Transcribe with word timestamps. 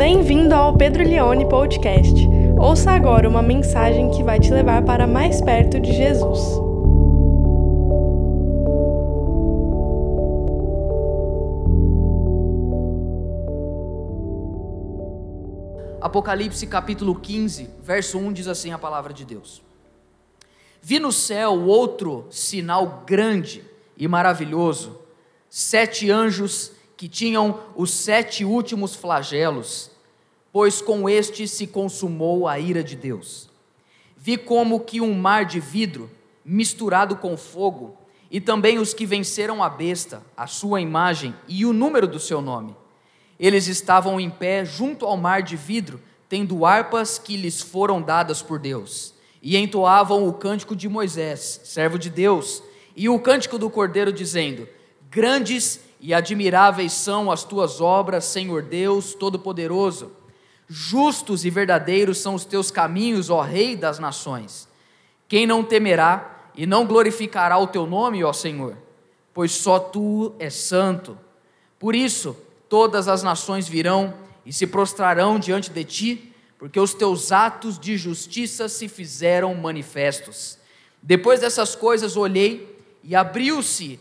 Bem-vindo 0.00 0.54
ao 0.54 0.74
Pedro 0.74 1.04
Leone 1.04 1.46
Podcast. 1.46 2.26
Ouça 2.58 2.90
agora 2.90 3.28
uma 3.28 3.42
mensagem 3.42 4.10
que 4.10 4.22
vai 4.22 4.40
te 4.40 4.50
levar 4.50 4.82
para 4.82 5.06
mais 5.06 5.42
perto 5.42 5.78
de 5.78 5.92
Jesus. 5.92 6.40
Apocalipse 16.00 16.66
capítulo 16.66 17.14
15, 17.14 17.68
verso 17.82 18.16
1 18.16 18.32
diz 18.32 18.48
assim 18.48 18.72
a 18.72 18.78
palavra 18.78 19.12
de 19.12 19.26
Deus: 19.26 19.62
Vi 20.80 20.98
no 20.98 21.12
céu 21.12 21.52
outro 21.66 22.26
sinal 22.30 23.04
grande 23.06 23.62
e 23.98 24.08
maravilhoso, 24.08 24.98
sete 25.50 26.10
anjos 26.10 26.72
que 27.00 27.08
tinham 27.08 27.60
os 27.74 27.90
sete 27.92 28.44
últimos 28.44 28.94
flagelos, 28.94 29.90
pois 30.52 30.82
com 30.82 31.08
este 31.08 31.48
se 31.48 31.66
consumou 31.66 32.46
a 32.46 32.58
ira 32.58 32.84
de 32.84 32.94
Deus. 32.94 33.48
Vi 34.18 34.36
como 34.36 34.80
que 34.80 35.00
um 35.00 35.14
mar 35.14 35.46
de 35.46 35.58
vidro 35.58 36.10
misturado 36.44 37.16
com 37.16 37.38
fogo, 37.38 37.96
e 38.30 38.38
também 38.38 38.78
os 38.78 38.92
que 38.92 39.06
venceram 39.06 39.62
a 39.62 39.70
besta, 39.70 40.22
a 40.36 40.46
sua 40.46 40.78
imagem 40.78 41.34
e 41.48 41.64
o 41.64 41.72
número 41.72 42.06
do 42.06 42.20
seu 42.20 42.42
nome. 42.42 42.76
Eles 43.38 43.66
estavam 43.66 44.20
em 44.20 44.28
pé 44.28 44.62
junto 44.66 45.06
ao 45.06 45.16
mar 45.16 45.42
de 45.42 45.56
vidro, 45.56 46.02
tendo 46.28 46.66
harpas 46.66 47.18
que 47.18 47.34
lhes 47.34 47.62
foram 47.62 48.02
dadas 48.02 48.42
por 48.42 48.58
Deus, 48.58 49.14
e 49.42 49.56
entoavam 49.56 50.28
o 50.28 50.34
cântico 50.34 50.76
de 50.76 50.86
Moisés, 50.86 51.62
servo 51.64 51.98
de 51.98 52.10
Deus, 52.10 52.62
e 52.94 53.08
o 53.08 53.18
cântico 53.18 53.56
do 53.56 53.70
Cordeiro, 53.70 54.12
dizendo: 54.12 54.68
Grandes 55.10 55.80
e 56.00 56.14
admiráveis 56.14 56.92
são 56.92 57.30
as 57.30 57.44
tuas 57.44 57.80
obras, 57.80 58.24
Senhor 58.24 58.62
Deus 58.62 59.14
Todo-Poderoso. 59.14 60.12
Justos 60.66 61.44
e 61.44 61.50
verdadeiros 61.50 62.18
são 62.18 62.34
os 62.34 62.44
teus 62.44 62.70
caminhos, 62.70 63.28
ó 63.28 63.40
Rei 63.40 63.76
das 63.76 63.98
nações. 63.98 64.68
Quem 65.28 65.46
não 65.46 65.62
temerá 65.62 66.50
e 66.54 66.66
não 66.66 66.86
glorificará 66.86 67.58
o 67.58 67.66
teu 67.66 67.86
nome, 67.86 68.24
ó 68.24 68.32
Senhor? 68.32 68.76
Pois 69.34 69.52
só 69.52 69.78
tu 69.78 70.32
és 70.38 70.54
santo. 70.54 71.18
Por 71.78 71.94
isso, 71.94 72.36
todas 72.68 73.08
as 73.08 73.22
nações 73.22 73.68
virão 73.68 74.14
e 74.44 74.52
se 74.52 74.66
prostrarão 74.66 75.38
diante 75.38 75.70
de 75.70 75.84
ti, 75.84 76.34
porque 76.58 76.80
os 76.80 76.94
teus 76.94 77.30
atos 77.32 77.78
de 77.78 77.96
justiça 77.96 78.68
se 78.68 78.88
fizeram 78.88 79.54
manifestos. 79.54 80.58
Depois 81.02 81.40
dessas 81.40 81.74
coisas 81.74 82.16
olhei 82.16 82.78
e 83.02 83.16
abriu-se 83.16 83.98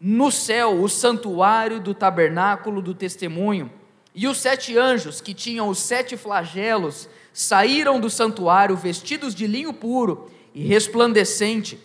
no 0.00 0.30
céu 0.30 0.80
o 0.82 0.88
santuário 0.88 1.78
do 1.78 1.92
tabernáculo 1.92 2.80
do 2.80 2.94
testemunho, 2.94 3.70
e 4.14 4.26
os 4.26 4.38
sete 4.38 4.76
anjos 4.78 5.20
que 5.20 5.34
tinham 5.34 5.68
os 5.68 5.78
sete 5.78 6.16
flagelos 6.16 7.08
saíram 7.32 8.00
do 8.00 8.08
santuário 8.08 8.76
vestidos 8.76 9.34
de 9.34 9.46
linho 9.46 9.72
puro 9.72 10.30
e 10.54 10.66
resplandecente, 10.66 11.78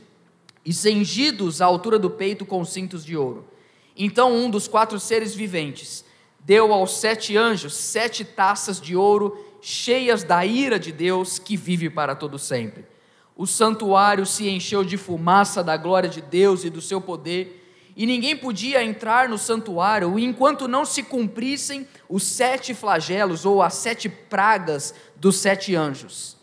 e 0.64 0.74
cingidos 0.74 1.62
à 1.62 1.66
altura 1.66 2.00
do 2.00 2.10
peito 2.10 2.46
com 2.46 2.64
cintos 2.66 3.06
de 3.06 3.16
ouro. 3.16 3.46
Então 3.96 4.34
um 4.34 4.50
dos 4.50 4.68
quatro 4.68 5.00
seres 5.00 5.36
viventes 5.36 6.04
deu 6.40 6.74
aos 6.74 6.98
sete 6.98 7.38
anjos 7.38 7.76
sete 7.76 8.26
taças 8.26 8.82
de 8.82 8.96
ouro 8.96 9.38
cheias 9.62 10.24
da 10.24 10.46
ira 10.46 10.80
de 10.80 10.92
Deus 10.92 11.38
que 11.38 11.56
vive 11.58 11.90
para 11.90 12.16
todo 12.16 12.40
sempre. 12.40 12.86
O 13.36 13.46
santuário 13.46 14.26
se 14.26 14.48
encheu 14.48 14.84
de 14.84 14.96
fumaça 14.96 15.64
da 15.64 15.76
glória 15.76 16.10
de 16.10 16.22
Deus 16.22 16.64
e 16.64 16.70
do 16.70 16.82
seu 16.82 17.02
poder, 17.02 17.65
e 17.96 18.06
ninguém 18.06 18.36
podia 18.36 18.84
entrar 18.84 19.30
no 19.30 19.38
santuário 19.38 20.20
enquanto 20.20 20.68
não 20.68 20.84
se 20.84 21.02
cumprissem 21.02 21.88
os 22.10 22.24
sete 22.24 22.74
flagelos 22.74 23.46
ou 23.46 23.62
as 23.62 23.76
sete 23.76 24.10
pragas 24.10 24.94
dos 25.16 25.38
sete 25.38 25.76
anjos. 25.76 26.36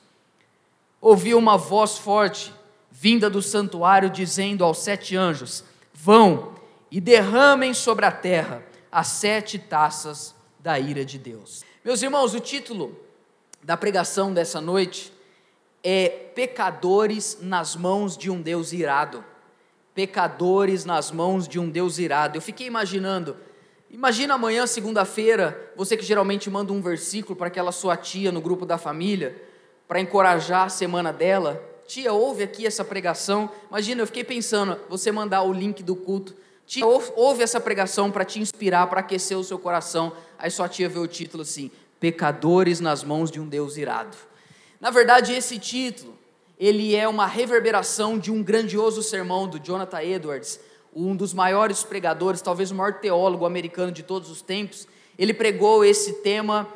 Ouvi 1.01 1.35
uma 1.35 1.59
voz 1.59 1.99
forte 1.99 2.53
vinda 2.91 3.29
do 3.29 3.43
santuário 3.43 4.09
dizendo 4.09 4.65
aos 4.65 4.79
sete 4.79 5.17
anjos: 5.17 5.65
Vão 5.93 6.55
e 6.91 7.01
derramem 7.01 7.75
sobre 7.75 8.07
a 8.07 8.13
terra 8.13 8.63
as 8.91 9.09
sete 9.09 9.59
taças 9.59 10.35
da 10.59 10.79
ira 10.79 11.05
de 11.05 11.19
Deus. 11.19 11.65
Meus 11.85 12.03
irmãos, 12.03 12.35
o 12.35 12.41
título 12.41 12.97
da 13.63 13.77
pregação 13.77 14.33
dessa 14.33 14.61
noite 14.61 15.13
é 15.83 16.09
Pecadores 16.09 17.39
nas 17.41 17.75
mãos 17.75 18.17
de 18.17 18.31
um 18.31 18.41
Deus 18.41 18.73
irado. 18.73 19.25
Pecadores 19.95 20.85
nas 20.85 21.11
mãos 21.11 21.47
de 21.47 21.59
um 21.59 21.69
Deus 21.69 21.99
irado. 21.99 22.37
Eu 22.37 22.43
fiquei 22.43 22.67
imaginando, 22.67 23.37
imagina 23.91 24.35
amanhã, 24.35 24.67
segunda-feira, 24.67 25.73
você 25.77 25.97
que 25.97 26.05
geralmente 26.05 26.49
manda 26.49 26.73
um 26.73 26.81
versículo 26.81 27.37
para 27.37 27.49
aquela 27.49 27.73
sua 27.73 27.97
tia 27.97 28.33
no 28.33 28.41
grupo 28.41 28.65
da 28.65 28.79
família, 28.79 29.41
para 29.87 30.01
encorajar 30.01 30.67
a 30.67 30.69
semana 30.69 31.13
dela. 31.13 31.63
Tia, 31.87 32.13
ouve 32.13 32.43
aqui 32.43 32.67
essa 32.67 32.85
pregação. 32.85 33.51
Imagina, 33.69 34.03
eu 34.03 34.07
fiquei 34.07 34.25
pensando, 34.25 34.79
você 34.89 35.13
mandar 35.13 35.43
o 35.43 35.53
link 35.53 35.83
do 35.83 35.95
culto 35.95 36.35
Tia, 36.67 36.87
ouve 36.87 37.43
essa 37.43 37.61
pregação 37.61 38.11
para 38.11 38.25
te 38.25 38.41
inspirar, 38.41 38.87
para 38.87 39.01
aquecer 39.01 39.37
o 39.37 39.45
seu 39.45 39.59
coração. 39.59 40.13
Aí 40.39 40.51
sua 40.51 40.69
tia 40.69 40.89
vê 40.89 40.99
o 40.99 41.07
título 41.07 41.43
assim: 41.43 41.71
Pecadores 42.01 42.81
nas 42.81 43.05
mãos 43.05 43.31
de 43.31 43.41
um 43.41 43.47
Deus 43.47 43.77
irado. 43.77 44.17
Na 44.81 44.91
verdade, 44.91 45.33
esse 45.33 45.59
título, 45.59 46.17
ele 46.59 46.95
é 46.95 47.09
uma 47.09 47.27
reverberação 47.27 48.19
de 48.19 48.31
um 48.31 48.43
grandioso 48.43 49.03
sermão 49.03 49.49
do 49.49 49.59
Jonathan 49.59 50.03
Edwards, 50.03 50.61
um 50.95 51.17
dos 51.17 51.33
maiores 51.33 51.83
pregadores, 51.83 52.43
talvez 52.43 52.71
o 52.71 52.75
maior 52.75 53.01
teólogo 53.01 53.47
americano 53.47 53.91
de 53.91 54.03
todos 54.03 54.31
os 54.31 54.43
tempos. 54.43 54.87
Ele 55.19 55.33
pregou 55.35 55.85
esse 55.85 56.15
tema 56.15 56.69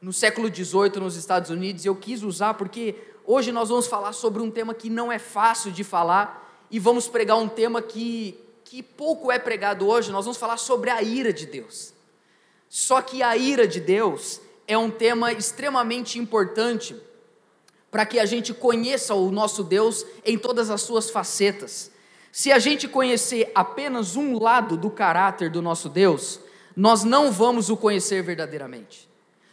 no 0.00 0.12
século 0.12 0.48
XVIII 0.48 1.00
nos 1.00 1.16
Estados 1.16 1.50
Unidos 1.50 1.84
eu 1.84 1.94
quis 1.94 2.22
usar 2.22 2.54
porque 2.54 2.94
hoje 3.26 3.50
nós 3.50 3.68
vamos 3.68 3.88
falar 3.88 4.12
sobre 4.12 4.40
um 4.40 4.50
tema 4.50 4.72
que 4.72 4.88
não 4.88 5.10
é 5.10 5.18
fácil 5.18 5.72
de 5.72 5.82
falar 5.82 6.66
e 6.70 6.78
vamos 6.78 7.08
pregar 7.08 7.36
um 7.36 7.48
tema 7.48 7.82
que 7.82 8.38
que 8.68 8.82
pouco 8.82 9.32
é 9.32 9.38
pregado 9.38 9.88
hoje, 9.88 10.12
nós 10.12 10.26
vamos 10.26 10.36
falar 10.36 10.58
sobre 10.58 10.90
a 10.90 11.02
ira 11.02 11.32
de 11.32 11.46
Deus. 11.46 11.94
Só 12.68 13.00
que 13.00 13.22
a 13.22 13.34
ira 13.34 13.66
de 13.66 13.80
Deus 13.80 14.42
é 14.66 14.76
um 14.76 14.90
tema 14.90 15.32
extremamente 15.32 16.18
importante 16.18 16.94
para 17.90 18.04
que 18.04 18.18
a 18.18 18.26
gente 18.26 18.52
conheça 18.52 19.14
o 19.14 19.30
nosso 19.30 19.62
Deus 19.64 20.04
em 20.24 20.36
todas 20.38 20.70
as 20.70 20.82
suas 20.82 21.10
facetas. 21.10 21.90
Se 22.30 22.52
a 22.52 22.58
gente 22.58 22.86
conhecer 22.86 23.50
apenas 23.54 24.16
um 24.16 24.38
lado 24.38 24.76
do 24.76 24.90
caráter 24.90 25.50
do 25.50 25.62
nosso 25.62 25.88
Deus, 25.88 26.40
nós 26.76 27.02
não 27.02 27.32
vamos 27.32 27.70
o 27.70 27.76
conhecer 27.76 28.22
verdadeiramente. 28.22 29.08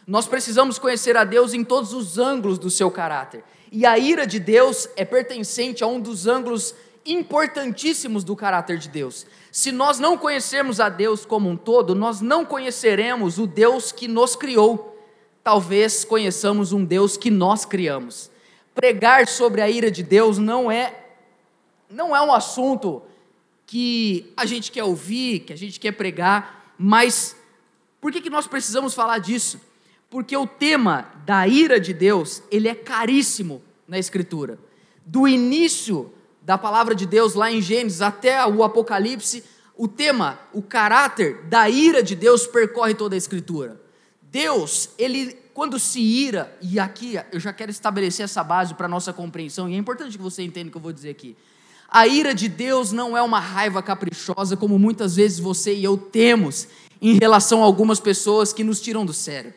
Nós 0.06 0.26
precisamos 0.26 0.78
conhecer 0.78 1.16
a 1.16 1.24
Deus 1.24 1.52
em 1.52 1.64
todos 1.64 1.92
os 1.92 2.18
ângulos 2.18 2.58
do 2.58 2.70
seu 2.70 2.90
caráter. 2.90 3.42
E 3.72 3.84
a 3.84 3.98
ira 3.98 4.26
de 4.26 4.38
Deus 4.38 4.88
é 4.94 5.04
pertencente 5.04 5.82
a 5.82 5.86
um 5.86 5.98
dos 5.98 6.26
ângulos 6.26 6.74
importantíssimos 7.04 8.22
do 8.22 8.36
caráter 8.36 8.78
de 8.78 8.88
Deus. 8.88 9.26
Se 9.50 9.72
nós 9.72 9.98
não 9.98 10.16
conhecermos 10.16 10.78
a 10.78 10.88
Deus 10.88 11.24
como 11.24 11.48
um 11.48 11.56
todo, 11.56 11.94
nós 11.94 12.20
não 12.20 12.44
conheceremos 12.44 13.38
o 13.38 13.46
Deus 13.46 13.90
que 13.90 14.06
nos 14.06 14.36
criou. 14.36 14.95
Talvez 15.46 16.04
conheçamos 16.04 16.72
um 16.72 16.84
Deus 16.84 17.16
que 17.16 17.30
nós 17.30 17.64
criamos. 17.64 18.32
Pregar 18.74 19.28
sobre 19.28 19.62
a 19.62 19.70
ira 19.70 19.92
de 19.92 20.02
Deus 20.02 20.38
não 20.38 20.68
é 20.68 21.04
não 21.88 22.16
é 22.16 22.20
um 22.20 22.32
assunto 22.32 23.00
que 23.64 24.32
a 24.36 24.44
gente 24.44 24.72
quer 24.72 24.82
ouvir, 24.82 25.44
que 25.44 25.52
a 25.52 25.56
gente 25.56 25.78
quer 25.78 25.92
pregar, 25.92 26.74
mas 26.76 27.36
por 28.00 28.10
que, 28.10 28.20
que 28.20 28.28
nós 28.28 28.48
precisamos 28.48 28.92
falar 28.92 29.18
disso? 29.18 29.60
Porque 30.10 30.36
o 30.36 30.48
tema 30.48 31.12
da 31.24 31.46
ira 31.46 31.78
de 31.78 31.94
Deus, 31.94 32.42
ele 32.50 32.66
é 32.66 32.74
caríssimo 32.74 33.62
na 33.86 34.00
Escritura. 34.00 34.58
Do 35.04 35.28
início 35.28 36.12
da 36.42 36.58
palavra 36.58 36.92
de 36.92 37.06
Deus 37.06 37.34
lá 37.34 37.52
em 37.52 37.62
Gênesis 37.62 38.02
até 38.02 38.44
o 38.44 38.64
Apocalipse, 38.64 39.44
o 39.76 39.86
tema, 39.86 40.40
o 40.52 40.60
caráter 40.60 41.44
da 41.44 41.70
ira 41.70 42.02
de 42.02 42.16
Deus 42.16 42.48
percorre 42.48 42.94
toda 42.96 43.14
a 43.14 43.16
Escritura. 43.16 43.85
Deus, 44.30 44.90
ele 44.98 45.36
quando 45.54 45.78
se 45.78 46.00
ira, 46.00 46.54
e 46.60 46.78
aqui 46.78 47.18
eu 47.32 47.40
já 47.40 47.50
quero 47.50 47.70
estabelecer 47.70 48.24
essa 48.24 48.44
base 48.44 48.74
para 48.74 48.86
nossa 48.86 49.10
compreensão, 49.10 49.68
e 49.68 49.74
é 49.74 49.78
importante 49.78 50.16
que 50.16 50.22
você 50.22 50.42
entenda 50.42 50.68
o 50.68 50.70
que 50.70 50.76
eu 50.76 50.82
vou 50.82 50.92
dizer 50.92 51.08
aqui. 51.08 51.34
A 51.88 52.06
ira 52.06 52.34
de 52.34 52.46
Deus 52.48 52.92
não 52.92 53.16
é 53.16 53.22
uma 53.22 53.40
raiva 53.40 53.82
caprichosa, 53.82 54.56
como 54.56 54.78
muitas 54.78 55.16
vezes 55.16 55.38
você 55.38 55.74
e 55.74 55.82
eu 55.82 55.96
temos 55.96 56.68
em 57.00 57.18
relação 57.18 57.62
a 57.62 57.64
algumas 57.64 58.00
pessoas 58.00 58.52
que 58.52 58.62
nos 58.62 58.80
tiram 58.80 59.06
do 59.06 59.14
sério. 59.14 59.54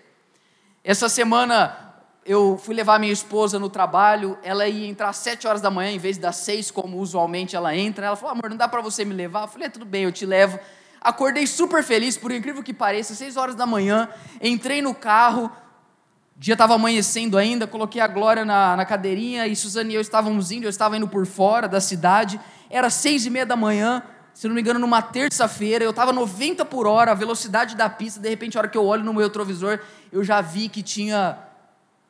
Essa 0.84 1.10
semana 1.10 1.90
eu 2.26 2.58
fui 2.58 2.76
levar 2.76 3.00
minha 3.00 3.12
esposa 3.12 3.58
no 3.58 3.70
trabalho, 3.70 4.38
ela 4.44 4.68
ia 4.68 4.88
entrar 4.88 5.10
às 5.10 5.18
7 5.18 5.48
horas 5.48 5.62
da 5.62 5.72
manhã 5.72 5.92
em 5.92 5.98
vez 5.98 6.18
das 6.18 6.38
6, 6.38 6.72
como 6.72 7.00
usualmente 7.00 7.56
ela 7.56 7.76
entra. 7.76 8.06
Ela 8.06 8.16
falou: 8.16 8.34
amor, 8.34 8.50
não 8.50 8.58
dá 8.58 8.68
para 8.68 8.82
você 8.82 9.04
me 9.04 9.14
levar? 9.14 9.44
Eu 9.44 9.48
falei: 9.48 9.68
é, 9.68 9.70
tudo 9.70 9.86
bem, 9.86 10.04
eu 10.04 10.12
te 10.12 10.26
levo. 10.26 10.60
Acordei 11.02 11.48
super 11.48 11.84
feliz, 11.84 12.18
por 12.18 12.32
incrível 12.32 12.62
que 12.62 12.74
pareça, 12.74 13.16
6 13.16 13.38
horas 13.38 13.56
da 13.56 13.66
manhã, 13.66 14.10
entrei 14.42 14.82
no 14.82 14.94
carro, 14.94 15.46
o 15.46 16.40
dia 16.40 16.54
estava 16.54 16.76
amanhecendo 16.76 17.38
ainda, 17.38 17.66
coloquei 17.66 18.02
a 18.02 18.08
Glória 18.08 18.44
na, 18.44 18.76
na 18.76 18.86
cadeirinha 18.86 19.48
e 19.48 19.56
Suzane 19.56 19.94
e 19.94 19.96
eu 19.96 20.02
estávamos 20.02 20.52
indo, 20.52 20.66
eu 20.66 20.70
estava 20.70 20.98
indo 20.98 21.08
por 21.08 21.26
fora 21.26 21.68
da 21.68 21.80
cidade, 21.80 22.40
era 22.70 22.90
seis 22.90 23.26
e 23.26 23.30
meia 23.30 23.46
da 23.46 23.56
manhã, 23.56 24.04
se 24.34 24.48
não 24.48 24.56
me 24.56 24.62
engano, 24.62 24.80
numa 24.80 25.02
terça-feira, 25.02 25.84
eu 25.84 25.90
estava 25.90 26.14
90 26.14 26.64
por 26.66 26.88
hora, 26.88 27.12
a 27.12 27.16
velocidade 27.16 27.76
da 27.76 27.90
pista, 27.90 28.20
de 28.20 28.30
repente, 28.30 28.58
a 28.58 28.62
hora 28.62 28.70
que 28.70 28.78
eu 28.78 28.86
olho 28.86 29.04
no 29.04 29.14
meu 29.14 29.24
retrovisor, 29.24 29.80
eu 30.12 30.24
já 30.24 30.40
vi 30.40 30.70
que 30.70 30.82
tinha 30.82 31.38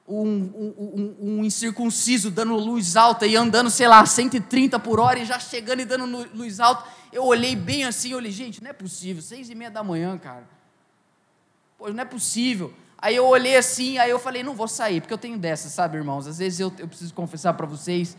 um, 0.10 0.26
um, 0.28 1.16
um, 1.22 1.46
incircunciso 1.46 2.32
dando 2.32 2.56
luz 2.56 2.96
alta 2.96 3.28
e 3.28 3.36
andando, 3.36 3.70
sei 3.70 3.88
lá, 3.88 4.04
130 4.04 4.80
por 4.80 5.00
hora 5.00 5.20
e 5.20 5.26
já 5.26 5.40
chegando 5.40 5.82
e 5.82 5.86
dando 5.86 6.28
luz 6.34 6.60
alta. 6.60 6.84
Eu 7.14 7.24
olhei 7.26 7.56
bem 7.56 7.86
assim, 7.86 8.12
eu 8.12 8.18
olhei, 8.18 8.32
gente, 8.32 8.62
não 8.64 8.72
é 8.72 8.74
possível, 8.74 9.22
seis 9.22 9.50
e 9.50 9.56
meia 9.56 9.70
da 9.70 9.84
manhã, 9.84 10.18
cara. 10.18 10.48
Pô, 11.78 11.90
não 11.90 12.02
é 12.02 12.06
possível. 12.06 12.74
Aí 12.98 13.16
eu 13.16 13.26
olhei 13.26 13.56
assim, 13.56 13.98
aí 14.00 14.10
eu 14.10 14.20
falei, 14.20 14.44
não 14.44 14.56
vou 14.56 14.68
sair, 14.68 15.00
porque 15.00 15.14
eu 15.14 15.18
tenho 15.18 15.38
dessas, 15.38 15.72
sabe, 15.72 15.98
irmãos? 15.98 16.28
Às 16.28 16.40
vezes 16.40 16.60
eu, 16.60 16.74
eu 16.80 16.88
preciso 16.88 17.14
confessar 17.14 17.54
para 17.54 17.66
vocês 17.66 18.18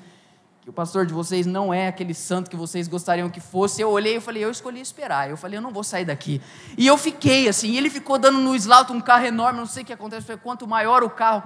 que 0.63 0.71
o 0.71 0.73
pastor 0.73 1.05
de 1.05 1.13
vocês 1.13 1.45
não 1.47 1.73
é 1.73 1.89
aquele 1.89 2.15
santo 2.15 2.51
que 2.51 2.57
vocês 2.57 2.87
gostariam 2.87 3.29
que 3.29 3.41
fosse. 3.41 3.81
Eu 3.81 3.91
olhei 3.91 4.17
e 4.17 4.21
falei, 4.21 4.45
eu 4.45 4.51
escolhi 4.51 4.81
esperar. 4.81 5.29
Eu 5.29 5.37
falei, 5.37 5.59
eu 5.59 5.63
não 5.63 5.73
vou 5.73 5.83
sair 5.83 6.05
daqui. 6.05 6.41
E 6.79 6.87
eu 6.87 6.97
fiquei 6.97 7.49
assim, 7.49 7.77
ele 7.77 7.91
ficou 7.91 8.19
dando 8.19 8.39
no 8.39 8.55
slaughter 8.55 8.95
um 8.95 9.01
carro 9.01 9.27
enorme, 9.27 9.59
não 9.59 9.67
sei 9.67 9.83
o 9.83 9.87
que 9.87 9.93
acontece, 9.93 10.27
falei, 10.27 10.41
quanto 10.43 10.67
maior 10.67 11.03
o 11.03 11.11
carro. 11.11 11.43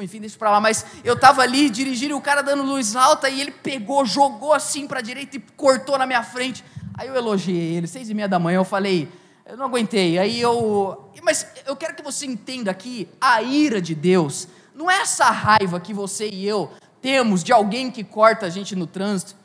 Enfim, 0.00 0.20
deixa 0.20 0.38
para 0.38 0.50
lá, 0.50 0.60
mas 0.60 0.84
eu 1.04 1.14
estava 1.14 1.42
ali 1.42 1.70
dirigindo 1.70 2.16
o 2.16 2.20
cara 2.20 2.42
dando 2.42 2.62
luz 2.62 2.96
alta 2.96 3.28
e 3.28 3.40
ele 3.40 3.50
pegou, 3.50 4.04
jogou 4.04 4.52
assim 4.52 4.86
para 4.86 5.00
direita 5.00 5.36
e 5.36 5.40
cortou 5.56 5.98
na 5.98 6.06
minha 6.06 6.22
frente. 6.22 6.64
Aí 6.94 7.08
eu 7.08 7.14
elogiei 7.14 7.76
ele, 7.76 7.86
seis 7.86 8.08
e 8.08 8.14
meia 8.14 8.28
da 8.28 8.38
manhã, 8.38 8.58
eu 8.58 8.64
falei, 8.64 9.08
eu 9.46 9.56
não 9.56 9.66
aguentei. 9.66 10.18
Aí 10.18 10.40
eu. 10.40 11.10
Mas 11.22 11.46
eu 11.64 11.76
quero 11.76 11.94
que 11.94 12.02
você 12.02 12.26
entenda 12.26 12.70
aqui: 12.70 13.08
a 13.20 13.42
ira 13.42 13.80
de 13.80 13.94
Deus 13.94 14.48
não 14.74 14.90
é 14.90 15.00
essa 15.00 15.30
raiva 15.30 15.80
que 15.80 15.94
você 15.94 16.28
e 16.28 16.46
eu 16.46 16.70
temos 17.00 17.44
de 17.44 17.52
alguém 17.52 17.90
que 17.90 18.02
corta 18.02 18.46
a 18.46 18.50
gente 18.50 18.74
no 18.74 18.86
trânsito. 18.86 19.36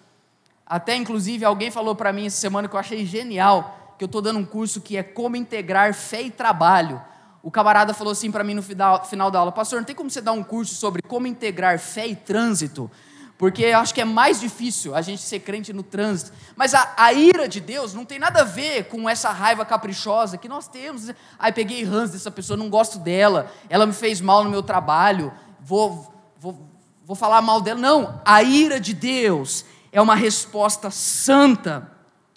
Até 0.66 0.96
inclusive 0.96 1.46
alguém 1.46 1.70
falou 1.70 1.96
para 1.96 2.12
mim 2.12 2.26
essa 2.26 2.38
semana 2.38 2.68
que 2.68 2.76
eu 2.76 2.80
achei 2.80 3.06
genial, 3.06 3.96
que 3.98 4.04
eu 4.04 4.08
estou 4.08 4.22
dando 4.22 4.40
um 4.40 4.46
curso 4.46 4.82
que 4.82 4.98
é 4.98 5.04
como 5.04 5.36
integrar 5.36 5.94
fé 5.94 6.22
e 6.24 6.32
trabalho. 6.32 7.00
O 7.44 7.50
camarada 7.50 7.94
falou 7.94 8.12
assim 8.12 8.32
para 8.32 8.44
mim 8.44 8.54
no 8.54 8.62
final, 8.62 9.32
da 9.32 9.40
aula: 9.40 9.52
Pastor, 9.52 9.80
não 9.80 9.86
tem 9.86 9.96
como 9.96 10.10
você 10.10 10.22
dar 10.22 10.32
um 10.32 10.44
curso 10.44 10.76
sobre 10.76 11.02
como 11.02 11.28
integrar 11.28 11.80
fé 11.80 12.08
e 12.08 12.16
trânsito? 12.16 12.90
porque 13.42 13.64
eu 13.64 13.80
acho 13.80 13.92
que 13.92 14.02
é 14.02 14.06
mais 14.06 14.40
difícil 14.40 14.94
a 14.94 15.02
gente 15.02 15.24
ser 15.24 15.40
crente 15.40 15.74
no 15.74 15.82
trânsito. 15.82 16.32
Mas 16.56 16.76
a, 16.76 16.94
a, 16.96 17.12
ira 17.12 17.50
de 17.50 17.60
Deus 17.60 17.92
não 17.92 18.06
tem 18.06 18.20
nada 18.20 18.42
a 18.42 18.44
ver 18.44 18.84
com 18.84 19.10
essa 19.10 19.32
raiva 19.32 19.66
caprichosa 19.66 20.38
que 20.38 20.48
nós 20.48 20.68
temos. 20.68 21.10
Ai, 21.40 21.52
peguei 21.52 21.84
rãs 21.84 22.12
dessa 22.12 22.30
pessoa, 22.30 22.56
não 22.56 22.70
gosto 22.70 23.00
dela, 23.00 23.52
ela 23.68 23.88
me 23.88 23.94
fez 23.94 24.22
mal 24.22 24.44
no 24.44 24.52
meu 24.52 24.62
trabalho, 24.62 25.34
vou, 25.60 26.14
vou, 26.38 26.70
vou 27.04 27.16
falar 27.16 27.42
mal 27.42 27.62
dela. 27.62 27.80
Não, 27.80 28.22
a 28.24 28.44
ira 28.44 28.80
de 28.80 28.94
Deus 28.94 29.66
é 29.92 30.00
uma 30.00 30.14
resposta 30.14 30.92
santa 30.92 31.92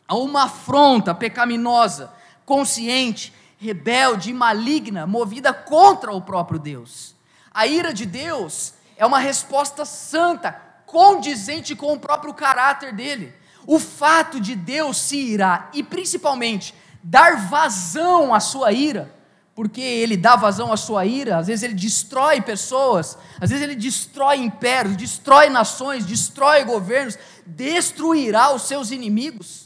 a 0.09 0.17
uma 0.17 0.45
afronta 0.45 1.15
pecaminosa, 1.15 2.11
consciente, 2.47 3.31
rebelde 3.65 4.29
e 4.31 4.35
maligna, 4.35 5.07
movida 5.07 5.51
contra 5.51 6.13
o 6.13 6.21
próprio 6.21 6.59
Deus. 6.59 7.15
A 7.51 7.67
ira 7.67 7.95
de 7.95 8.05
Deus 8.05 8.75
é 8.95 9.07
uma 9.07 9.19
resposta 9.19 9.87
santa, 9.87 10.53
condizente 10.85 11.75
com 11.75 11.95
o 11.95 11.99
próprio 11.99 12.35
caráter 12.35 12.93
dele. 12.93 13.33
O 13.67 13.79
fato 13.79 14.39
de 14.39 14.55
Deus 14.55 14.99
se 14.99 15.17
irar 15.17 15.71
e 15.73 15.83
principalmente 15.83 16.75
dar 17.03 17.49
vazão 17.49 18.35
à 18.35 18.41
sua 18.41 18.71
ira, 18.71 19.11
porque 19.55 19.81
ele 19.81 20.17
dá 20.17 20.37
vazão 20.37 20.71
à 20.71 20.77
sua 20.77 21.07
ira, 21.07 21.39
às 21.39 21.47
vezes 21.47 21.63
ele 21.63 21.75
destrói 21.75 22.43
pessoas, 22.43 23.17
às 23.41 23.49
vezes 23.49 23.65
ele 23.65 23.77
destrói 23.77 24.37
impérios, 24.41 24.95
destrói 24.95 25.49
nações, 25.49 26.05
destrói 26.05 26.65
governos, 26.65 27.17
destruirá 27.47 28.53
os 28.53 28.63
seus 28.63 28.91
inimigos. 28.91 29.64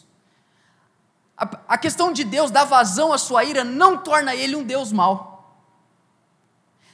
A, 1.38 1.49
a 1.69 1.79
questão 1.79 2.12
de 2.12 2.25
Deus 2.25 2.50
dar 2.50 2.64
vazão 2.64 3.12
à 3.12 3.19
sua 3.19 3.44
ira 3.44 3.62
não 3.62 3.96
torna 3.96 4.35
ele 4.35 4.56
um 4.56 4.64
Deus 4.64 4.93
mau, 4.93 5.56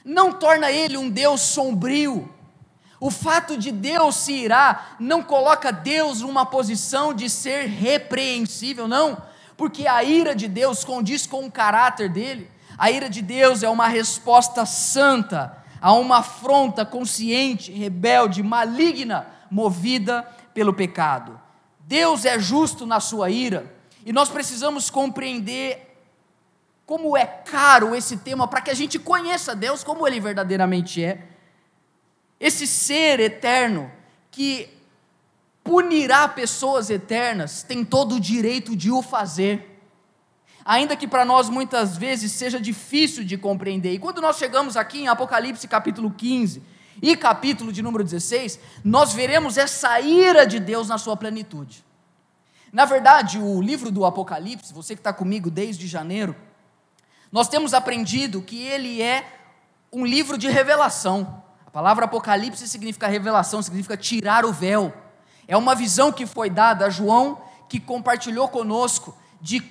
não 0.03 0.31
torna 0.31 0.71
ele 0.71 0.97
um 0.97 1.09
Deus 1.09 1.41
sombrio, 1.41 2.31
o 2.99 3.11
fato 3.11 3.57
de 3.57 3.71
Deus 3.71 4.15
se 4.15 4.33
irar 4.33 4.95
não 4.99 5.21
coloca 5.21 5.71
Deus 5.71 6.21
numa 6.21 6.45
posição 6.45 7.13
de 7.13 7.29
ser 7.29 7.67
repreensível, 7.67 8.87
não, 8.87 9.21
porque 9.57 9.87
a 9.87 10.03
ira 10.03 10.35
de 10.35 10.47
Deus 10.47 10.83
condiz 10.83 11.27
com 11.27 11.45
o 11.45 11.51
caráter 11.51 12.09
dele. 12.09 12.49
A 12.77 12.89
ira 12.91 13.09
de 13.09 13.21
Deus 13.21 13.63
é 13.63 13.69
uma 13.69 13.87
resposta 13.87 14.65
santa 14.65 15.57
a 15.81 15.93
uma 15.93 16.17
afronta 16.17 16.85
consciente, 16.85 17.71
rebelde, 17.71 18.41
maligna, 18.41 19.27
movida 19.51 20.23
pelo 20.53 20.73
pecado. 20.73 21.39
Deus 21.81 22.25
é 22.25 22.39
justo 22.39 22.85
na 22.85 22.99
sua 22.99 23.29
ira, 23.29 23.74
e 24.05 24.13
nós 24.13 24.29
precisamos 24.29 24.89
compreender 24.89 25.97
como 26.85 27.17
é 27.17 27.25
caro 27.25 27.95
esse 27.95 28.17
tema 28.17 28.47
para 28.47 28.61
que 28.61 28.69
a 28.69 28.75
gente 28.75 28.97
conheça 28.99 29.55
Deus 29.55 29.83
como 29.83 30.07
ele 30.07 30.19
verdadeiramente 30.19 31.03
é 31.03 31.35
esse 32.39 32.67
ser 32.67 33.19
eterno 33.19 33.91
que 34.29 34.69
punirá 35.63 36.27
pessoas 36.27 36.89
eternas 36.89 37.63
tem 37.63 37.83
todo 37.83 38.15
o 38.15 38.19
direito 38.19 38.75
de 38.75 38.91
o 38.91 39.01
fazer. 39.01 39.81
Ainda 40.63 40.95
que 40.95 41.07
para 41.07 41.23
nós 41.23 41.49
muitas 41.49 41.95
vezes 41.97 42.31
seja 42.31 42.59
difícil 42.59 43.23
de 43.23 43.37
compreender. 43.37 43.93
E 43.93 43.99
quando 43.99 44.21
nós 44.21 44.37
chegamos 44.37 44.75
aqui 44.75 44.99
em 44.99 45.07
Apocalipse 45.07 45.67
capítulo 45.67 46.11
15 46.11 46.61
e 47.01 47.15
capítulo 47.15 47.71
de 47.71 47.81
número 47.81 48.03
16, 48.03 48.59
nós 48.83 49.13
veremos 49.13 49.57
essa 49.57 49.99
ira 49.99 50.45
de 50.45 50.59
Deus 50.59 50.87
na 50.87 50.97
sua 50.97 51.15
plenitude. 51.15 51.85
Na 52.75 52.83
verdade, 52.83 53.39
o 53.39 53.61
livro 53.61 53.89
do 53.89 54.05
Apocalipse, 54.05 54.73
você 54.73 54.95
que 54.95 54.99
está 54.99 55.13
comigo 55.13 55.49
desde 55.49 55.87
janeiro, 55.87 56.35
nós 57.31 57.47
temos 57.47 57.73
aprendido 57.73 58.41
que 58.41 58.61
ele 58.61 59.01
é 59.01 59.25
um 59.91 60.05
livro 60.05 60.37
de 60.37 60.49
revelação 60.49 61.43
palavra 61.75 62.05
Apocalipse 62.05 62.69
significa 62.69 63.05
revelação, 63.05 63.61
significa 63.61 63.97
tirar 63.97 64.45
o 64.45 64.53
véu. 64.53 64.93
É 65.45 65.57
uma 65.57 65.75
visão 65.75 66.09
que 66.09 66.25
foi 66.25 66.49
dada 66.49 66.85
a 66.85 66.89
João, 66.89 67.37
que 67.67 67.81
compartilhou 67.81 68.47
conosco 68.47 69.13
de 69.41 69.61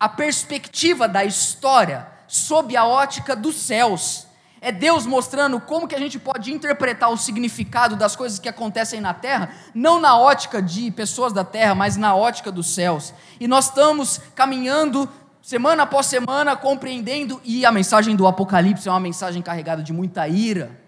a 0.00 0.08
perspectiva 0.08 1.06
da 1.06 1.24
história 1.24 2.08
sob 2.26 2.76
a 2.76 2.84
ótica 2.84 3.36
dos 3.36 3.54
céus. 3.54 4.23
É 4.64 4.72
Deus 4.72 5.06
mostrando 5.06 5.60
como 5.60 5.86
que 5.86 5.94
a 5.94 5.98
gente 5.98 6.18
pode 6.18 6.52
interpretar 6.52 7.10
o 7.10 7.16
significado 7.16 7.96
das 7.96 8.16
coisas 8.16 8.38
que 8.38 8.48
acontecem 8.48 9.00
na 9.00 9.12
terra, 9.12 9.54
não 9.74 10.00
na 10.00 10.16
ótica 10.16 10.62
de 10.62 10.90
pessoas 10.90 11.32
da 11.32 11.44
terra, 11.44 11.74
mas 11.74 11.96
na 11.96 12.14
ótica 12.14 12.50
dos 12.50 12.68
céus. 12.68 13.12
E 13.38 13.46
nós 13.46 13.66
estamos 13.66 14.20
caminhando 14.34 15.08
semana 15.42 15.82
após 15.82 16.06
semana 16.06 16.56
compreendendo 16.56 17.40
e 17.44 17.66
a 17.66 17.70
mensagem 17.70 18.16
do 18.16 18.26
Apocalipse 18.26 18.88
é 18.88 18.90
uma 18.90 19.00
mensagem 19.00 19.42
carregada 19.42 19.82
de 19.82 19.92
muita 19.92 20.26
ira 20.26 20.84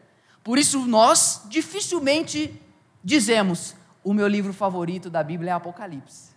por 0.46 0.58
isso 0.58 0.86
nós 0.86 1.42
dificilmente 1.46 2.54
dizemos: 3.02 3.74
o 4.04 4.14
meu 4.14 4.28
livro 4.28 4.52
favorito 4.52 5.10
da 5.10 5.20
Bíblia 5.20 5.50
é 5.50 5.54
Apocalipse. 5.54 6.36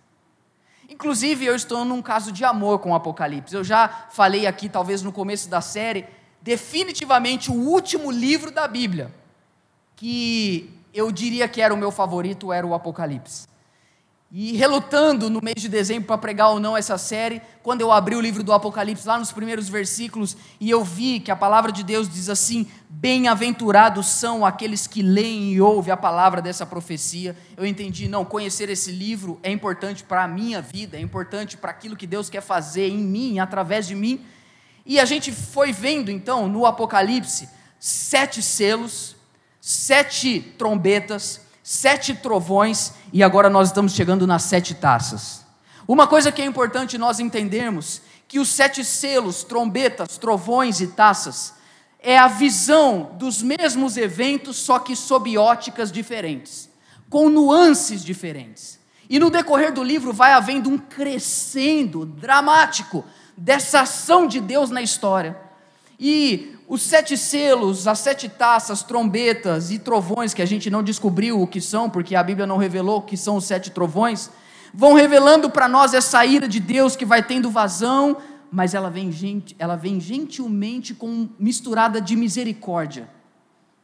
Inclusive, 0.89 1.46
eu 1.46 1.55
estou 1.55 1.86
num 1.86 2.01
caso 2.01 2.31
de 2.31 2.43
amor 2.43 2.79
com 2.79 2.89
o 2.89 2.96
Apocalipse. 2.96 3.53
Eu 3.53 3.63
já 3.63 4.08
falei 4.10 4.48
aqui, 4.48 4.67
talvez 4.67 5.03
no 5.03 5.12
começo 5.12 5.48
da 5.48 5.62
série, 5.62 6.08
definitivamente 6.41 7.51
o 7.51 7.55
último 7.55 8.12
livro 8.12 8.51
da 8.51 8.67
Bíblia 8.67 9.13
que 9.96 10.69
eu 10.93 11.12
diria 11.12 11.48
que 11.48 11.62
era 11.62 11.74
o 11.74 11.77
meu 11.77 11.91
favorito 11.91 12.53
era 12.53 12.65
o 12.65 12.74
Apocalipse. 12.74 13.50
E 14.31 14.55
relutando 14.55 15.27
no 15.27 15.41
mês 15.41 15.55
de 15.60 15.67
dezembro 15.67 16.05
para 16.05 16.17
pregar 16.17 16.51
ou 16.51 16.60
não 16.60 16.77
essa 16.77 17.00
série, 17.00 17.41
quando 17.63 17.81
eu 17.81 17.91
abri 17.91 18.15
o 18.15 18.22
livro 18.22 18.43
do 18.43 18.53
Apocalipse, 18.53 19.08
lá 19.08 19.17
nos 19.17 19.31
primeiros 19.31 19.67
versículos, 19.67 20.38
e 20.60 20.69
eu 20.69 20.84
vi 20.84 21.19
que 21.19 21.31
a 21.31 21.36
palavra 21.36 21.72
de 21.72 21.84
Deus 21.84 22.08
diz 22.08 22.29
assim: 22.29 22.67
Bem-aventurados 22.88 24.05
são 24.05 24.46
aqueles 24.46 24.86
que 24.86 25.01
leem 25.01 25.53
e 25.53 25.60
ouvem 25.60 25.91
a 25.91 25.98
palavra 25.98 26.43
dessa 26.43 26.63
profecia. 26.63 27.36
Eu 27.58 27.65
entendi, 27.65 28.08
não, 28.08 28.24
conhecer 28.24 28.69
esse 28.69 28.91
livro 28.91 29.39
é 29.41 29.51
importante 29.51 30.03
para 30.03 30.24
a 30.24 30.27
minha 30.27 30.62
vida, 30.62 30.96
é 30.96 31.01
importante 31.01 31.58
para 31.58 31.72
aquilo 31.72 31.96
que 31.96 32.05
Deus 32.05 32.29
quer 32.29 32.41
fazer 32.41 32.88
em 32.88 33.00
mim, 33.00 33.39
através 33.39 33.88
de 33.88 33.96
mim. 33.96 34.24
E 34.86 35.00
a 35.00 35.05
gente 35.05 35.31
foi 35.31 35.71
vendo 35.71 36.09
então 36.09 36.48
no 36.48 36.65
Apocalipse 36.65 37.50
sete 37.79 38.41
selos, 38.41 39.15
sete 39.62 40.39
trombetas, 40.57 41.41
sete 41.63 42.15
trovões 42.15 42.93
e 43.13 43.24
agora 43.24 43.50
nós 43.50 43.69
estamos 43.69 43.93
chegando 43.93 44.25
nas 44.25 44.43
sete 44.43 44.74
taças. 44.74 45.45
Uma 45.88 46.07
coisa 46.07 46.31
que 46.31 46.41
é 46.41 46.45
importante 46.45 46.98
nós 46.98 47.19
entendermos 47.19 48.01
que 48.27 48.39
os 48.39 48.50
sete 48.50 48.83
selos, 48.83 49.43
trombetas, 49.43 50.17
trovões 50.17 50.81
e 50.81 50.88
taças 50.88 51.53
é 52.00 52.17
a 52.17 52.27
visão 52.27 53.12
dos 53.17 53.41
mesmos 53.41 53.98
eventos, 53.98 54.55
só 54.57 54.79
que 54.79 54.95
sob 54.95 55.38
óticas 55.38 55.91
diferentes, 55.91 56.69
com 57.09 57.27
nuances 57.29 58.03
diferentes. 58.03 58.79
E 59.09 59.19
no 59.19 59.29
decorrer 59.29 59.74
do 59.74 59.83
livro 59.83 60.13
vai 60.13 60.31
havendo 60.31 60.69
um 60.69 60.77
crescendo 60.77 62.05
dramático 62.05 63.03
dessa 63.39 63.81
ação 63.81 64.27
de 64.27 64.39
Deus 64.41 64.69
na 64.69 64.81
história. 64.81 65.38
E 65.98 66.55
os 66.67 66.81
sete 66.81 67.17
selos, 67.17 67.88
as 67.88 68.00
sete 68.00 68.27
taças, 68.27 68.84
trombetas 68.84 69.72
e 69.72 69.79
trovões, 69.79 70.34
que 70.34 70.41
a 70.41 70.46
gente 70.46 70.69
não 70.69 70.84
descobriu 70.84 71.41
o 71.41 71.48
que 71.48 71.62
são, 71.62 71.89
porque 71.89 72.15
a 72.15 72.24
Bíblia 72.24 72.46
não 72.46 72.58
revelou 72.58 73.00
o 73.00 73.01
que 73.01 73.17
são 73.17 73.38
os 73.38 73.46
sete 73.46 73.72
trovões, 73.72 74.29
vão 74.74 74.93
revelando 74.93 75.50
para 75.50 75.67
nós 75.67 75.93
essa 75.93 76.24
ira 76.25 76.48
de 76.48 76.60
Deus 76.60 76.96
que 76.96 77.05
vai 77.05 77.24
tendo 77.24 77.50
vazão, 77.50 78.17
mas 78.51 78.74
ela 78.74 78.89
vem, 78.89 79.12
gente, 79.12 79.55
ela 79.58 79.75
vem 79.75 80.00
gentilmente 80.00 80.93
com 80.93 81.29
misturada 81.39 82.01
de 82.01 82.15
misericórdia. 82.15 83.10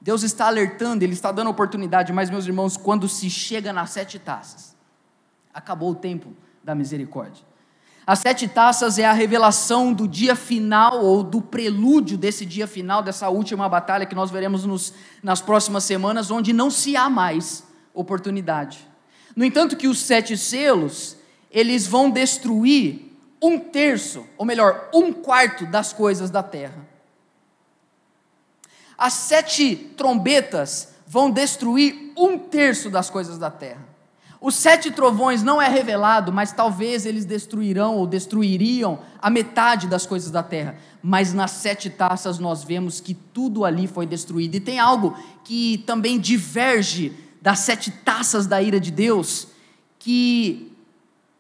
Deus 0.01 0.21
está 0.21 0.47
alertando, 0.47 1.03
Ele 1.03 1.13
está 1.13 1.31
dando 1.31 1.49
oportunidade, 1.49 2.13
mas, 2.13 2.29
meus 2.29 2.45
irmãos, 2.45 2.77
quando 2.77 3.07
se 3.09 3.29
chega 3.29 3.73
nas 3.73 3.89
sete 3.91 4.19
taças, 4.19 4.75
acabou 5.53 5.91
o 5.91 5.95
tempo 5.95 6.33
da 6.63 6.75
misericórdia. 6.75 7.43
As 8.07 8.19
sete 8.19 8.47
taças 8.47 8.99
é 8.99 9.05
a 9.05 9.13
revelação 9.13 9.91
do 9.91 10.07
dia 10.07 10.35
final, 10.35 11.03
ou 11.03 11.23
do 11.23 11.41
prelúdio 11.41 12.17
desse 12.17 12.45
dia 12.45 12.67
final, 12.67 13.01
dessa 13.01 13.29
última 13.29 13.67
batalha 13.67 14.05
que 14.05 14.13
nós 14.13 14.29
veremos 14.29 14.63
nos, 14.63 14.93
nas 15.23 15.41
próximas 15.41 15.83
semanas, 15.85 16.29
onde 16.29 16.53
não 16.53 16.69
se 16.69 16.95
há 16.95 17.09
mais 17.09 17.63
oportunidade. 17.95 18.87
No 19.35 19.43
entanto, 19.43 19.75
que 19.75 19.87
os 19.87 19.99
sete 19.99 20.37
selos, 20.37 21.17
eles 21.49 21.87
vão 21.87 22.11
destruir 22.11 23.11
um 23.41 23.57
terço, 23.57 24.25
ou 24.37 24.45
melhor, 24.45 24.89
um 24.93 25.11
quarto 25.11 25.65
das 25.65 25.91
coisas 25.91 26.29
da 26.29 26.43
terra. 26.43 26.87
As 28.95 29.13
sete 29.13 29.75
trombetas 29.75 30.93
vão 31.07 31.31
destruir 31.31 32.13
um 32.15 32.37
terço 32.37 32.89
das 32.89 33.09
coisas 33.09 33.39
da 33.39 33.49
terra. 33.49 33.94
Os 34.45 34.53
sete 34.53 34.91
trovões 34.91 35.41
não 35.41 35.59
é 35.59 35.67
revelado, 35.67 36.31
mas 36.31 36.51
talvez 36.51 37.07
eles 37.07 37.25
destruirão 37.25 37.95
ou 37.95 38.05
destruiriam 38.05 38.99
a 39.19 39.27
metade 39.27 39.87
das 39.87 40.05
coisas 40.05 40.29
da 40.29 40.43
terra. 40.43 40.77
Mas 41.01 41.33
nas 41.33 41.49
sete 41.49 41.89
taças 41.89 42.37
nós 42.37 42.63
vemos 42.63 42.99
que 42.99 43.15
tudo 43.15 43.65
ali 43.65 43.87
foi 43.87 44.05
destruído. 44.05 44.53
E 44.53 44.59
tem 44.59 44.77
algo 44.77 45.17
que 45.43 45.79
também 45.87 46.19
diverge 46.19 47.11
das 47.41 47.57
sete 47.57 47.89
taças 47.89 48.45
da 48.45 48.61
ira 48.61 48.79
de 48.79 48.91
Deus, 48.91 49.47
que 49.97 50.71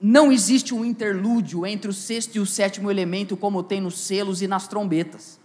não 0.01 0.31
existe 0.31 0.73
um 0.73 0.83
interlúdio 0.83 1.63
entre 1.63 1.91
o 1.91 1.93
sexto 1.93 2.37
e 2.37 2.39
o 2.39 2.45
sétimo 2.47 2.89
elemento, 2.89 3.37
como 3.37 3.61
tem 3.61 3.79
nos 3.79 3.99
selos 3.99 4.41
e 4.41 4.47
nas 4.47 4.67
trombetas. 4.67 5.39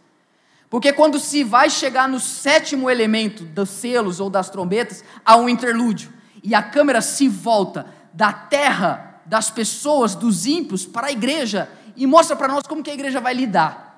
Porque 0.71 0.95
quando 0.95 1.21
se 1.21 1.45
vai 1.45 1.69
chegar 1.69 2.09
no 2.09 2.21
sétimo 2.21 2.89
elemento 2.89 3.45
dos 3.45 3.69
selos 3.69 4.19
ou 4.19 4.31
das 4.31 4.49
trombetas, 4.49 5.05
há 5.23 5.37
um 5.37 5.47
interlúdio. 5.47 6.20
E 6.43 6.55
a 6.55 6.63
câmera 6.63 7.01
se 7.01 7.29
volta 7.29 7.87
da 8.13 8.33
terra, 8.33 9.21
das 9.27 9.51
pessoas, 9.51 10.15
dos 10.15 10.47
ímpios, 10.47 10.87
para 10.87 11.09
a 11.09 11.13
igreja 11.13 11.71
e 11.97 12.07
mostra 12.07 12.37
para 12.37 12.49
nós 12.49 12.67
como 12.67 12.83
que 12.83 12.91
a 12.91 12.95
igreja 12.95 13.21
vai 13.21 13.35
lidar. 13.35 13.89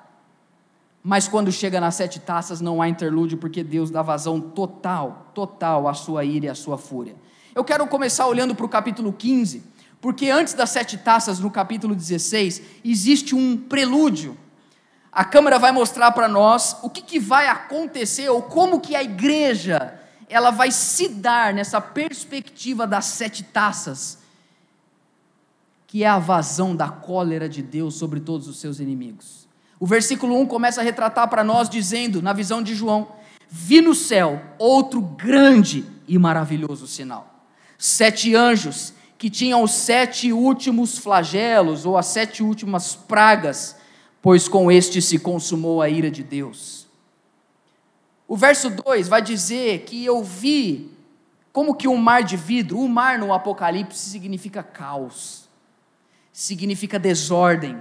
Mas 1.02 1.26
quando 1.26 1.50
chega 1.50 1.80
nas 1.80 1.94
sete 1.94 2.20
taças, 2.20 2.60
não 2.60 2.80
há 2.80 2.88
interlúdio, 2.88 3.38
porque 3.38 3.64
Deus 3.64 3.90
dá 3.90 4.02
vazão 4.02 4.40
total, 4.40 5.30
total 5.34 5.88
à 5.88 5.94
sua 5.94 6.24
ira 6.24 6.46
e 6.46 6.48
à 6.48 6.54
sua 6.54 6.78
fúria. 6.78 7.16
Eu 7.54 7.64
quero 7.64 7.86
começar 7.86 8.26
olhando 8.26 8.54
para 8.54 8.66
o 8.66 8.68
capítulo 8.68 9.12
15, 9.12 9.62
porque 10.00 10.30
antes 10.30 10.54
das 10.54 10.70
sete 10.70 10.96
taças, 10.98 11.38
no 11.38 11.50
capítulo 11.50 11.94
16, 11.94 12.62
existe 12.84 13.34
um 13.34 13.56
prelúdio 13.56 14.36
a 15.12 15.24
câmera 15.24 15.58
vai 15.58 15.70
mostrar 15.72 16.10
para 16.12 16.26
nós 16.26 16.78
o 16.82 16.88
que, 16.88 17.02
que 17.02 17.20
vai 17.20 17.46
acontecer 17.46 18.30
ou 18.30 18.40
como 18.40 18.80
que 18.80 18.96
a 18.96 19.02
igreja 19.02 20.00
ela 20.32 20.50
vai 20.50 20.70
se 20.70 21.08
dar 21.08 21.52
nessa 21.52 21.80
perspectiva 21.80 22.86
das 22.86 23.04
sete 23.04 23.44
taças, 23.44 24.18
que 25.86 26.02
é 26.02 26.08
a 26.08 26.18
vazão 26.18 26.74
da 26.74 26.88
cólera 26.88 27.48
de 27.48 27.60
Deus 27.62 27.94
sobre 27.96 28.18
todos 28.18 28.48
os 28.48 28.58
seus 28.58 28.80
inimigos. 28.80 29.46
O 29.78 29.86
versículo 29.86 30.40
1 30.40 30.46
começa 30.46 30.80
a 30.80 30.84
retratar 30.84 31.28
para 31.28 31.44
nós, 31.44 31.68
dizendo, 31.68 32.22
na 32.22 32.32
visão 32.32 32.62
de 32.62 32.74
João: 32.74 33.08
Vi 33.46 33.82
no 33.82 33.94
céu 33.94 34.40
outro 34.58 35.02
grande 35.02 35.84
e 36.08 36.16
maravilhoso 36.16 36.86
sinal. 36.86 37.44
Sete 37.76 38.34
anjos 38.34 38.94
que 39.18 39.28
tinham 39.28 39.62
os 39.62 39.72
sete 39.72 40.32
últimos 40.32 40.98
flagelos, 40.98 41.84
ou 41.84 41.98
as 41.98 42.06
sete 42.06 42.42
últimas 42.42 42.94
pragas, 42.94 43.76
pois 44.22 44.48
com 44.48 44.70
este 44.70 45.02
se 45.02 45.18
consumou 45.18 45.82
a 45.82 45.88
ira 45.88 46.10
de 46.10 46.22
Deus. 46.22 46.81
O 48.32 48.36
verso 48.38 48.70
2 48.70 49.08
vai 49.08 49.20
dizer 49.20 49.80
que 49.80 50.02
eu 50.02 50.24
vi 50.24 50.90
como 51.52 51.74
que 51.74 51.86
um 51.86 51.98
mar 51.98 52.24
de 52.24 52.34
vidro, 52.34 52.78
o 52.78 52.88
mar 52.88 53.18
no 53.18 53.30
Apocalipse 53.30 54.08
significa 54.08 54.62
caos, 54.62 55.46
significa 56.32 56.98
desordem. 56.98 57.76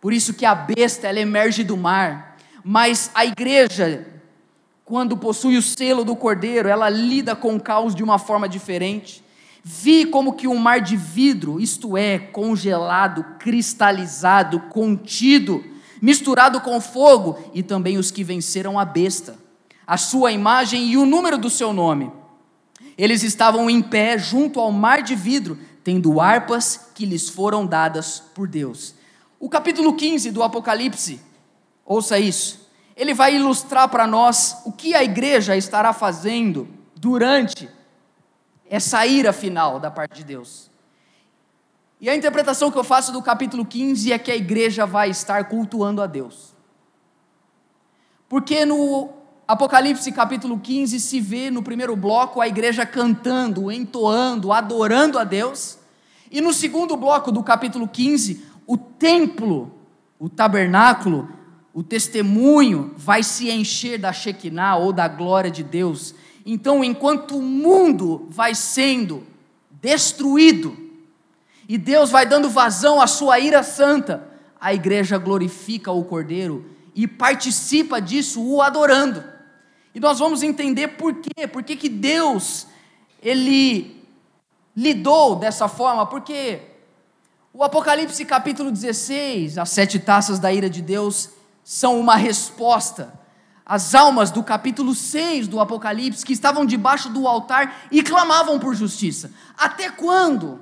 Por 0.00 0.14
isso 0.14 0.32
que 0.32 0.46
a 0.46 0.54
besta 0.54 1.08
ela 1.08 1.20
emerge 1.20 1.62
do 1.62 1.76
mar, 1.76 2.38
mas 2.64 3.10
a 3.14 3.26
igreja 3.26 4.06
quando 4.82 5.14
possui 5.14 5.58
o 5.58 5.62
selo 5.62 6.06
do 6.06 6.16
cordeiro, 6.16 6.70
ela 6.70 6.88
lida 6.88 7.36
com 7.36 7.54
o 7.54 7.60
caos 7.60 7.94
de 7.94 8.02
uma 8.02 8.18
forma 8.18 8.48
diferente. 8.48 9.22
Vi 9.62 10.06
como 10.06 10.32
que 10.32 10.48
um 10.48 10.56
mar 10.56 10.80
de 10.80 10.96
vidro, 10.96 11.60
isto 11.60 11.98
é, 11.98 12.18
congelado, 12.18 13.22
cristalizado, 13.38 14.58
contido, 14.70 15.62
misturado 16.00 16.62
com 16.62 16.80
fogo, 16.80 17.38
e 17.52 17.62
também 17.62 17.98
os 17.98 18.10
que 18.10 18.24
venceram 18.24 18.78
a 18.78 18.86
besta, 18.86 19.41
a 19.92 19.98
sua 19.98 20.32
imagem 20.32 20.86
e 20.88 20.96
o 20.96 21.04
número 21.04 21.36
do 21.36 21.50
seu 21.50 21.70
nome. 21.70 22.10
Eles 22.96 23.22
estavam 23.22 23.68
em 23.68 23.82
pé 23.82 24.16
junto 24.16 24.58
ao 24.58 24.72
mar 24.72 25.02
de 25.02 25.14
vidro, 25.14 25.58
tendo 25.84 26.18
harpas 26.18 26.88
que 26.94 27.04
lhes 27.04 27.28
foram 27.28 27.66
dadas 27.66 28.18
por 28.34 28.48
Deus. 28.48 28.94
O 29.38 29.50
capítulo 29.50 29.92
15 29.92 30.30
do 30.30 30.42
Apocalipse, 30.42 31.20
ouça 31.84 32.18
isso, 32.18 32.70
ele 32.96 33.12
vai 33.12 33.36
ilustrar 33.36 33.86
para 33.90 34.06
nós 34.06 34.62
o 34.64 34.72
que 34.72 34.94
a 34.94 35.04
igreja 35.04 35.54
estará 35.58 35.92
fazendo 35.92 36.66
durante 36.96 37.68
essa 38.70 39.04
ira 39.04 39.30
final 39.30 39.78
da 39.78 39.90
parte 39.90 40.20
de 40.20 40.24
Deus. 40.24 40.70
E 42.00 42.08
a 42.08 42.16
interpretação 42.16 42.70
que 42.70 42.78
eu 42.78 42.84
faço 42.84 43.12
do 43.12 43.20
capítulo 43.20 43.66
15 43.66 44.10
é 44.10 44.18
que 44.18 44.30
a 44.30 44.36
igreja 44.36 44.86
vai 44.86 45.10
estar 45.10 45.50
cultuando 45.50 46.00
a 46.00 46.06
Deus. 46.06 46.54
Porque 48.26 48.64
no 48.64 49.20
Apocalipse 49.52 50.10
capítulo 50.12 50.58
15 50.58 50.98
se 50.98 51.20
vê 51.20 51.50
no 51.50 51.62
primeiro 51.62 51.94
bloco 51.94 52.40
a 52.40 52.48
igreja 52.48 52.86
cantando, 52.86 53.70
entoando, 53.70 54.50
adorando 54.50 55.18
a 55.18 55.24
Deus. 55.24 55.78
E 56.30 56.40
no 56.40 56.54
segundo 56.54 56.96
bloco 56.96 57.30
do 57.30 57.42
capítulo 57.42 57.86
15, 57.86 58.46
o 58.66 58.78
templo, 58.78 59.70
o 60.18 60.26
tabernáculo, 60.30 61.28
o 61.74 61.82
testemunho 61.82 62.94
vai 62.96 63.22
se 63.22 63.50
encher 63.50 63.98
da 63.98 64.10
Shekinah 64.10 64.78
ou 64.78 64.90
da 64.90 65.06
glória 65.06 65.50
de 65.50 65.62
Deus. 65.62 66.14
Então, 66.46 66.82
enquanto 66.82 67.36
o 67.36 67.42
mundo 67.42 68.26
vai 68.30 68.54
sendo 68.54 69.22
destruído, 69.82 70.74
e 71.68 71.76
Deus 71.76 72.08
vai 72.08 72.24
dando 72.24 72.48
vazão 72.48 73.02
à 73.02 73.06
sua 73.06 73.38
ira 73.38 73.62
santa, 73.62 74.26
a 74.58 74.72
igreja 74.72 75.18
glorifica 75.18 75.92
o 75.92 76.02
Cordeiro 76.04 76.64
e 76.94 77.06
participa 77.06 78.00
disso 78.00 78.42
o 78.42 78.62
adorando. 78.62 79.31
E 79.94 80.00
nós 80.00 80.18
vamos 80.18 80.42
entender 80.42 80.88
por 80.88 81.14
quê, 81.14 81.46
por 81.46 81.62
que, 81.62 81.76
que 81.76 81.88
Deus, 81.88 82.66
Ele 83.22 84.02
lidou 84.76 85.36
dessa 85.36 85.68
forma, 85.68 86.06
porque 86.06 86.60
o 87.52 87.62
Apocalipse 87.62 88.24
capítulo 88.24 88.70
16, 88.70 89.58
as 89.58 89.68
sete 89.68 89.98
taças 89.98 90.38
da 90.38 90.52
ira 90.52 90.70
de 90.70 90.80
Deus, 90.80 91.30
são 91.62 92.00
uma 92.00 92.16
resposta 92.16 93.12
às 93.64 93.94
almas 93.94 94.30
do 94.30 94.42
capítulo 94.42 94.94
6 94.94 95.46
do 95.48 95.60
Apocalipse, 95.60 96.24
que 96.24 96.32
estavam 96.32 96.64
debaixo 96.64 97.08
do 97.10 97.28
altar 97.28 97.86
e 97.90 98.02
clamavam 98.02 98.58
por 98.58 98.74
justiça. 98.74 99.30
Até 99.56 99.90
quando? 99.90 100.60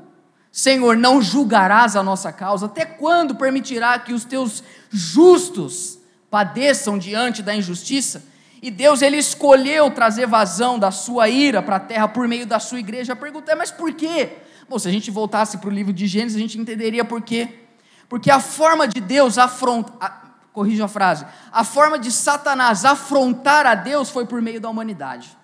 Senhor, 0.52 0.96
não 0.96 1.22
julgarás 1.22 1.94
a 1.94 2.02
nossa 2.02 2.32
causa? 2.32 2.66
Até 2.66 2.84
quando 2.84 3.36
permitirá 3.36 3.98
que 3.98 4.12
os 4.12 4.24
teus 4.24 4.62
justos 4.90 5.98
padeçam 6.28 6.98
diante 6.98 7.42
da 7.42 7.54
injustiça? 7.54 8.24
E 8.62 8.70
Deus 8.70 9.00
ele 9.00 9.16
escolheu 9.16 9.90
trazer 9.90 10.26
vazão 10.26 10.78
da 10.78 10.90
sua 10.90 11.28
ira 11.28 11.62
para 11.62 11.76
a 11.76 11.80
terra 11.80 12.06
por 12.06 12.28
meio 12.28 12.46
da 12.46 12.58
sua 12.58 12.78
igreja. 12.78 13.14
A 13.14 13.16
pergunta 13.16 13.50
é: 13.50 13.54
mas 13.54 13.70
por 13.70 13.92
quê? 13.94 14.38
Bom, 14.68 14.78
se 14.78 14.86
a 14.86 14.90
gente 14.90 15.10
voltasse 15.10 15.58
para 15.58 15.68
o 15.68 15.72
livro 15.72 15.92
de 15.92 16.06
Gênesis, 16.06 16.36
a 16.36 16.40
gente 16.40 16.58
entenderia 16.58 17.04
por 17.04 17.22
quê. 17.22 17.60
Porque 18.08 18.30
a 18.30 18.38
forma 18.38 18.86
de 18.86 19.00
Deus 19.00 19.38
afrontar, 19.38 20.36
corrija 20.52 20.84
a 20.84 20.88
frase, 20.88 21.24
a 21.50 21.64
forma 21.64 21.98
de 21.98 22.10
Satanás 22.10 22.84
afrontar 22.84 23.66
a 23.66 23.74
Deus 23.74 24.10
foi 24.10 24.26
por 24.26 24.42
meio 24.42 24.60
da 24.60 24.68
humanidade. 24.68 25.36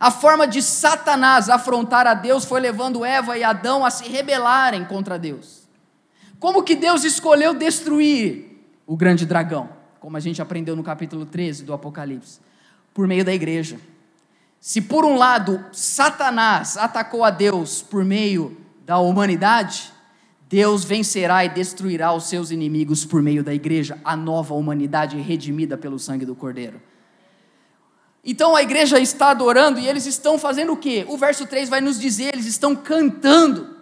A 0.00 0.10
forma 0.10 0.46
de 0.46 0.62
Satanás 0.62 1.50
afrontar 1.50 2.06
a 2.06 2.14
Deus 2.14 2.44
foi 2.44 2.60
levando 2.60 3.04
Eva 3.04 3.36
e 3.36 3.42
Adão 3.42 3.84
a 3.84 3.90
se 3.90 4.08
rebelarem 4.08 4.84
contra 4.84 5.18
Deus. 5.18 5.68
Como 6.38 6.62
que 6.62 6.76
Deus 6.76 7.02
escolheu 7.02 7.52
destruir 7.52 8.64
o 8.86 8.96
grande 8.96 9.26
dragão? 9.26 9.77
Como 10.08 10.16
a 10.16 10.20
gente 10.20 10.40
aprendeu 10.40 10.74
no 10.74 10.82
capítulo 10.82 11.26
13 11.26 11.64
do 11.64 11.74
Apocalipse, 11.74 12.40
por 12.94 13.06
meio 13.06 13.22
da 13.22 13.34
igreja. 13.34 13.78
Se 14.58 14.80
por 14.80 15.04
um 15.04 15.18
lado 15.18 15.62
Satanás 15.70 16.78
atacou 16.78 17.24
a 17.24 17.28
Deus 17.28 17.82
por 17.82 18.06
meio 18.06 18.56
da 18.86 18.96
humanidade, 18.96 19.92
Deus 20.48 20.82
vencerá 20.82 21.44
e 21.44 21.50
destruirá 21.50 22.10
os 22.14 22.24
seus 22.24 22.50
inimigos 22.50 23.04
por 23.04 23.20
meio 23.20 23.44
da 23.44 23.52
igreja, 23.52 23.98
a 24.02 24.16
nova 24.16 24.54
humanidade 24.54 25.18
redimida 25.18 25.76
pelo 25.76 25.98
sangue 25.98 26.24
do 26.24 26.34
Cordeiro. 26.34 26.80
Então 28.24 28.56
a 28.56 28.62
igreja 28.62 28.98
está 28.98 29.32
adorando 29.32 29.78
e 29.78 29.86
eles 29.86 30.06
estão 30.06 30.38
fazendo 30.38 30.72
o 30.72 30.76
quê? 30.78 31.04
O 31.06 31.18
verso 31.18 31.46
3 31.46 31.68
vai 31.68 31.82
nos 31.82 32.00
dizer, 32.00 32.32
eles 32.32 32.46
estão 32.46 32.74
cantando. 32.74 33.76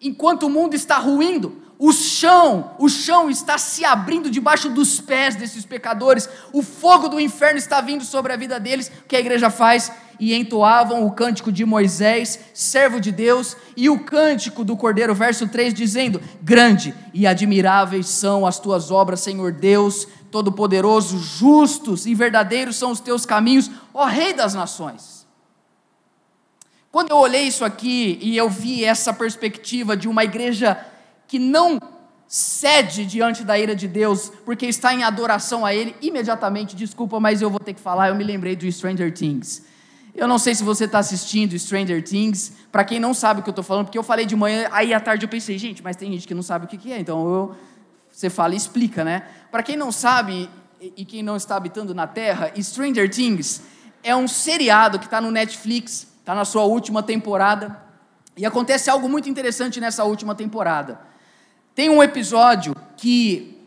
Enquanto 0.00 0.44
o 0.44 0.50
mundo 0.50 0.74
está 0.74 0.98
ruindo, 0.98 1.60
o 1.84 1.90
chão, 1.92 2.70
o 2.78 2.88
chão 2.88 3.28
está 3.28 3.58
se 3.58 3.84
abrindo 3.84 4.30
debaixo 4.30 4.70
dos 4.70 5.00
pés 5.00 5.34
desses 5.34 5.64
pecadores. 5.64 6.28
O 6.52 6.62
fogo 6.62 7.08
do 7.08 7.18
inferno 7.18 7.58
está 7.58 7.80
vindo 7.80 8.04
sobre 8.04 8.32
a 8.32 8.36
vida 8.36 8.60
deles. 8.60 8.86
O 8.86 9.08
que 9.08 9.16
a 9.16 9.18
igreja 9.18 9.50
faz? 9.50 9.90
E 10.20 10.32
entoavam 10.32 11.04
o 11.04 11.10
cântico 11.10 11.50
de 11.50 11.64
Moisés, 11.64 12.38
servo 12.54 13.00
de 13.00 13.10
Deus, 13.10 13.56
e 13.76 13.90
o 13.90 13.98
cântico 13.98 14.64
do 14.64 14.76
Cordeiro, 14.76 15.12
verso 15.12 15.48
3, 15.48 15.74
dizendo: 15.74 16.22
Grande 16.40 16.94
e 17.12 17.26
admiráveis 17.26 18.06
são 18.06 18.46
as 18.46 18.60
tuas 18.60 18.92
obras, 18.92 19.18
Senhor 19.18 19.50
Deus, 19.50 20.06
Todo-Poderoso, 20.30 21.18
justos 21.18 22.06
e 22.06 22.14
verdadeiros 22.14 22.76
são 22.76 22.92
os 22.92 23.00
teus 23.00 23.26
caminhos, 23.26 23.68
ó 23.92 24.04
Rei 24.04 24.32
das 24.32 24.54
nações. 24.54 25.26
Quando 26.92 27.10
eu 27.10 27.16
olhei 27.16 27.44
isso 27.44 27.64
aqui 27.64 28.18
e 28.22 28.36
eu 28.36 28.48
vi 28.48 28.84
essa 28.84 29.12
perspectiva 29.14 29.96
de 29.96 30.06
uma 30.06 30.22
igreja 30.22 30.78
que 31.32 31.38
não 31.38 31.80
cede 32.28 33.06
diante 33.06 33.42
da 33.42 33.58
ira 33.58 33.74
de 33.74 33.88
Deus, 33.88 34.30
porque 34.44 34.66
está 34.66 34.92
em 34.92 35.02
adoração 35.02 35.64
a 35.64 35.74
Ele, 35.74 35.96
imediatamente, 36.02 36.76
desculpa, 36.76 37.18
mas 37.18 37.40
eu 37.40 37.48
vou 37.48 37.58
ter 37.58 37.72
que 37.72 37.80
falar, 37.80 38.10
eu 38.10 38.14
me 38.14 38.22
lembrei 38.22 38.54
do 38.54 38.70
Stranger 38.70 39.10
Things. 39.14 39.64
Eu 40.14 40.28
não 40.28 40.36
sei 40.36 40.54
se 40.54 40.62
você 40.62 40.84
está 40.84 40.98
assistindo 40.98 41.58
Stranger 41.58 42.04
Things, 42.04 42.52
para 42.70 42.84
quem 42.84 43.00
não 43.00 43.14
sabe 43.14 43.40
o 43.40 43.42
que 43.42 43.48
eu 43.48 43.52
estou 43.52 43.64
falando, 43.64 43.86
porque 43.86 43.96
eu 43.96 44.02
falei 44.02 44.26
de 44.26 44.36
manhã, 44.36 44.68
aí 44.72 44.92
à 44.92 45.00
tarde 45.00 45.24
eu 45.24 45.28
pensei, 45.30 45.56
gente, 45.56 45.82
mas 45.82 45.96
tem 45.96 46.12
gente 46.12 46.28
que 46.28 46.34
não 46.34 46.42
sabe 46.42 46.66
o 46.66 46.68
que, 46.68 46.92
é, 46.92 46.98
então 46.98 47.26
eu, 47.26 47.56
você 48.10 48.28
fala 48.28 48.52
e 48.52 48.58
explica, 48.58 49.02
né? 49.02 49.22
Para 49.50 49.62
quem 49.62 49.74
não 49.74 49.90
sabe 49.90 50.50
e 50.82 51.02
quem 51.06 51.22
não 51.22 51.36
está 51.36 51.56
habitando 51.56 51.94
na 51.94 52.06
Terra, 52.06 52.52
Stranger 52.60 53.08
Things 53.08 53.62
é 54.02 54.14
um 54.14 54.28
seriado 54.28 54.98
que 54.98 55.06
está 55.06 55.18
no 55.18 55.30
Netflix, 55.30 56.08
está 56.18 56.34
na 56.34 56.44
sua 56.44 56.64
última 56.64 57.02
temporada, 57.02 57.80
e 58.36 58.44
acontece 58.44 58.90
algo 58.90 59.08
muito 59.08 59.30
interessante 59.30 59.80
nessa 59.80 60.04
última 60.04 60.34
temporada. 60.34 61.10
Tem 61.74 61.88
um 61.88 62.02
episódio 62.02 62.74
que 62.96 63.58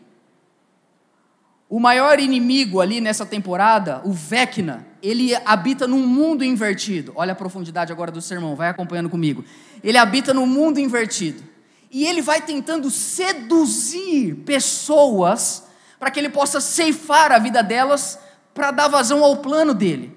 o 1.68 1.80
maior 1.80 2.20
inimigo 2.20 2.80
ali 2.80 3.00
nessa 3.00 3.26
temporada, 3.26 4.00
o 4.04 4.12
Vecna, 4.12 4.86
ele 5.02 5.34
habita 5.44 5.86
num 5.88 6.06
mundo 6.06 6.44
invertido. 6.44 7.12
Olha 7.16 7.32
a 7.32 7.36
profundidade 7.36 7.92
agora 7.92 8.12
do 8.12 8.22
sermão, 8.22 8.54
vai 8.54 8.68
acompanhando 8.68 9.10
comigo. 9.10 9.44
Ele 9.82 9.98
habita 9.98 10.32
num 10.32 10.46
mundo 10.46 10.78
invertido. 10.78 11.42
E 11.90 12.06
ele 12.06 12.22
vai 12.22 12.40
tentando 12.40 12.90
seduzir 12.90 14.36
pessoas 14.44 15.64
para 15.98 16.10
que 16.10 16.20
ele 16.20 16.28
possa 16.28 16.60
ceifar 16.60 17.32
a 17.32 17.38
vida 17.38 17.62
delas 17.62 18.18
para 18.54 18.70
dar 18.70 18.88
vazão 18.88 19.24
ao 19.24 19.38
plano 19.38 19.74
dele. 19.74 20.16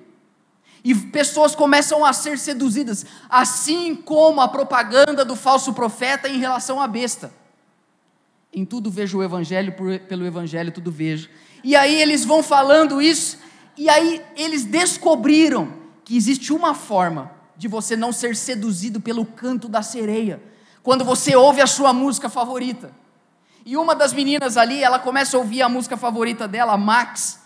E 0.83 0.93
pessoas 0.93 1.55
começam 1.55 2.05
a 2.05 2.13
ser 2.13 2.37
seduzidas, 2.37 3.05
assim 3.29 3.95
como 3.95 4.39
a 4.39 4.47
propaganda 4.47 5.25
do 5.25 5.35
falso 5.35 5.73
profeta 5.73 6.29
em 6.29 6.37
relação 6.37 6.79
à 6.79 6.87
besta. 6.87 7.33
Em 8.53 8.65
tudo 8.65 8.89
vejo 8.89 9.19
o 9.19 9.23
Evangelho, 9.23 9.73
por, 9.73 9.99
pelo 9.99 10.25
Evangelho 10.25 10.71
tudo 10.71 10.91
vejo. 10.91 11.29
E 11.63 11.75
aí 11.75 12.01
eles 12.01 12.25
vão 12.25 12.41
falando 12.41 13.01
isso, 13.01 13.37
e 13.77 13.89
aí 13.89 14.21
eles 14.35 14.65
descobriram 14.65 15.73
que 16.03 16.17
existe 16.17 16.51
uma 16.51 16.73
forma 16.73 17.31
de 17.55 17.67
você 17.67 17.95
não 17.95 18.11
ser 18.11 18.35
seduzido 18.35 18.99
pelo 18.99 19.25
canto 19.25 19.67
da 19.67 19.81
sereia, 19.81 20.41
quando 20.81 21.03
você 21.03 21.35
ouve 21.35 21.61
a 21.61 21.67
sua 21.67 21.93
música 21.93 22.29
favorita. 22.29 22.91
E 23.65 23.77
uma 23.77 23.93
das 23.93 24.13
meninas 24.13 24.57
ali, 24.57 24.83
ela 24.83 24.97
começa 24.97 25.37
a 25.37 25.39
ouvir 25.39 25.61
a 25.61 25.69
música 25.69 25.95
favorita 25.95 26.47
dela, 26.47 26.75
Max. 26.77 27.41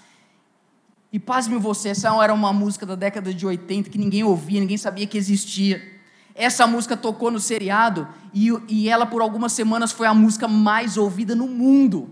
E 1.11 1.19
pasme 1.19 1.57
você, 1.57 1.89
essa 1.89 2.09
era 2.23 2.33
uma 2.33 2.53
música 2.53 2.85
da 2.85 2.95
década 2.95 3.33
de 3.33 3.45
80 3.45 3.89
que 3.89 3.97
ninguém 3.97 4.23
ouvia, 4.23 4.59
ninguém 4.59 4.77
sabia 4.77 5.05
que 5.05 5.17
existia. 5.17 5.92
Essa 6.35 6.65
música 6.65 6.97
tocou 6.97 7.29
no 7.29 7.39
seriado 7.39 8.07
e, 8.33 8.49
e 8.67 8.89
ela, 8.89 9.05
por 9.05 9.21
algumas 9.21 9.51
semanas, 9.51 9.91
foi 9.91 10.07
a 10.07 10.13
música 10.13 10.47
mais 10.47 10.97
ouvida 10.97 11.35
no 11.35 11.47
mundo. 11.47 12.11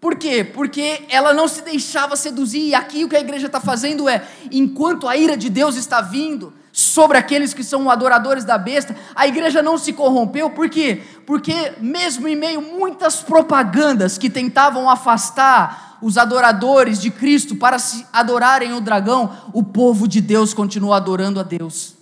Por 0.00 0.16
quê? 0.16 0.42
Porque 0.42 1.04
ela 1.10 1.34
não 1.34 1.46
se 1.46 1.60
deixava 1.60 2.16
seduzir, 2.16 2.68
e 2.68 2.74
aqui 2.74 3.04
o 3.04 3.08
que 3.08 3.16
a 3.16 3.20
igreja 3.20 3.46
está 3.46 3.60
fazendo 3.60 4.08
é, 4.08 4.26
enquanto 4.50 5.06
a 5.06 5.14
ira 5.14 5.36
de 5.36 5.50
Deus 5.50 5.76
está 5.76 6.00
vindo 6.00 6.54
sobre 6.72 7.18
aqueles 7.18 7.52
que 7.52 7.62
são 7.62 7.90
adoradores 7.90 8.42
da 8.42 8.56
besta, 8.56 8.96
a 9.14 9.26
igreja 9.26 9.60
não 9.60 9.76
se 9.76 9.92
corrompeu, 9.92 10.48
por 10.48 10.70
quê? 10.70 11.02
Porque, 11.26 11.74
mesmo 11.80 12.26
em 12.26 12.36
meio 12.36 12.60
a 12.60 12.62
muitas 12.62 13.16
propagandas 13.16 14.16
que 14.16 14.30
tentavam 14.30 14.88
afastar 14.88 15.98
os 16.00 16.16
adoradores 16.16 16.98
de 16.98 17.10
Cristo 17.10 17.54
para 17.56 17.78
se 17.78 18.06
adorarem 18.10 18.72
o 18.72 18.80
dragão, 18.80 19.30
o 19.52 19.62
povo 19.62 20.08
de 20.08 20.22
Deus 20.22 20.54
continua 20.54 20.96
adorando 20.96 21.38
a 21.38 21.42
Deus 21.42 21.99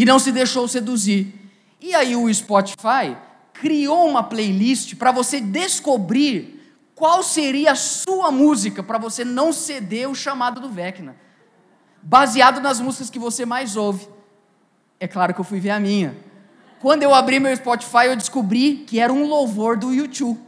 e 0.00 0.04
não 0.06 0.18
se 0.18 0.32
deixou 0.32 0.66
seduzir. 0.66 1.30
E 1.78 1.94
aí 1.94 2.16
o 2.16 2.32
Spotify 2.32 3.14
criou 3.52 4.08
uma 4.08 4.22
playlist 4.22 4.94
para 4.96 5.12
você 5.12 5.42
descobrir 5.42 6.74
qual 6.94 7.22
seria 7.22 7.72
a 7.72 7.76
sua 7.76 8.30
música 8.30 8.82
para 8.82 8.96
você 8.96 9.26
não 9.26 9.52
ceder 9.52 10.08
o 10.08 10.14
chamado 10.14 10.58
do 10.58 10.70
Vecna, 10.70 11.16
baseado 12.00 12.62
nas 12.62 12.80
músicas 12.80 13.10
que 13.10 13.18
você 13.18 13.44
mais 13.44 13.76
ouve. 13.76 14.08
É 14.98 15.06
claro 15.06 15.34
que 15.34 15.40
eu 15.40 15.44
fui 15.44 15.60
ver 15.60 15.68
a 15.68 15.78
minha. 15.78 16.16
Quando 16.80 17.02
eu 17.02 17.14
abri 17.14 17.38
meu 17.38 17.54
Spotify, 17.54 18.06
eu 18.06 18.16
descobri 18.16 18.76
que 18.86 18.98
era 18.98 19.12
um 19.12 19.26
louvor 19.26 19.76
do 19.76 19.92
YouTube. 19.92 20.40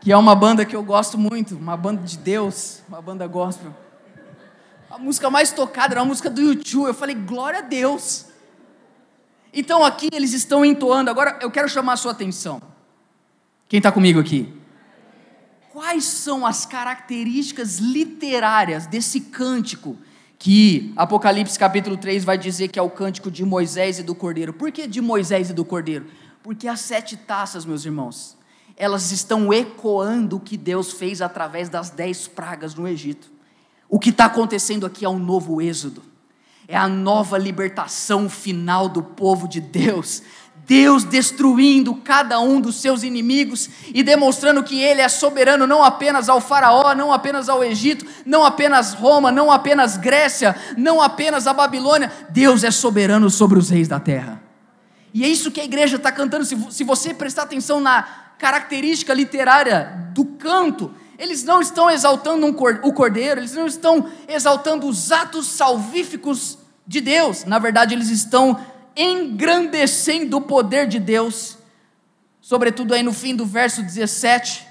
Que 0.00 0.12
é 0.12 0.16
uma 0.16 0.36
banda 0.36 0.64
que 0.64 0.76
eu 0.76 0.84
gosto 0.84 1.18
muito, 1.18 1.56
uma 1.56 1.76
banda 1.76 2.00
de 2.04 2.16
Deus, 2.16 2.80
uma 2.88 3.02
banda 3.02 3.26
gospel 3.26 3.74
a 4.90 4.98
música 4.98 5.28
mais 5.28 5.50
tocada 5.52 5.94
era 5.94 6.00
a 6.00 6.04
música 6.04 6.30
do 6.30 6.40
YouTube. 6.40 6.88
Eu 6.88 6.94
falei, 6.94 7.14
glória 7.14 7.58
a 7.58 7.62
Deus. 7.62 8.26
Então 9.52 9.84
aqui 9.84 10.08
eles 10.12 10.32
estão 10.32 10.64
entoando. 10.64 11.10
Agora 11.10 11.38
eu 11.42 11.50
quero 11.50 11.68
chamar 11.68 11.94
a 11.94 11.96
sua 11.96 12.12
atenção. 12.12 12.60
Quem 13.68 13.78
está 13.78 13.92
comigo 13.92 14.18
aqui? 14.18 14.52
Quais 15.70 16.04
são 16.04 16.46
as 16.46 16.64
características 16.64 17.78
literárias 17.78 18.86
desse 18.86 19.20
cântico 19.20 19.96
que 20.38 20.92
Apocalipse 20.96 21.58
capítulo 21.58 21.96
3 21.96 22.24
vai 22.24 22.38
dizer 22.38 22.68
que 22.68 22.78
é 22.78 22.82
o 22.82 22.90
cântico 22.90 23.30
de 23.30 23.44
Moisés 23.44 23.98
e 23.98 24.02
do 24.02 24.14
Cordeiro? 24.14 24.52
Por 24.52 24.72
que 24.72 24.86
de 24.86 25.00
Moisés 25.00 25.50
e 25.50 25.52
do 25.52 25.64
Cordeiro? 25.64 26.06
Porque 26.42 26.66
as 26.66 26.80
sete 26.80 27.16
taças, 27.16 27.66
meus 27.66 27.84
irmãos, 27.84 28.36
elas 28.76 29.12
estão 29.12 29.52
ecoando 29.52 30.36
o 30.36 30.40
que 30.40 30.56
Deus 30.56 30.92
fez 30.92 31.20
através 31.20 31.68
das 31.68 31.90
dez 31.90 32.26
pragas 32.26 32.74
no 32.74 32.88
Egito. 32.88 33.37
O 33.88 33.98
que 33.98 34.10
está 34.10 34.26
acontecendo 34.26 34.84
aqui 34.84 35.04
é 35.04 35.08
um 35.08 35.18
novo 35.18 35.62
êxodo, 35.62 36.02
é 36.66 36.76
a 36.76 36.86
nova 36.86 37.38
libertação 37.38 38.28
final 38.28 38.88
do 38.88 39.02
povo 39.02 39.48
de 39.48 39.60
Deus. 39.60 40.22
Deus 40.66 41.02
destruindo 41.02 41.94
cada 41.94 42.38
um 42.40 42.60
dos 42.60 42.76
seus 42.76 43.02
inimigos 43.02 43.70
e 43.94 44.02
demonstrando 44.02 44.62
que 44.62 44.78
Ele 44.78 45.00
é 45.00 45.08
soberano 45.08 45.66
não 45.66 45.82
apenas 45.82 46.28
ao 46.28 46.42
Faraó, 46.42 46.94
não 46.94 47.10
apenas 47.10 47.48
ao 47.48 47.64
Egito, 47.64 48.04
não 48.26 48.44
apenas 48.44 48.92
Roma, 48.92 49.32
não 49.32 49.50
apenas 49.50 49.96
Grécia, 49.96 50.54
não 50.76 51.00
apenas 51.00 51.46
a 51.46 51.54
Babilônia. 51.54 52.12
Deus 52.28 52.64
é 52.64 52.70
soberano 52.70 53.30
sobre 53.30 53.58
os 53.58 53.70
reis 53.70 53.88
da 53.88 53.98
terra. 53.98 54.42
E 55.14 55.24
é 55.24 55.28
isso 55.28 55.50
que 55.50 55.60
a 55.60 55.64
igreja 55.64 55.96
está 55.96 56.12
cantando. 56.12 56.44
Se 56.44 56.84
você 56.84 57.14
prestar 57.14 57.44
atenção 57.44 57.80
na 57.80 58.02
característica 58.38 59.14
literária 59.14 60.10
do 60.12 60.24
canto, 60.24 60.92
eles 61.18 61.42
não 61.42 61.60
estão 61.60 61.90
exaltando 61.90 62.46
um, 62.46 62.50
o 62.50 62.92
cordeiro, 62.92 63.40
eles 63.40 63.54
não 63.54 63.66
estão 63.66 64.08
exaltando 64.28 64.86
os 64.86 65.10
atos 65.10 65.46
salvíficos 65.46 66.58
de 66.86 67.00
Deus. 67.00 67.44
Na 67.44 67.58
verdade, 67.58 67.92
eles 67.92 68.08
estão 68.08 68.58
engrandecendo 68.96 70.36
o 70.36 70.40
poder 70.40 70.86
de 70.86 71.00
Deus, 71.00 71.58
sobretudo 72.40 72.94
aí 72.94 73.02
no 73.02 73.12
fim 73.12 73.34
do 73.34 73.44
verso 73.44 73.82
17, 73.82 74.64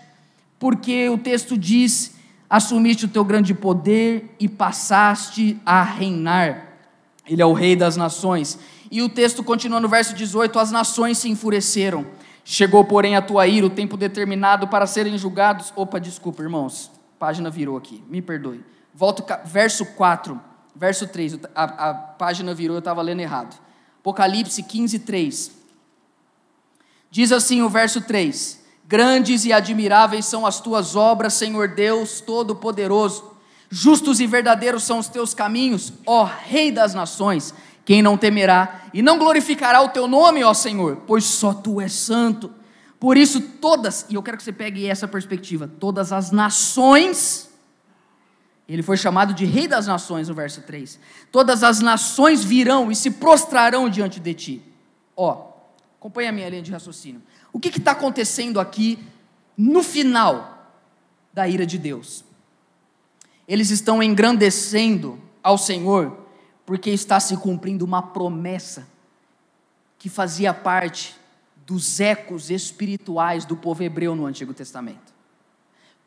porque 0.57 1.09
o 1.09 1.17
texto 1.17 1.57
diz: 1.57 2.13
Assumiste 2.49 3.05
o 3.05 3.09
teu 3.09 3.25
grande 3.25 3.53
poder 3.53 4.33
e 4.39 4.47
passaste 4.47 5.59
a 5.65 5.83
reinar. 5.83 6.65
Ele 7.27 7.41
é 7.41 7.45
o 7.45 7.51
rei 7.51 7.75
das 7.75 7.97
nações. 7.97 8.57
E 8.89 9.01
o 9.01 9.09
texto 9.09 9.43
continua 9.43 9.81
no 9.81 9.89
verso 9.89 10.15
18: 10.15 10.57
As 10.57 10.71
nações 10.71 11.17
se 11.17 11.27
enfureceram 11.27 12.05
Chegou, 12.49 12.81
porém, 12.85 13.13
a 13.13 13.21
tua 13.21 13.45
ira, 13.45 13.67
o 13.67 13.69
tempo 13.69 13.97
determinado 13.97 14.69
para 14.69 14.87
serem 14.87 15.17
julgados. 15.17 15.73
Opa, 15.75 15.99
desculpa, 15.99 16.41
irmãos. 16.41 16.89
Página 17.19 17.49
virou 17.49 17.75
aqui, 17.75 18.01
me 18.07 18.21
perdoe. 18.21 18.63
Volto, 18.93 19.21
verso 19.43 19.85
4, 19.85 20.39
verso 20.73 21.05
3. 21.09 21.39
A, 21.53 21.89
a 21.89 21.93
página 21.93 22.53
virou, 22.53 22.77
eu 22.77 22.79
estava 22.79 23.01
lendo 23.01 23.19
errado. 23.19 23.59
Apocalipse 23.99 24.63
15, 24.63 24.99
3. 24.99 25.51
Diz 27.11 27.33
assim 27.33 27.61
o 27.61 27.67
verso 27.69 27.99
3: 27.99 28.63
Grandes 28.87 29.43
e 29.43 29.51
admiráveis 29.51 30.25
são 30.25 30.45
as 30.45 30.61
tuas 30.61 30.95
obras, 30.95 31.33
Senhor 31.33 31.67
Deus 31.67 32.21
Todo-Poderoso. 32.21 33.29
Justos 33.69 34.21
e 34.21 34.25
verdadeiros 34.25 34.83
são 34.83 34.99
os 34.99 35.09
teus 35.09 35.33
caminhos, 35.33 35.91
ó 36.05 36.23
Rei 36.23 36.71
das 36.71 36.93
nações. 36.93 37.53
Quem 37.87 38.01
não 38.01 38.17
temerá 38.17 38.81
e 38.93 39.01
não 39.01 39.17
glorificará 39.17 39.81
o 39.81 39.87
teu 39.87 40.09
nome, 40.09 40.43
ó 40.43 40.53
Senhor, 40.53 41.03
pois 41.07 41.23
só 41.23 41.53
tu 41.53 41.79
és 41.79 41.93
santo. 41.93 42.53
Por 42.99 43.15
isso, 43.15 43.39
todas, 43.39 44.05
e 44.09 44.15
eu 44.15 44.21
quero 44.21 44.35
que 44.35 44.43
você 44.43 44.51
pegue 44.51 44.85
essa 44.85 45.07
perspectiva, 45.07 45.71
todas 45.79 46.11
as 46.11 46.29
nações, 46.29 47.49
ele 48.67 48.83
foi 48.83 48.97
chamado 48.97 49.33
de 49.33 49.45
Rei 49.45 49.69
das 49.69 49.87
Nações 49.87 50.27
no 50.27 50.35
verso 50.35 50.63
3. 50.63 50.99
Todas 51.31 51.63
as 51.63 51.79
nações 51.79 52.43
virão 52.43 52.91
e 52.91 52.95
se 52.95 53.09
prostrarão 53.09 53.89
diante 53.89 54.19
de 54.19 54.33
ti. 54.33 54.61
Ó, 55.15 55.53
acompanha 55.97 56.27
a 56.27 56.33
minha 56.33 56.49
linha 56.49 56.61
de 56.61 56.73
raciocínio. 56.73 57.23
O 57.53 57.59
que 57.59 57.69
está 57.69 57.91
acontecendo 57.91 58.59
aqui 58.59 58.99
no 59.57 59.81
final 59.81 60.73
da 61.31 61.47
ira 61.47 61.65
de 61.65 61.77
Deus? 61.77 62.25
Eles 63.47 63.69
estão 63.69 64.03
engrandecendo 64.03 65.17
ao 65.41 65.57
Senhor 65.57 66.26
porque 66.67 66.89
está 66.89 67.17
se 67.17 67.37
cumprindo 67.37 67.85
uma 67.85 68.01
promessa 68.01 68.85
que 69.97 70.09
fazia 70.09 70.53
parte 70.53 71.15
dos 71.65 72.01
ecos 72.01 72.49
espirituais 72.49 73.45
do 73.45 73.55
povo 73.55 73.83
hebreu 73.83 74.13
no 74.13 74.25
Antigo 74.25 74.53
Testamento. 74.53 75.13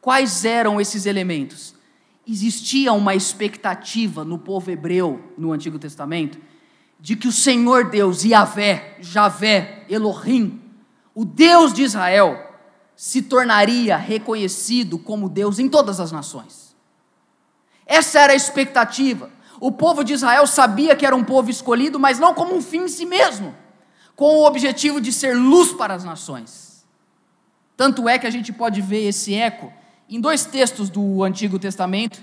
Quais 0.03 0.45
eram 0.45 0.79
esses 0.79 1.07
elementos? 1.07 1.75
Existia 2.29 2.93
uma 2.93 3.15
expectativa 3.15 4.23
no 4.23 4.39
povo 4.39 4.71
hebreu 4.71 5.33
no 5.39 5.51
Antigo 5.51 5.79
Testamento 5.79 6.39
de 7.01 7.17
que 7.17 7.27
o 7.27 7.33
Senhor 7.33 7.89
Deus, 7.89 8.23
Yahvé, 8.23 8.99
Javé, 9.01 9.87
Elohim, 9.89 10.61
o 11.15 11.25
Deus 11.25 11.73
de 11.73 11.85
Israel, 11.85 12.39
se 12.95 13.23
tornaria 13.23 13.97
reconhecido 13.97 14.99
como 14.99 15.27
Deus 15.27 15.59
em 15.59 15.71
todas 15.71 15.99
as 16.01 16.13
nações. 16.13 16.77
Essa 17.87 18.21
era 18.21 18.35
a 18.35 18.37
expectativa. 18.37 19.40
O 19.61 19.71
povo 19.71 20.03
de 20.03 20.15
Israel 20.15 20.47
sabia 20.47 20.97
que 20.97 21.07
era 21.07 21.15
um 21.15 21.23
povo 21.23 21.51
escolhido, 21.51 22.01
mas 22.01 22.19
não 22.19 22.35
como 22.35 22.57
um 22.57 22.63
fim 22.63 22.85
em 22.85 22.89
si 22.89 23.05
mesmo 23.05 23.55
com 24.21 24.37
o 24.37 24.45
objetivo 24.45 25.01
de 25.01 25.11
ser 25.13 25.35
luz 25.35 25.73
para 25.73 25.95
as 25.95 26.05
nações. 26.05 26.85
Tanto 27.75 28.07
é 28.07 28.19
que 28.19 28.27
a 28.27 28.31
gente 28.31 28.53
pode 28.53 28.83
ver 28.83 29.09
esse 29.09 29.35
eco 29.35 29.73
em 30.11 30.21
dois 30.21 30.45
textos 30.45 30.91
do 30.91 31.25
Antigo 31.25 31.59
Testamento, 31.59 32.21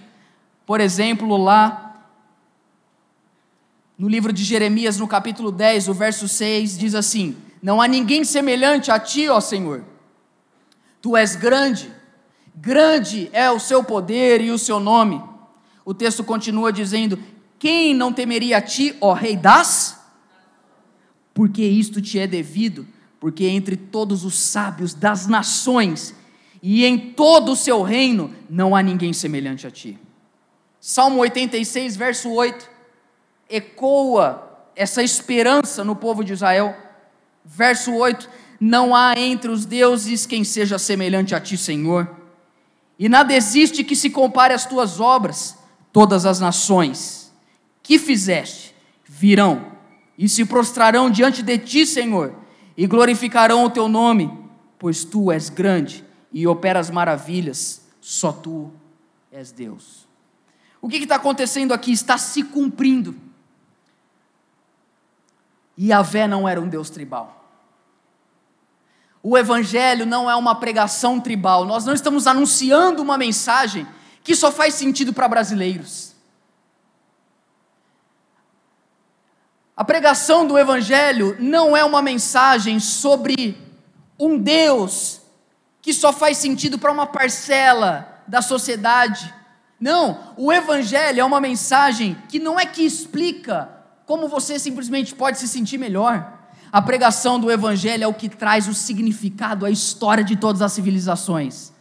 por 0.63 0.79
exemplo, 0.79 1.35
lá 1.37 2.05
no 3.97 4.07
livro 4.07 4.31
de 4.31 4.43
Jeremias, 4.43 4.99
no 4.99 5.07
capítulo 5.07 5.51
10, 5.51 5.87
o 5.87 5.93
verso 5.95 6.27
6, 6.27 6.77
diz 6.77 6.93
assim: 6.93 7.35
Não 7.63 7.81
há 7.81 7.87
ninguém 7.87 8.23
semelhante 8.23 8.91
a 8.91 8.99
ti, 8.99 9.27
ó 9.27 9.41
Senhor. 9.41 9.83
Tu 11.01 11.17
és 11.17 11.35
grande, 11.35 11.91
grande 12.53 13.27
é 13.33 13.49
o 13.49 13.59
seu 13.59 13.83
poder 13.83 14.39
e 14.41 14.51
o 14.51 14.59
seu 14.59 14.79
nome. 14.79 15.19
O 15.87 15.93
texto 15.93 16.21
continua 16.21 16.73
dizendo: 16.73 17.17
Quem 17.57 17.93
não 17.93 18.11
temeria 18.11 18.57
a 18.57 18.61
ti, 18.61 18.93
ó 18.99 19.13
Rei 19.13 19.37
das 19.37 19.97
porque 21.33 21.63
isto 21.63 22.01
te 22.01 22.19
é 22.19 22.27
devido, 22.27 22.85
porque 23.21 23.45
entre 23.45 23.77
todos 23.77 24.25
os 24.25 24.33
sábios 24.33 24.93
das 24.93 25.27
nações 25.27 26.13
e 26.61 26.83
em 26.83 26.97
todo 26.97 27.51
o 27.51 27.55
seu 27.55 27.83
reino 27.83 28.33
não 28.49 28.75
há 28.75 28.81
ninguém 28.81 29.13
semelhante 29.13 29.65
a 29.65 29.71
ti. 29.71 29.97
Salmo 30.81 31.19
86, 31.19 31.95
verso 31.95 32.31
8, 32.31 32.67
ecoa 33.47 34.65
essa 34.75 35.01
esperança 35.03 35.85
no 35.85 35.95
povo 35.95 36.21
de 36.21 36.33
Israel. 36.33 36.75
Verso 37.45 37.93
8: 37.93 38.27
Não 38.59 38.93
há 38.93 39.13
entre 39.15 39.49
os 39.49 39.63
deuses 39.63 40.25
quem 40.25 40.43
seja 40.43 40.77
semelhante 40.77 41.33
a 41.33 41.39
ti, 41.39 41.55
Senhor, 41.55 42.13
e 42.99 43.07
nada 43.07 43.33
existe 43.33 43.85
que 43.85 43.95
se 43.95 44.09
compare 44.09 44.53
às 44.53 44.65
tuas 44.65 44.99
obras. 44.99 45.55
Todas 45.97 46.27
as 46.27 46.39
nações 46.39 47.33
que 47.81 47.97
fizeste 47.97 48.75
virão 49.03 49.71
e 50.15 50.29
se 50.29 50.45
prostrarão 50.45 51.09
diante 51.09 51.41
de 51.41 51.57
ti, 51.57 51.87
Senhor, 51.87 52.35
e 52.77 52.85
glorificarão 52.85 53.65
o 53.65 53.69
teu 53.71 53.87
nome, 53.87 54.31
pois 54.77 55.03
tu 55.03 55.31
és 55.31 55.49
grande 55.49 56.05
e 56.31 56.45
operas 56.45 56.91
maravilhas, 56.91 57.81
só 57.99 58.31
tu 58.31 58.71
és 59.31 59.51
Deus. 59.51 60.07
O 60.79 60.87
que 60.87 60.97
está 60.97 61.15
acontecendo 61.15 61.73
aqui? 61.73 61.93
Está 61.93 62.15
se 62.15 62.43
cumprindo. 62.43 63.15
E 65.75 65.87
Yahvé 65.87 66.27
não 66.27 66.47
era 66.47 66.61
um 66.61 66.69
Deus 66.69 66.91
tribal. 66.91 67.43
O 69.23 69.35
Evangelho 69.35 70.05
não 70.05 70.29
é 70.29 70.35
uma 70.35 70.53
pregação 70.53 71.19
tribal. 71.19 71.65
Nós 71.65 71.85
não 71.85 71.95
estamos 71.95 72.27
anunciando 72.27 73.01
uma 73.01 73.17
mensagem 73.17 73.87
que 74.27 74.35
só 74.35 74.51
faz 74.51 74.73
sentido 74.73 75.13
para 75.13 75.25
brasileiros. 75.25 76.11
A 79.73 79.85
pregação 79.85 80.45
do 80.45 80.57
Evangelho 80.57 81.37
não 81.39 81.77
é 81.77 81.85
uma 81.85 82.01
mensagem 82.01 82.77
sobre 82.77 83.57
um 84.19 84.37
Deus 84.37 85.21
que 85.81 85.93
só 85.93 86.11
faz 86.11 86.39
sentido 86.39 86.77
para 86.77 86.91
uma 86.91 87.07
parcela 87.07 88.21
da 88.27 88.41
sociedade. 88.41 89.33
Não, 89.79 90.33
o 90.35 90.51
Evangelho 90.51 91.21
é 91.21 91.23
uma 91.23 91.39
mensagem 91.39 92.21
que 92.27 92.37
não 92.37 92.59
é 92.59 92.65
que 92.65 92.81
explica 92.81 93.69
como 94.05 94.27
você 94.27 94.59
simplesmente 94.59 95.15
pode 95.15 95.39
se 95.39 95.47
sentir 95.47 95.77
melhor. 95.77 96.33
A 96.69 96.81
pregação 96.81 97.39
do 97.39 97.49
Evangelho 97.49 98.03
é 98.03 98.07
o 98.07 98.13
que 98.13 98.27
traz 98.27 98.67
o 98.67 98.73
significado, 98.73 99.65
a 99.65 99.71
história 99.71 100.21
de 100.21 100.35
todas 100.35 100.61
as 100.61 100.73
civilizações. 100.73 101.76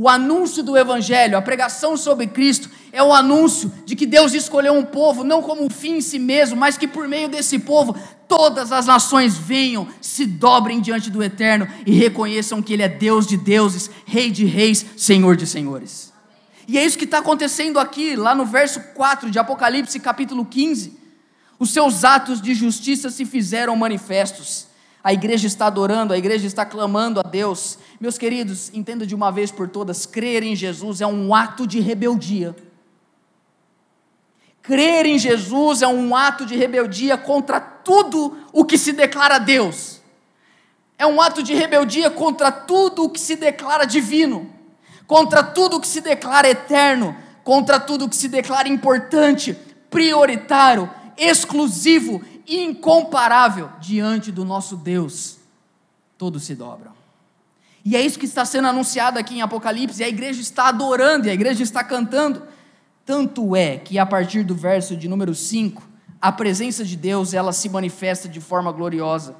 O 0.00 0.08
anúncio 0.08 0.62
do 0.62 0.78
Evangelho, 0.78 1.36
a 1.36 1.42
pregação 1.42 1.96
sobre 1.96 2.28
Cristo, 2.28 2.70
é 2.92 3.02
o 3.02 3.12
anúncio 3.12 3.68
de 3.84 3.96
que 3.96 4.06
Deus 4.06 4.32
escolheu 4.32 4.72
um 4.74 4.84
povo 4.84 5.24
não 5.24 5.42
como 5.42 5.64
um 5.64 5.68
fim 5.68 5.96
em 5.96 6.00
si 6.00 6.20
mesmo, 6.20 6.56
mas 6.56 6.78
que 6.78 6.86
por 6.86 7.08
meio 7.08 7.28
desse 7.28 7.58
povo 7.58 7.96
todas 8.28 8.70
as 8.70 8.86
nações 8.86 9.36
venham, 9.36 9.88
se 10.00 10.24
dobrem 10.24 10.80
diante 10.80 11.10
do 11.10 11.20
Eterno 11.20 11.66
e 11.84 11.90
reconheçam 11.90 12.62
que 12.62 12.74
Ele 12.74 12.84
é 12.84 12.88
Deus 12.88 13.26
de 13.26 13.36
deuses, 13.36 13.90
Rei 14.06 14.30
de 14.30 14.44
reis, 14.44 14.86
Senhor 14.96 15.34
de 15.34 15.48
senhores. 15.48 16.12
E 16.68 16.78
é 16.78 16.84
isso 16.84 16.96
que 16.96 17.04
está 17.04 17.18
acontecendo 17.18 17.80
aqui, 17.80 18.14
lá 18.14 18.36
no 18.36 18.46
verso 18.46 18.80
4 18.94 19.32
de 19.32 19.38
Apocalipse, 19.40 19.98
capítulo 19.98 20.44
15. 20.44 20.96
Os 21.58 21.72
seus 21.72 22.04
atos 22.04 22.40
de 22.40 22.54
justiça 22.54 23.10
se 23.10 23.24
fizeram 23.24 23.74
manifestos 23.74 24.67
a 25.08 25.12
igreja 25.14 25.46
está 25.46 25.68
adorando, 25.68 26.12
a 26.12 26.18
igreja 26.18 26.46
está 26.46 26.66
clamando 26.66 27.18
a 27.18 27.22
Deus. 27.22 27.78
Meus 27.98 28.18
queridos, 28.18 28.70
entenda 28.74 29.06
de 29.06 29.14
uma 29.14 29.32
vez 29.32 29.50
por 29.50 29.66
todas: 29.66 30.04
crer 30.04 30.42
em 30.42 30.54
Jesus 30.54 31.00
é 31.00 31.06
um 31.06 31.34
ato 31.34 31.66
de 31.66 31.80
rebeldia. 31.80 32.54
Crer 34.60 35.06
em 35.06 35.18
Jesus 35.18 35.80
é 35.80 35.88
um 35.88 36.14
ato 36.14 36.44
de 36.44 36.54
rebeldia 36.54 37.16
contra 37.16 37.58
tudo 37.58 38.36
o 38.52 38.66
que 38.66 38.76
se 38.76 38.92
declara 38.92 39.38
Deus. 39.38 40.02
É 40.98 41.06
um 41.06 41.22
ato 41.22 41.42
de 41.42 41.54
rebeldia 41.54 42.10
contra 42.10 42.52
tudo 42.52 43.04
o 43.04 43.08
que 43.08 43.18
se 43.18 43.34
declara 43.34 43.86
divino, 43.86 44.52
contra 45.06 45.42
tudo 45.42 45.78
o 45.78 45.80
que 45.80 45.88
se 45.88 46.02
declara 46.02 46.50
eterno, 46.50 47.16
contra 47.42 47.80
tudo 47.80 48.04
o 48.04 48.08
que 48.10 48.16
se 48.16 48.28
declara 48.28 48.68
importante, 48.68 49.56
prioritário, 49.88 50.90
exclusivo 51.16 52.22
incomparável 52.48 53.70
diante 53.80 54.32
do 54.32 54.44
nosso 54.44 54.76
Deus. 54.76 55.36
Todos 56.16 56.44
se 56.44 56.54
dobram. 56.54 56.92
E 57.84 57.96
é 57.96 58.00
isso 58.00 58.18
que 58.18 58.26
está 58.26 58.44
sendo 58.44 58.68
anunciado 58.68 59.18
aqui 59.18 59.36
em 59.36 59.42
Apocalipse, 59.42 60.00
e 60.00 60.04
a 60.04 60.08
igreja 60.08 60.40
está 60.40 60.68
adorando, 60.68 61.26
e 61.26 61.30
a 61.30 61.34
igreja 61.34 61.62
está 61.62 61.84
cantando. 61.84 62.42
Tanto 63.06 63.54
é 63.54 63.78
que 63.78 63.98
a 63.98 64.04
partir 64.04 64.42
do 64.42 64.54
verso 64.54 64.96
de 64.96 65.08
número 65.08 65.34
5, 65.34 65.82
a 66.20 66.32
presença 66.32 66.84
de 66.84 66.96
Deus, 66.96 67.32
ela 67.32 67.52
se 67.52 67.68
manifesta 67.68 68.28
de 68.28 68.40
forma 68.40 68.72
gloriosa. 68.72 69.36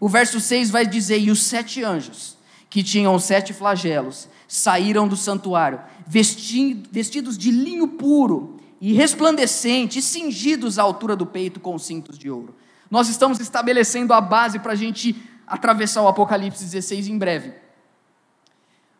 O 0.00 0.08
verso 0.08 0.40
6 0.40 0.70
vai 0.70 0.86
dizer: 0.86 1.18
"E 1.18 1.30
os 1.30 1.42
sete 1.42 1.82
anjos, 1.82 2.36
que 2.70 2.82
tinham 2.82 3.18
sete 3.18 3.52
flagelos, 3.52 4.28
saíram 4.46 5.08
do 5.08 5.16
santuário, 5.16 5.80
vestidos 6.06 7.36
de 7.36 7.50
linho 7.50 7.88
puro, 7.88 8.59
e 8.80 8.92
resplandecentes, 8.94 10.04
cingidos 10.04 10.78
à 10.78 10.82
altura 10.82 11.14
do 11.14 11.26
peito 11.26 11.60
com 11.60 11.78
cintos 11.78 12.18
de 12.18 12.30
ouro. 12.30 12.54
Nós 12.90 13.08
estamos 13.08 13.38
estabelecendo 13.38 14.14
a 14.14 14.20
base 14.20 14.58
para 14.58 14.72
a 14.72 14.76
gente 14.76 15.14
atravessar 15.46 16.02
o 16.02 16.08
Apocalipse 16.08 16.64
16 16.64 17.08
em 17.08 17.18
breve. 17.18 17.54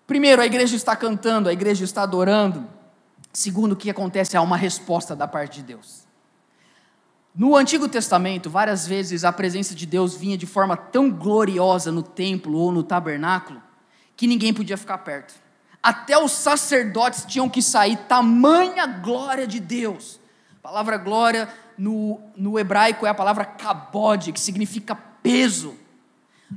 Primeiro, 0.07 0.43
a 0.43 0.47
igreja 0.47 0.77
está 0.77 0.95
cantando, 0.95 1.49
a 1.49 1.53
igreja 1.53 1.85
está 1.85 2.03
adorando. 2.03 2.67
Segundo, 3.33 3.73
o 3.73 3.77
que 3.77 3.89
acontece? 3.89 4.37
Há 4.37 4.43
uma 4.43 4.57
resposta 4.57 5.17
da 5.17 5.27
parte 5.27 5.61
de 5.61 5.63
Deus. 5.63 6.05
No 7.35 7.57
Antigo 7.57 7.89
Testamento, 7.89 8.51
várias 8.51 8.87
vezes 8.87 9.25
a 9.25 9.33
presença 9.33 9.75
de 9.75 9.87
Deus 9.87 10.17
vinha 10.17 10.37
de 10.37 10.47
forma 10.47 10.77
tão 10.77 11.11
gloriosa 11.11 11.93
no 11.93 12.03
templo 12.03 12.59
ou 12.59 12.73
no 12.73 12.83
tabernáculo 12.83 13.63
que 14.17 14.27
ninguém 14.27 14.53
podia 14.53 14.77
ficar 14.77 14.99
perto 14.99 15.33
até 15.83 16.19
os 16.19 16.33
sacerdotes 16.33 17.25
tinham 17.27 17.49
que 17.49 17.63
sair, 17.63 17.97
tamanha 17.97 18.87
glória 18.87 19.47
de 19.47 19.59
Deus. 19.59 20.21
A 20.59 20.69
palavra 20.69 20.99
glória 20.99 21.49
no, 21.79 22.21
no 22.37 22.59
hebraico 22.59 23.07
é 23.07 23.09
a 23.09 23.15
palavra 23.15 23.45
kabod, 23.45 24.33
que 24.33 24.41
significa 24.41 24.95
peso. 24.95 25.75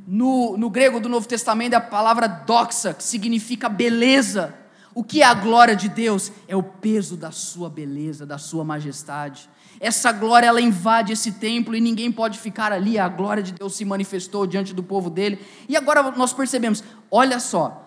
No, 0.05 0.57
no 0.57 0.69
grego 0.69 0.99
do 0.99 1.07
Novo 1.07 1.27
Testamento 1.27 1.73
é 1.73 1.77
a 1.77 1.81
palavra 1.81 2.27
doxa, 2.27 2.93
que 2.93 3.03
significa 3.03 3.69
beleza. 3.69 4.53
O 4.93 5.03
que 5.03 5.21
é 5.21 5.25
a 5.25 5.33
glória 5.33 5.75
de 5.75 5.87
Deus? 5.87 6.31
É 6.47 6.55
o 6.55 6.63
peso 6.63 7.15
da 7.15 7.31
sua 7.31 7.69
beleza, 7.69 8.25
da 8.25 8.37
sua 8.37 8.63
majestade. 8.63 9.49
Essa 9.79 10.11
glória 10.11 10.47
ela 10.47 10.61
invade 10.61 11.13
esse 11.13 11.33
templo 11.33 11.75
e 11.75 11.81
ninguém 11.81 12.11
pode 12.11 12.39
ficar 12.39 12.71
ali. 12.71 12.99
A 12.99 13.07
glória 13.07 13.41
de 13.41 13.53
Deus 13.53 13.75
se 13.75 13.85
manifestou 13.85 14.45
diante 14.45 14.73
do 14.73 14.83
povo 14.83 15.09
dele. 15.09 15.39
E 15.67 15.75
agora 15.75 16.11
nós 16.11 16.33
percebemos, 16.33 16.83
olha 17.09 17.39
só, 17.39 17.82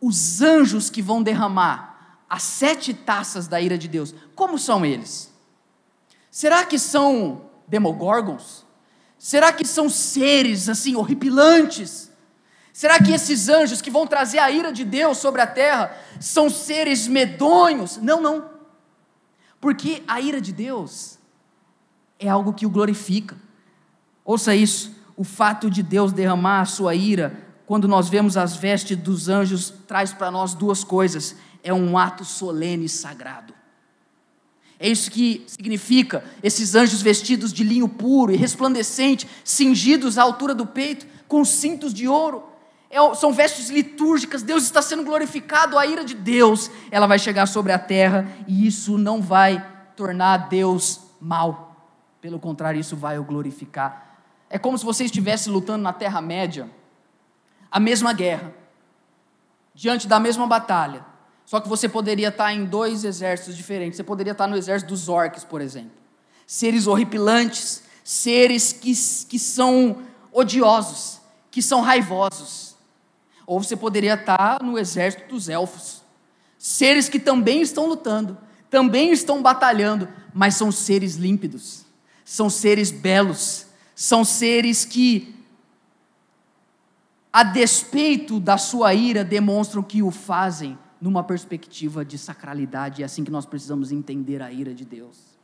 os 0.00 0.40
anjos 0.40 0.90
que 0.90 1.02
vão 1.02 1.22
derramar 1.22 2.18
as 2.28 2.42
sete 2.42 2.92
taças 2.92 3.48
da 3.48 3.60
ira 3.60 3.78
de 3.78 3.88
Deus, 3.88 4.14
como 4.34 4.58
são 4.58 4.84
eles? 4.84 5.32
Será 6.30 6.64
que 6.64 6.78
são 6.78 7.50
demogorgons? 7.66 8.66
Será 9.18 9.52
que 9.52 9.64
são 9.64 9.88
seres 9.88 10.68
assim 10.68 10.94
horripilantes? 10.94 12.10
Será 12.72 13.02
que 13.02 13.12
esses 13.12 13.48
anjos 13.48 13.82
que 13.82 13.90
vão 13.90 14.06
trazer 14.06 14.38
a 14.38 14.50
ira 14.50 14.72
de 14.72 14.84
Deus 14.84 15.18
sobre 15.18 15.40
a 15.40 15.46
terra 15.46 15.96
são 16.20 16.48
seres 16.48 17.08
medonhos? 17.08 17.96
Não, 17.96 18.20
não. 18.20 18.50
Porque 19.60 20.02
a 20.06 20.20
ira 20.20 20.40
de 20.40 20.52
Deus 20.52 21.18
é 22.20 22.28
algo 22.28 22.52
que 22.52 22.64
o 22.64 22.70
glorifica. 22.70 23.36
Ouça 24.24 24.54
isso: 24.54 24.94
o 25.16 25.24
fato 25.24 25.68
de 25.68 25.82
Deus 25.82 26.12
derramar 26.12 26.60
a 26.60 26.66
sua 26.66 26.94
ira, 26.94 27.47
quando 27.68 27.86
nós 27.86 28.08
vemos 28.08 28.38
as 28.38 28.56
vestes 28.56 28.96
dos 28.96 29.28
anjos, 29.28 29.74
traz 29.86 30.10
para 30.10 30.30
nós 30.30 30.54
duas 30.54 30.82
coisas: 30.82 31.36
é 31.62 31.70
um 31.70 31.98
ato 31.98 32.24
solene 32.24 32.86
e 32.86 32.88
sagrado. 32.88 33.52
É 34.80 34.88
isso 34.88 35.10
que 35.10 35.44
significa 35.46 36.24
esses 36.42 36.74
anjos 36.74 37.02
vestidos 37.02 37.52
de 37.52 37.62
linho 37.62 37.86
puro 37.86 38.32
e 38.32 38.36
resplandecente, 38.36 39.28
cingidos 39.44 40.16
à 40.16 40.22
altura 40.22 40.54
do 40.54 40.64
peito, 40.64 41.06
com 41.28 41.44
cintos 41.44 41.92
de 41.92 42.08
ouro. 42.08 42.42
É, 42.88 43.14
são 43.14 43.34
vestes 43.34 43.68
litúrgicas, 43.68 44.42
Deus 44.42 44.62
está 44.62 44.80
sendo 44.80 45.04
glorificado, 45.04 45.76
a 45.76 45.84
ira 45.84 46.06
de 46.06 46.14
Deus, 46.14 46.70
ela 46.90 47.06
vai 47.06 47.18
chegar 47.18 47.44
sobre 47.44 47.72
a 47.72 47.78
terra 47.78 48.26
e 48.46 48.66
isso 48.66 48.96
não 48.96 49.20
vai 49.20 49.62
tornar 49.94 50.48
Deus 50.48 51.00
mal. 51.20 51.76
Pelo 52.18 52.38
contrário, 52.38 52.80
isso 52.80 52.96
vai 52.96 53.18
o 53.18 53.24
glorificar. 53.24 54.24
É 54.48 54.58
como 54.58 54.78
se 54.78 54.86
você 54.86 55.04
estivesse 55.04 55.50
lutando 55.50 55.82
na 55.82 55.92
Terra-média, 55.92 56.70
a 57.70 57.80
mesma 57.80 58.12
guerra, 58.12 58.54
diante 59.74 60.06
da 60.06 60.18
mesma 60.18 60.46
batalha, 60.46 61.04
só 61.48 61.60
que 61.60 61.68
você 61.68 61.88
poderia 61.88 62.28
estar 62.28 62.52
em 62.52 62.66
dois 62.66 63.04
exércitos 63.04 63.56
diferentes. 63.56 63.96
Você 63.96 64.04
poderia 64.04 64.32
estar 64.32 64.46
no 64.46 64.54
exército 64.54 64.90
dos 64.90 65.08
orcs, 65.08 65.44
por 65.44 65.62
exemplo. 65.62 65.92
Seres 66.46 66.86
horripilantes, 66.86 67.84
seres 68.04 68.70
que, 68.70 68.92
que 69.26 69.38
são 69.38 70.02
odiosos, 70.30 71.22
que 71.50 71.62
são 71.62 71.80
raivosos. 71.80 72.76
Ou 73.46 73.62
você 73.62 73.74
poderia 73.74 74.12
estar 74.12 74.62
no 74.62 74.78
exército 74.78 75.26
dos 75.30 75.48
elfos. 75.48 76.02
Seres 76.58 77.08
que 77.08 77.18
também 77.18 77.62
estão 77.62 77.86
lutando, 77.86 78.36
também 78.68 79.10
estão 79.10 79.40
batalhando, 79.40 80.06
mas 80.34 80.54
são 80.54 80.70
seres 80.70 81.14
límpidos, 81.14 81.86
são 82.26 82.50
seres 82.50 82.90
belos, 82.90 83.64
são 83.94 84.22
seres 84.22 84.84
que, 84.84 85.34
a 87.38 87.44
despeito 87.44 88.40
da 88.40 88.58
sua 88.58 88.92
ira, 88.92 89.22
demonstram 89.22 89.80
que 89.80 90.02
o 90.02 90.10
fazem 90.10 90.76
numa 91.00 91.22
perspectiva 91.22 92.04
de 92.04 92.18
sacralidade, 92.18 93.00
é 93.00 93.04
assim 93.04 93.22
que 93.22 93.30
nós 93.30 93.46
precisamos 93.46 93.92
entender 93.92 94.42
a 94.42 94.50
ira 94.50 94.74
de 94.74 94.84
Deus. 94.84 95.38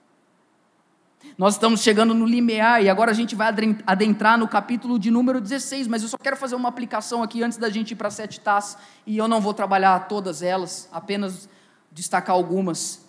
Nós 1.39 1.55
estamos 1.55 1.83
chegando 1.83 2.13
no 2.13 2.27
limiar 2.27 2.83
e 2.83 2.89
agora 2.89 3.13
a 3.13 3.15
gente 3.15 3.37
vai 3.37 3.55
adentrar 3.87 4.37
no 4.37 4.49
capítulo 4.49 4.99
de 4.99 5.09
número 5.09 5.41
16, 5.41 5.87
mas 5.87 6.03
eu 6.03 6.09
só 6.09 6.19
quero 6.19 6.37
fazer 6.37 6.57
uma 6.57 6.69
aplicação 6.69 7.23
aqui 7.23 7.45
antes 7.45 7.59
da 7.59 7.71
gente 7.71 7.93
ir 7.93 7.95
para 7.95 8.11
sete 8.11 8.41
taças 8.41 8.77
e 9.07 9.17
eu 9.17 9.29
não 9.29 9.41
vou 9.41 9.55
trabalhar 9.55 10.09
todas 10.09 10.43
elas, 10.43 10.89
apenas 10.91 11.49
destacar 11.93 12.35
algumas. 12.35 13.07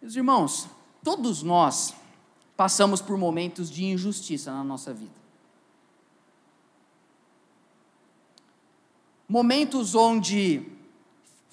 Meus 0.00 0.16
irmãos, 0.16 0.70
todos 1.04 1.42
nós 1.42 1.94
passamos 2.56 3.02
por 3.02 3.18
momentos 3.18 3.70
de 3.70 3.84
injustiça 3.84 4.50
na 4.50 4.64
nossa 4.64 4.94
vida. 4.94 5.21
Momentos 9.32 9.94
onde 9.94 10.62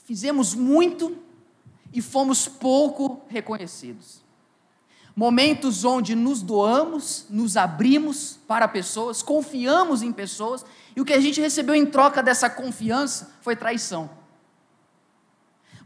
fizemos 0.04 0.54
muito 0.54 1.18
e 1.94 2.02
fomos 2.02 2.46
pouco 2.46 3.22
reconhecidos. 3.30 4.22
Momentos 5.16 5.86
onde 5.86 6.14
nos 6.14 6.42
doamos, 6.42 7.26
nos 7.30 7.56
abrimos 7.56 8.38
para 8.46 8.68
pessoas, 8.68 9.22
confiamos 9.22 10.02
em 10.02 10.12
pessoas, 10.12 10.66
e 10.94 11.00
o 11.00 11.06
que 11.06 11.14
a 11.14 11.22
gente 11.22 11.40
recebeu 11.40 11.74
em 11.74 11.86
troca 11.86 12.22
dessa 12.22 12.50
confiança 12.50 13.32
foi 13.40 13.56
traição. 13.56 14.10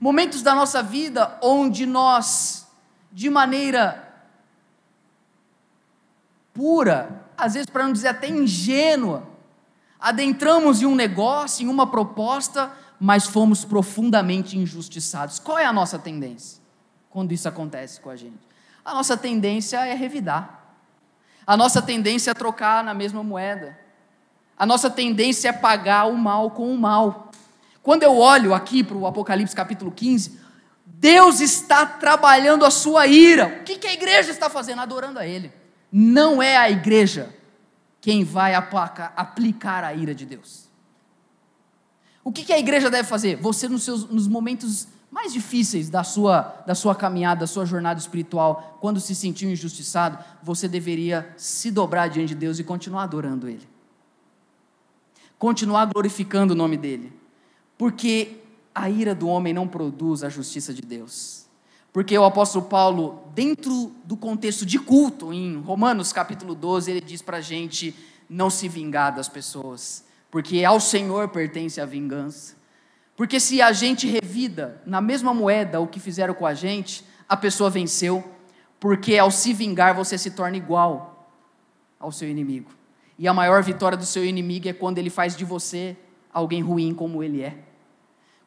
Momentos 0.02 0.42
da 0.42 0.56
nossa 0.56 0.82
vida 0.82 1.38
onde 1.44 1.86
nós, 1.86 2.66
de 3.12 3.30
maneira 3.30 4.12
pura, 6.52 7.24
às 7.38 7.54
vezes 7.54 7.70
para 7.70 7.84
não 7.84 7.94
dizer 7.94 8.08
até 8.08 8.30
ingênua, 8.30 9.32
adentramos 10.04 10.82
em 10.82 10.86
um 10.86 10.96
negócio, 10.96 11.64
em 11.64 11.70
uma 11.70 11.88
proposta, 11.88 12.70
mas 13.00 13.26
fomos 13.26 13.64
profundamente 13.64 14.58
injustiçados. 14.58 15.40
Qual 15.40 15.58
é 15.58 15.66
a 15.66 15.72
nossa 15.72 15.98
tendência 15.98 16.62
quando 17.10 17.32
isso 17.32 17.48
acontece 17.48 18.02
com 18.02 18.10
a 18.10 18.16
gente? 18.18 18.38
A 18.84 18.94
nossa 18.94 19.16
tendência 19.16 19.78
é 19.86 19.94
revidar. 19.94 20.76
A 21.48 21.56
nossa 21.56 21.82
tendência 21.82 22.32
é 22.32 22.34
trocar 22.34 22.84
na 22.84 22.94
mesma 22.94 23.24
moeda. 23.24 23.80
A 24.58 24.66
nossa 24.66 24.90
tendência 24.90 25.48
é 25.48 25.54
pagar 25.54 26.10
o 26.10 26.18
mal 26.18 26.52
com 26.52 26.74
o 26.74 26.78
mal. 26.78 27.32
Quando 27.82 28.04
eu 28.04 28.18
olho 28.18 28.54
aqui 28.54 28.84
para 28.84 28.98
o 28.98 29.08
Apocalipse 29.08 29.56
capítulo 29.56 29.90
15, 29.90 30.38
Deus 30.86 31.40
está 31.40 31.86
trabalhando 31.86 32.66
a 32.66 32.72
sua 32.72 33.08
ira. 33.08 33.60
O 33.62 33.64
que, 33.64 33.88
a 33.88 33.94
igreja 33.94 34.32
está 34.32 34.50
fazendo? 34.50 34.82
Adorando 34.82 35.18
a 35.18 35.26
Ele. 35.26 35.52
Não 35.90 36.44
é 36.44 36.58
a 36.58 36.70
igreja 36.70 37.34
quem 38.04 38.26
vai 38.26 38.54
aplicar 38.54 39.82
a 39.86 39.94
ira 39.94 40.14
de 40.14 40.26
Deus. 40.26 40.68
O 42.22 42.34
que, 42.34 42.52
a 42.52 42.60
igreja 42.60 42.90
deve 42.90 43.08
fazer? 43.08 43.38
Você, 43.38 43.70
nos, 43.70 43.84
seus, 43.84 44.10
nos 44.10 44.28
momentos 44.28 44.90
mais 45.10 45.32
difíceis 45.32 45.90
da 45.90 46.04
sua, 46.04 46.42
da 46.68 46.76
sua 46.76 46.94
caminhada, 46.94 47.40
da 47.40 47.48
sua 47.48 47.66
jornada 47.66 47.98
espiritual, 47.98 48.78
quando 48.82 49.00
se 49.00 49.16
sentiu 49.16 49.50
injustiçado, 49.50 50.22
você 50.44 50.68
deveria 50.68 51.34
se 51.38 51.72
dobrar 51.72 52.10
diante 52.10 52.30
de 52.30 52.36
Deus 52.36 52.60
e 52.60 52.64
continuar 52.66 53.04
adorando 53.04 53.48
Ele. 53.48 53.66
Continuar 55.40 55.86
glorificando 55.86 56.52
o 56.52 56.58
nome 56.58 56.76
dEle. 56.76 57.18
Porque 57.78 58.42
a 58.76 58.90
ira 58.90 59.16
do 59.16 59.30
homem 59.30 59.54
não 59.54 59.66
produz 59.66 60.26
a 60.26 60.30
justiça 60.30 60.74
de 60.74 60.82
Deus. 60.82 61.43
Porque 61.94 62.18
o 62.18 62.26
apóstolo 62.26 62.66
Paulo, 62.66 63.24
dentro 63.34 63.94
do 64.04 64.18
contexto 64.18 64.66
de 64.66 64.78
culto, 64.80 65.32
em 65.32 65.62
Romanos 65.62 66.12
capítulo 66.12 66.54
12, 66.54 66.92
ele 66.92 67.02
diz 67.02 67.22
para 67.22 67.38
a 67.38 67.42
gente 67.42 67.96
não 68.30 68.50
se 68.50 68.68
vingar 68.68 69.16
das 69.16 69.30
pessoas 69.30 70.04
porque 70.34 70.66
ao 70.66 70.80
Senhor 70.80 71.30
pertence 71.30 71.80
a 71.80 71.86
vingança. 71.86 72.56
Porque 73.16 73.40
se 73.40 73.62
a 73.62 73.72
gente 73.72 74.08
revida 74.08 74.82
na 74.84 75.00
mesma 75.00 75.32
moeda 75.32 75.80
o 75.80 75.86
que 75.86 76.00
fizeram 76.00 76.34
com 76.34 76.48
a 76.48 76.56
gente, 76.56 77.06
a 77.30 77.38
pessoa 77.38 77.70
venceu, 77.70 78.24
porque 78.80 79.16
ao 79.16 79.30
se 79.30 79.54
vingar 79.54 79.94
você 79.94 80.18
se 80.18 80.32
torna 80.32 80.58
igual 80.58 81.30
ao 82.00 82.12
seu 82.12 82.28
inimigo. 82.28 82.72
E 83.20 83.28
a 83.28 83.34
maior 83.34 83.62
vitória 83.62 83.96
do 83.96 84.08
seu 84.08 84.26
inimigo 84.26 84.68
é 84.68 84.74
quando 84.74 84.98
ele 84.98 85.12
faz 85.12 85.36
de 85.36 85.46
você 85.46 85.96
alguém 86.34 86.64
ruim 86.64 86.96
como 86.96 87.22
ele 87.22 87.44
é. 87.44 87.56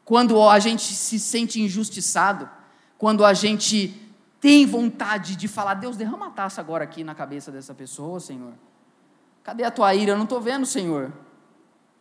Quando 0.05 0.43
a 0.43 0.59
gente 0.59 0.93
se 0.93 1.21
sente 1.21 1.63
injustiçado, 1.63 2.51
quando 2.99 3.25
a 3.25 3.35
gente 3.35 3.95
tem 4.41 4.65
vontade 4.67 5.37
de 5.37 5.49
falar, 5.49 5.75
Deus, 5.75 5.97
derrama 5.97 6.29
a 6.29 6.31
taça 6.31 6.61
agora 6.61 6.85
aqui 6.85 7.03
na 7.03 7.15
cabeça 7.15 7.51
dessa 7.51 7.75
pessoa, 7.75 8.21
Senhor. 8.21 8.53
Cadê 9.43 9.65
a 9.65 9.71
tua 9.71 9.95
ira? 9.95 10.13
Eu 10.13 10.17
não 10.17 10.25
estou 10.25 10.41
vendo, 10.41 10.67
Senhor. 10.67 11.13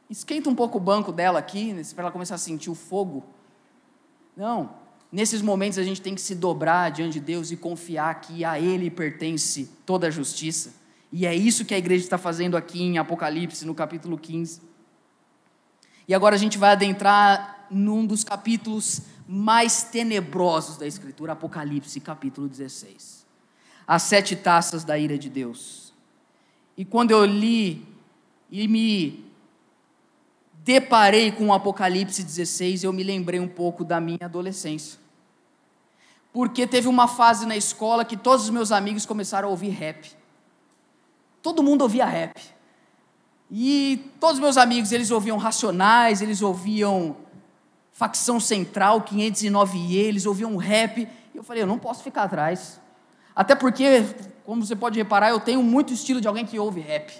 Esquenta 0.09 0.49
um 0.49 0.55
pouco 0.55 0.77
o 0.77 0.81
banco 0.81 1.11
dela 1.11 1.39
aqui, 1.39 1.73
para 1.93 2.03
ela 2.03 2.11
começar 2.11 2.35
a 2.35 2.39
sentir 2.39 2.69
o 2.69 2.75
fogo. 2.75 3.23
Não. 4.35 4.69
Nesses 5.11 5.41
momentos 5.41 5.77
a 5.77 5.83
gente 5.83 6.01
tem 6.01 6.13
que 6.13 6.21
se 6.21 6.35
dobrar 6.35 6.91
diante 6.91 7.13
de 7.13 7.19
Deus 7.19 7.51
e 7.51 7.57
confiar 7.57 8.21
que 8.21 8.43
a 8.43 8.59
Ele 8.59 8.89
pertence 8.89 9.69
toda 9.85 10.07
a 10.07 10.11
justiça. 10.11 10.73
E 11.11 11.25
é 11.25 11.33
isso 11.33 11.63
que 11.63 11.73
a 11.73 11.77
igreja 11.77 12.03
está 12.03 12.17
fazendo 12.17 12.57
aqui 12.57 12.83
em 12.83 12.97
Apocalipse, 12.97 13.65
no 13.65 13.73
capítulo 13.73 14.17
15. 14.17 14.61
E 16.07 16.13
agora 16.13 16.35
a 16.35 16.37
gente 16.37 16.57
vai 16.57 16.71
adentrar 16.71 17.65
num 17.71 18.05
dos 18.05 18.23
capítulos 18.23 19.01
mais 19.27 19.83
tenebrosos 19.83 20.77
da 20.77 20.85
Escritura, 20.85 21.33
Apocalipse, 21.33 21.99
capítulo 21.99 22.47
16. 22.47 23.25
As 23.87 24.03
sete 24.03 24.35
taças 24.35 24.83
da 24.83 24.97
ira 24.97 25.17
de 25.17 25.29
Deus. 25.29 25.93
E 26.77 26.83
quando 26.83 27.11
eu 27.11 27.25
li 27.25 27.85
e 28.51 28.67
me 28.67 29.25
deparei 30.63 31.31
com 31.31 31.47
o 31.47 31.53
Apocalipse 31.53 32.23
16, 32.23 32.83
eu 32.83 32.93
me 32.93 33.03
lembrei 33.03 33.39
um 33.39 33.47
pouco 33.47 33.83
da 33.83 33.99
minha 33.99 34.25
adolescência. 34.25 34.99
Porque 36.33 36.67
teve 36.67 36.87
uma 36.87 37.07
fase 37.07 37.45
na 37.45 37.55
escola 37.55 38.03
que 38.03 38.17
todos 38.17 38.45
os 38.45 38.49
meus 38.49 38.71
amigos 38.71 39.05
começaram 39.05 39.47
a 39.47 39.51
ouvir 39.51 39.69
rap. 39.69 40.11
Todo 41.41 41.63
mundo 41.63 41.83
ouvia 41.83 42.05
rap. 42.05 42.33
E 43.49 44.11
todos 44.19 44.35
os 44.35 44.41
meus 44.41 44.57
amigos, 44.57 44.91
eles 44.91 45.11
ouviam 45.11 45.37
Racionais, 45.37 46.21
eles 46.21 46.41
ouviam 46.41 47.15
Facção 47.97 48.41
Central, 48.41 49.03
509 49.03 49.77
e 49.77 49.95
eles 49.95 50.25
ouviam 50.25 50.57
rap. 50.57 51.07
E 51.33 51.37
eu 51.37 51.41
falei, 51.41 51.63
eu 51.63 51.67
não 51.67 51.79
posso 51.79 52.03
ficar 52.03 52.23
atrás. 52.23 52.77
Até 53.33 53.55
porque, 53.55 54.03
como 54.43 54.65
você 54.65 54.75
pode 54.75 54.99
reparar, 54.99 55.29
eu 55.29 55.39
tenho 55.39 55.63
muito 55.63 55.93
estilo 55.93 56.19
de 56.19 56.27
alguém 56.27 56.45
que 56.45 56.59
ouve 56.59 56.81
rap. 56.81 57.13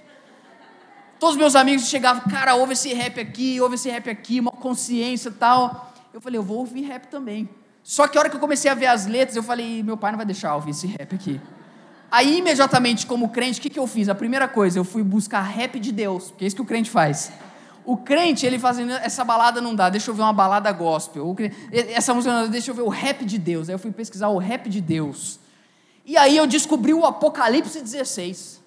Todos 1.18 1.36
os 1.36 1.40
meus 1.40 1.56
amigos 1.56 1.88
chegavam, 1.88 2.24
cara, 2.30 2.56
ouve 2.56 2.74
esse 2.74 2.94
rap 2.94 3.18
aqui, 3.22 3.60
ouve 3.62 3.76
esse 3.76 3.90
rap 3.90 4.10
aqui, 4.10 4.38
uma 4.42 4.52
consciência 4.52 5.30
e 5.30 5.32
tal. 5.32 5.94
Eu 6.14 6.20
falei, 6.20 6.38
eu 6.38 6.44
vou 6.44 6.58
ouvir 6.58 6.82
rap 6.82 7.08
também. 7.08 7.48
Só 7.82 8.06
que 8.06 8.18
a 8.18 8.20
hora 8.20 8.30
que 8.30 8.36
eu 8.36 8.42
comecei 8.42 8.70
a 8.70 8.74
ver 8.74 8.88
as 8.88 9.06
letras, 9.06 9.38
eu 9.38 9.44
falei, 9.44 9.82
meu 9.82 9.96
pai 9.96 10.12
não 10.12 10.18
vai 10.18 10.26
deixar 10.26 10.50
eu 10.50 10.56
ouvir 10.56 10.72
esse 10.72 10.88
rap 10.88 11.16
aqui. 11.16 11.40
Aí, 12.12 12.40
imediatamente, 12.40 13.06
como 13.06 13.30
crente, 13.30 13.60
o 13.60 13.62
que, 13.62 13.70
que 13.70 13.80
eu 13.80 13.88
fiz? 13.88 14.10
A 14.10 14.16
primeira 14.16 14.46
coisa, 14.46 14.78
eu 14.78 14.84
fui 14.84 15.04
buscar 15.04 15.40
rap 15.42 15.80
de 15.80 15.94
Deus, 15.94 16.32
porque 16.32 16.44
é 16.44 16.48
isso 16.48 16.56
que 16.58 16.62
o 16.62 16.66
crente 16.66 16.90
faz. 16.90 17.32
O 17.86 17.98
crente, 17.98 18.46
ele 18.46 18.58
fazendo, 18.58 18.92
essa 18.94 19.24
balada 19.24 19.62
não 19.62 19.76
dá, 19.76 19.90
deixa 19.90 20.10
eu 20.10 20.16
ver 20.16 20.24
uma 20.24 20.34
balada 20.34 20.72
gospel. 20.72 21.36
Essa 21.72 22.14
música, 22.14 22.48
deixa 22.48 22.72
eu 22.72 22.76
ver 22.76 22.82
o 22.82 22.90
rap 22.90 23.24
de 23.24 23.38
Deus. 23.38 23.70
Aí 23.70 23.76
eu 23.76 23.80
fui 23.80 23.92
pesquisar 23.92 24.30
o 24.30 24.38
rap 24.38 24.70
de 24.70 24.82
Deus. 24.82 25.40
E 26.06 26.18
aí 26.18 26.38
eu 26.38 26.48
descobri 26.48 26.94
o 26.94 27.06
Apocalipse 27.06 27.82
16. 27.82 28.64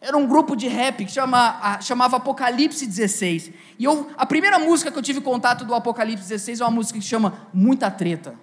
Era 0.00 0.16
um 0.16 0.26
grupo 0.26 0.56
de 0.56 0.66
rap 0.66 1.04
que 1.04 1.12
chama, 1.12 1.80
chamava 1.80 2.16
Apocalipse 2.16 2.86
16. 2.86 3.50
E 3.78 3.84
eu, 3.84 4.10
a 4.16 4.26
primeira 4.26 4.58
música 4.58 4.90
que 4.90 4.98
eu 4.98 5.02
tive 5.02 5.20
contato 5.20 5.64
do 5.64 5.74
Apocalipse 5.74 6.28
16 6.28 6.60
é 6.60 6.64
uma 6.64 6.70
música 6.70 6.98
que 6.98 7.04
chama 7.04 7.48
Muita 7.52 7.90
Treta. 7.90 8.34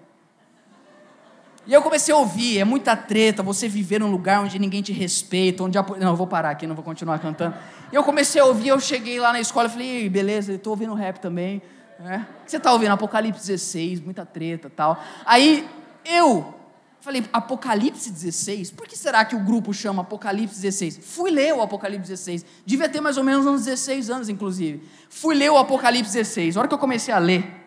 E 1.70 1.74
eu 1.74 1.84
comecei 1.84 2.12
a 2.12 2.18
ouvir, 2.18 2.58
é 2.58 2.66
muita 2.66 2.98
treta, 2.98 3.44
você 3.44 3.68
viver 3.68 4.00
num 4.00 4.10
lugar 4.10 4.42
onde 4.42 4.58
ninguém 4.58 4.82
te 4.82 4.92
respeita, 4.92 5.64
onde... 5.64 5.78
Não, 5.78 6.10
eu 6.10 6.16
vou 6.16 6.26
parar 6.26 6.50
aqui, 6.50 6.66
não 6.66 6.74
vou 6.74 6.84
continuar 6.84 7.20
cantando. 7.20 7.56
E 7.92 7.96
eu 7.96 8.04
comecei 8.04 8.42
a 8.42 8.46
ouvir, 8.46 8.70
eu 8.70 8.80
cheguei 8.80 9.20
lá 9.20 9.32
na 9.32 9.40
escola 9.40 9.68
e 9.68 9.72
falei, 9.72 10.10
beleza, 10.10 10.54
estou 10.54 10.72
ouvindo 10.72 10.96
rap 10.96 11.20
também. 11.20 11.62
É. 12.04 12.18
O 12.18 12.46
que 12.46 12.50
você 12.52 12.58
está 12.58 12.74
ouvindo? 12.74 12.94
Apocalipse 12.94 13.46
16, 13.46 14.00
muita 14.00 14.26
treta 14.26 14.68
tal. 14.68 15.00
Aí 15.24 15.70
eu 16.04 16.56
Falei, 17.02 17.24
Apocalipse 17.32 18.12
16? 18.12 18.72
Por 18.72 18.86
que 18.86 18.98
será 18.98 19.24
que 19.24 19.34
o 19.34 19.40
grupo 19.40 19.74
chama 19.74 20.02
Apocalipse 20.02 20.60
16? 20.60 21.00
Fui 21.02 21.32
ler 21.32 21.54
o 21.54 21.62
Apocalipse 21.62 22.10
16. 22.10 22.46
Devia 22.66 22.90
ter 22.90 23.00
mais 23.00 23.16
ou 23.16 23.24
menos 23.24 23.46
uns 23.46 23.64
16 23.64 24.10
anos, 24.10 24.28
inclusive. 24.28 24.84
Fui 25.10 25.34
ler 25.34 25.50
o 25.50 25.58
Apocalipse 25.58 26.12
16. 26.12 26.58
A 26.58 26.60
hora 26.60 26.68
que 26.68 26.74
eu 26.74 26.80
comecei 26.80 27.14
a 27.14 27.18
ler, 27.18 27.59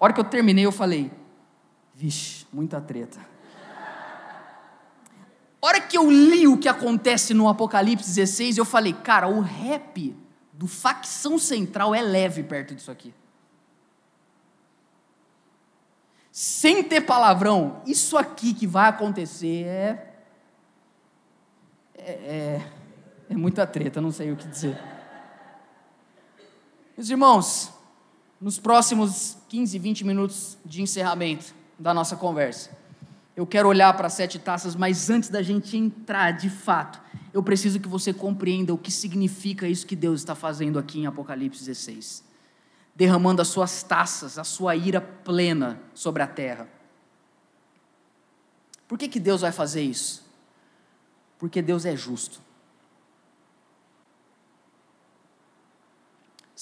a 0.00 0.04
hora 0.04 0.12
que 0.12 0.20
eu 0.20 0.24
terminei, 0.24 0.64
eu 0.64 0.72
falei, 0.72 1.12
vixe, 1.94 2.46
muita 2.50 2.80
treta. 2.80 3.20
A 5.62 5.66
hora 5.66 5.80
que 5.80 5.98
eu 5.98 6.10
li 6.10 6.48
o 6.48 6.56
que 6.56 6.68
acontece 6.68 7.34
no 7.34 7.46
Apocalipse 7.46 8.08
16, 8.08 8.56
eu 8.56 8.64
falei, 8.64 8.94
cara, 8.94 9.28
o 9.28 9.40
rap 9.40 10.16
do 10.52 10.66
facção 10.66 11.38
central 11.38 11.94
é 11.94 12.00
leve 12.00 12.42
perto 12.42 12.74
disso 12.74 12.90
aqui. 12.90 13.12
sem 16.40 16.82
ter 16.82 17.02
palavrão, 17.02 17.82
isso 17.84 18.16
aqui 18.16 18.54
que 18.54 18.66
vai 18.66 18.88
acontecer 18.88 19.64
é. 19.66 20.06
É, 21.98 22.12
é, 22.12 22.66
é 23.28 23.34
muita 23.36 23.66
treta, 23.66 24.00
não 24.00 24.10
sei 24.10 24.32
o 24.32 24.36
que 24.36 24.48
dizer. 24.48 24.82
Meus 26.96 27.10
irmãos, 27.10 27.70
nos 28.40 28.58
próximos 28.58 29.36
15, 29.48 29.78
20 29.78 30.04
minutos 30.04 30.56
de 30.64 30.82
encerramento 30.82 31.54
da 31.78 31.92
nossa 31.92 32.16
conversa, 32.16 32.70
eu 33.36 33.46
quero 33.46 33.68
olhar 33.68 33.96
para 33.96 34.08
sete 34.08 34.38
taças, 34.38 34.74
mas 34.74 35.08
antes 35.10 35.28
da 35.28 35.42
gente 35.42 35.76
entrar 35.76 36.32
de 36.32 36.50
fato, 36.50 37.00
eu 37.32 37.42
preciso 37.42 37.78
que 37.78 37.88
você 37.88 38.12
compreenda 38.12 38.74
o 38.74 38.78
que 38.78 38.90
significa 38.90 39.68
isso 39.68 39.86
que 39.86 39.96
Deus 39.96 40.20
está 40.20 40.34
fazendo 40.34 40.78
aqui 40.78 41.00
em 41.00 41.06
Apocalipse 41.06 41.64
16 41.64 42.30
derramando 43.00 43.40
as 43.40 43.48
suas 43.48 43.82
taças, 43.82 44.38
a 44.38 44.44
sua 44.44 44.76
ira 44.76 45.00
plena 45.00 45.80
sobre 45.94 46.22
a 46.22 46.26
terra. 46.26 46.68
Por 48.86 48.98
que, 48.98 49.08
que 49.08 49.18
Deus 49.18 49.40
vai 49.40 49.52
fazer 49.52 49.80
isso? 49.80 50.22
Porque 51.38 51.62
Deus 51.62 51.86
é 51.86 51.96
justo. 51.96 52.42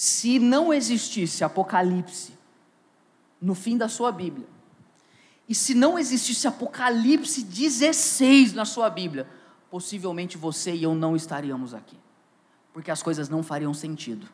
Se 0.01 0.39
não 0.39 0.73
existisse 0.73 1.43
Apocalipse 1.43 2.33
no 3.43 3.53
fim 3.53 3.77
da 3.77 3.89
sua 3.89 4.13
Bíblia, 4.13 4.47
e 5.49 5.57
se 5.57 5.75
não 5.75 5.99
existisse 5.99 6.47
Apocalipse 6.47 7.43
16 7.43 8.53
na 8.53 8.65
sua 8.65 8.89
Bíblia, 8.89 9.29
possivelmente 9.69 10.39
você 10.39 10.73
e 10.73 10.85
eu 10.85 10.95
não 10.95 11.17
estaríamos 11.17 11.75
aqui, 11.75 11.99
porque 12.73 12.93
as 12.93 13.03
coisas 13.03 13.29
não 13.29 13.43
fariam 13.43 13.75
sentido. 13.75 14.29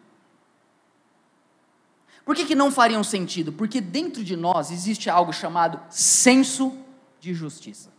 Por 2.26 2.36
que, 2.36 2.44
que 2.44 2.54
não 2.54 2.70
fariam 2.70 3.02
sentido? 3.02 3.50
Porque 3.50 3.80
dentro 3.80 4.22
de 4.22 4.36
nós 4.36 4.70
existe 4.70 5.08
algo 5.08 5.32
chamado 5.32 5.80
senso 5.88 6.76
de 7.18 7.32
justiça. 7.32 7.90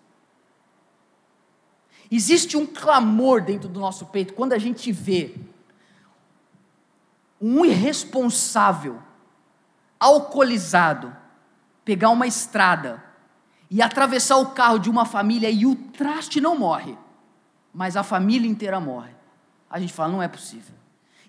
Existe 2.12 2.58
um 2.58 2.68
clamor 2.68 3.42
dentro 3.42 3.68
do 3.68 3.80
nosso 3.80 4.06
peito 4.06 4.36
quando 4.36 4.54
a 4.54 4.60
gente 4.60 4.92
vê 4.92 5.34
um 7.40 7.66
irresponsável, 7.66 9.02
alcoolizado, 10.00 11.16
pegar 11.84 12.10
uma 12.10 12.28
estrada 12.28 13.04
e 13.70 13.82
atravessar 13.82 14.38
o 14.38 14.52
carro 14.52 14.80
de 14.80 14.90
uma 14.90 15.06
família 15.06 15.50
e 15.50 15.66
o 15.66 15.76
traste 15.76 16.40
não 16.40 16.58
morre, 16.58 16.98
mas 17.74 17.98
a 17.98 18.04
família 18.04 18.50
inteira 18.50 18.80
morre. 18.80 19.14
A 19.70 19.80
gente 19.80 19.94
fala, 19.94 20.12
não 20.12 20.24
é 20.24 20.28
possível. 20.28 20.76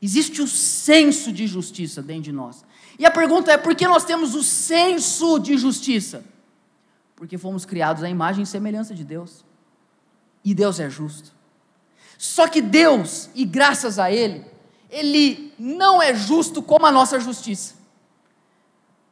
Existe 0.00 0.42
o 0.42 0.46
senso 0.46 1.32
de 1.32 1.46
justiça 1.46 2.02
dentro 2.02 2.24
de 2.24 2.32
nós. 2.32 2.64
E 2.98 3.04
a 3.06 3.10
pergunta 3.10 3.50
é: 3.50 3.56
por 3.56 3.74
que 3.74 3.86
nós 3.86 4.04
temos 4.04 4.34
o 4.34 4.42
senso 4.42 5.38
de 5.38 5.56
justiça? 5.56 6.24
Porque 7.14 7.38
fomos 7.38 7.64
criados 7.64 8.02
à 8.02 8.08
imagem 8.08 8.42
e 8.42 8.46
semelhança 8.46 8.94
de 8.94 9.04
Deus. 9.04 9.44
E 10.44 10.54
Deus 10.54 10.78
é 10.78 10.88
justo. 10.88 11.34
Só 12.18 12.46
que 12.46 12.62
Deus, 12.62 13.30
e 13.34 13.44
graças 13.44 13.98
a 13.98 14.10
Ele, 14.10 14.44
Ele 14.90 15.52
não 15.58 16.00
é 16.00 16.14
justo 16.14 16.62
como 16.62 16.86
a 16.86 16.92
nossa 16.92 17.18
justiça. 17.18 17.74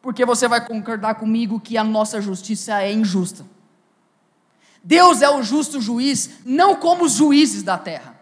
Porque 0.00 0.24
você 0.24 0.46
vai 0.46 0.64
concordar 0.64 1.14
comigo 1.14 1.58
que 1.58 1.76
a 1.76 1.84
nossa 1.84 2.20
justiça 2.20 2.82
é 2.82 2.92
injusta. 2.92 3.46
Deus 4.82 5.22
é 5.22 5.30
o 5.30 5.42
justo 5.42 5.80
juiz, 5.80 6.40
não 6.44 6.76
como 6.76 7.04
os 7.04 7.12
juízes 7.12 7.62
da 7.62 7.78
terra. 7.78 8.14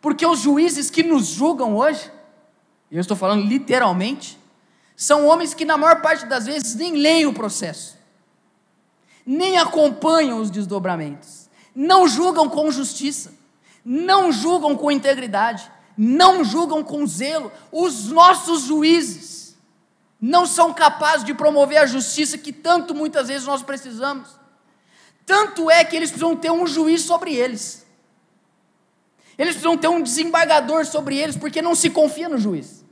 Porque 0.00 0.24
os 0.24 0.40
juízes 0.40 0.90
que 0.90 1.02
nos 1.02 1.26
julgam 1.26 1.76
hoje, 1.76 2.10
eu 2.90 3.00
estou 3.00 3.16
falando 3.16 3.46
literalmente, 3.46 4.38
são 4.96 5.26
homens 5.26 5.52
que 5.52 5.64
na 5.64 5.76
maior 5.76 6.00
parte 6.00 6.26
das 6.26 6.46
vezes 6.46 6.74
nem 6.74 6.94
leem 6.96 7.26
o 7.26 7.34
processo, 7.34 7.98
nem 9.26 9.58
acompanham 9.58 10.40
os 10.40 10.50
desdobramentos, 10.50 11.48
não 11.74 12.06
julgam 12.06 12.48
com 12.48 12.70
justiça, 12.70 13.34
não 13.84 14.32
julgam 14.32 14.76
com 14.76 14.90
integridade, 14.90 15.70
não 15.96 16.42
julgam 16.42 16.82
com 16.82 17.06
zelo. 17.06 17.52
Os 17.70 18.08
nossos 18.08 18.62
juízes 18.62 19.56
não 20.20 20.46
são 20.46 20.72
capazes 20.72 21.24
de 21.24 21.34
promover 21.34 21.78
a 21.78 21.86
justiça 21.86 22.38
que 22.38 22.52
tanto 22.52 22.94
muitas 22.94 23.28
vezes 23.28 23.46
nós 23.46 23.62
precisamos. 23.62 24.28
Tanto 25.26 25.70
é 25.70 25.84
que 25.84 25.94
eles 25.94 26.10
precisam 26.10 26.34
ter 26.34 26.50
um 26.50 26.66
juiz 26.66 27.02
sobre 27.02 27.34
eles. 27.34 27.84
Eles 29.36 29.54
precisam 29.54 29.76
ter 29.76 29.88
um 29.88 30.00
desembargador 30.00 30.86
sobre 30.86 31.16
eles, 31.16 31.36
porque 31.36 31.60
não 31.60 31.74
se 31.74 31.90
confia 31.90 32.28
no 32.28 32.38
juiz. 32.38 32.84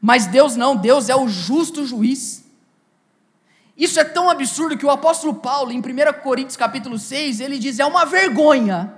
Mas 0.00 0.26
Deus 0.26 0.54
não, 0.54 0.76
Deus 0.76 1.08
é 1.08 1.16
o 1.16 1.26
justo 1.26 1.86
juiz. 1.86 2.44
Isso 3.76 3.98
é 3.98 4.04
tão 4.04 4.28
absurdo 4.28 4.76
que 4.76 4.86
o 4.86 4.90
apóstolo 4.90 5.34
Paulo, 5.34 5.72
em 5.72 5.78
1 5.78 5.82
Coríntios 6.22 6.56
capítulo 6.56 6.98
6, 6.98 7.40
ele 7.40 7.58
diz: 7.58 7.78
é 7.78 7.86
uma 7.86 8.04
vergonha 8.04 8.97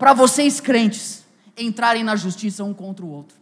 para 0.00 0.14
vocês 0.14 0.60
crentes 0.60 1.26
entrarem 1.58 2.02
na 2.02 2.16
justiça 2.16 2.64
um 2.64 2.72
contra 2.72 3.04
o 3.04 3.10
outro. 3.10 3.36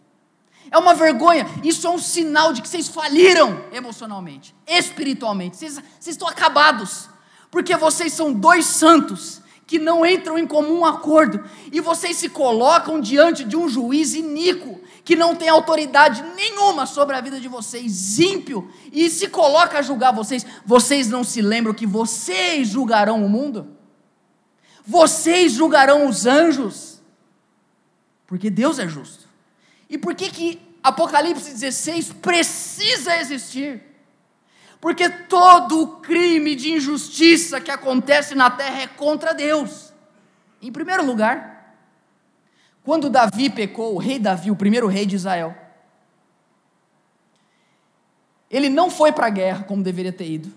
É 0.73 0.77
uma 0.77 0.92
vergonha, 0.92 1.47
isso 1.62 1.87
é 1.87 1.90
um 1.90 1.99
sinal 1.99 2.53
de 2.53 2.61
que 2.61 2.68
vocês 2.68 2.88
faliram 2.88 3.64
emocionalmente, 3.73 4.53
espiritualmente, 4.66 5.57
vocês, 5.57 5.75
vocês 5.75 6.14
estão 6.14 6.27
acabados, 6.27 7.09
porque 7.49 7.77
vocês 7.77 8.12
são 8.12 8.33
dois 8.33 8.66
santos 8.66 9.40
que 9.68 9.79
não 9.79 10.05
entram 10.05 10.37
em 10.37 10.49
comum 10.49 10.85
acordo, 10.85 11.44
e 11.71 11.81
vocês 11.81 12.16
se 12.16 12.29
colocam 12.29 13.01
diante 13.01 13.44
de 13.44 13.57
um 13.57 13.68
juiz 13.68 14.14
iníquo, 14.14 14.81
que 15.05 15.14
não 15.14 15.37
tem 15.37 15.49
autoridade 15.49 16.25
nenhuma 16.35 16.87
sobre 16.87 17.14
a 17.14 17.21
vida 17.21 17.38
de 17.38 17.47
vocês, 17.47 18.18
ímpio, 18.18 18.68
e 18.92 19.09
se 19.09 19.29
coloca 19.29 19.79
a 19.79 19.83
julgar 19.83 20.13
vocês, 20.13 20.44
vocês 20.67 21.09
não 21.09 21.23
se 21.23 21.40
lembram 21.40 21.73
que 21.73 21.87
vocês 21.87 22.67
julgarão 22.67 23.25
o 23.25 23.29
mundo? 23.29 23.77
Vocês 24.88 25.52
julgarão 25.52 26.08
os 26.08 26.24
anjos? 26.24 27.02
Porque 28.26 28.48
Deus 28.48 28.78
é 28.78 28.88
justo. 28.88 29.28
E 29.86 29.98
por 29.98 30.14
que 30.14 30.30
que 30.30 30.58
Apocalipse 30.82 31.50
16 31.50 32.14
precisa 32.14 33.14
existir? 33.18 33.82
Porque 34.80 35.10
todo 35.10 35.82
o 35.82 35.86
crime 36.00 36.54
de 36.54 36.72
injustiça 36.72 37.60
que 37.60 37.70
acontece 37.70 38.34
na 38.34 38.50
terra 38.50 38.80
é 38.80 38.86
contra 38.86 39.34
Deus. 39.34 39.92
Em 40.62 40.72
primeiro 40.72 41.04
lugar, 41.04 41.76
quando 42.82 43.10
Davi 43.10 43.50
pecou, 43.50 43.94
o 43.94 43.98
rei 43.98 44.18
Davi, 44.18 44.50
o 44.50 44.56
primeiro 44.56 44.86
rei 44.86 45.04
de 45.04 45.16
Israel, 45.16 45.54
Ele 48.50 48.70
não 48.70 48.90
foi 48.90 49.12
para 49.12 49.26
a 49.26 49.30
guerra 49.30 49.64
como 49.64 49.82
deveria 49.82 50.14
ter 50.14 50.30
ido. 50.30 50.50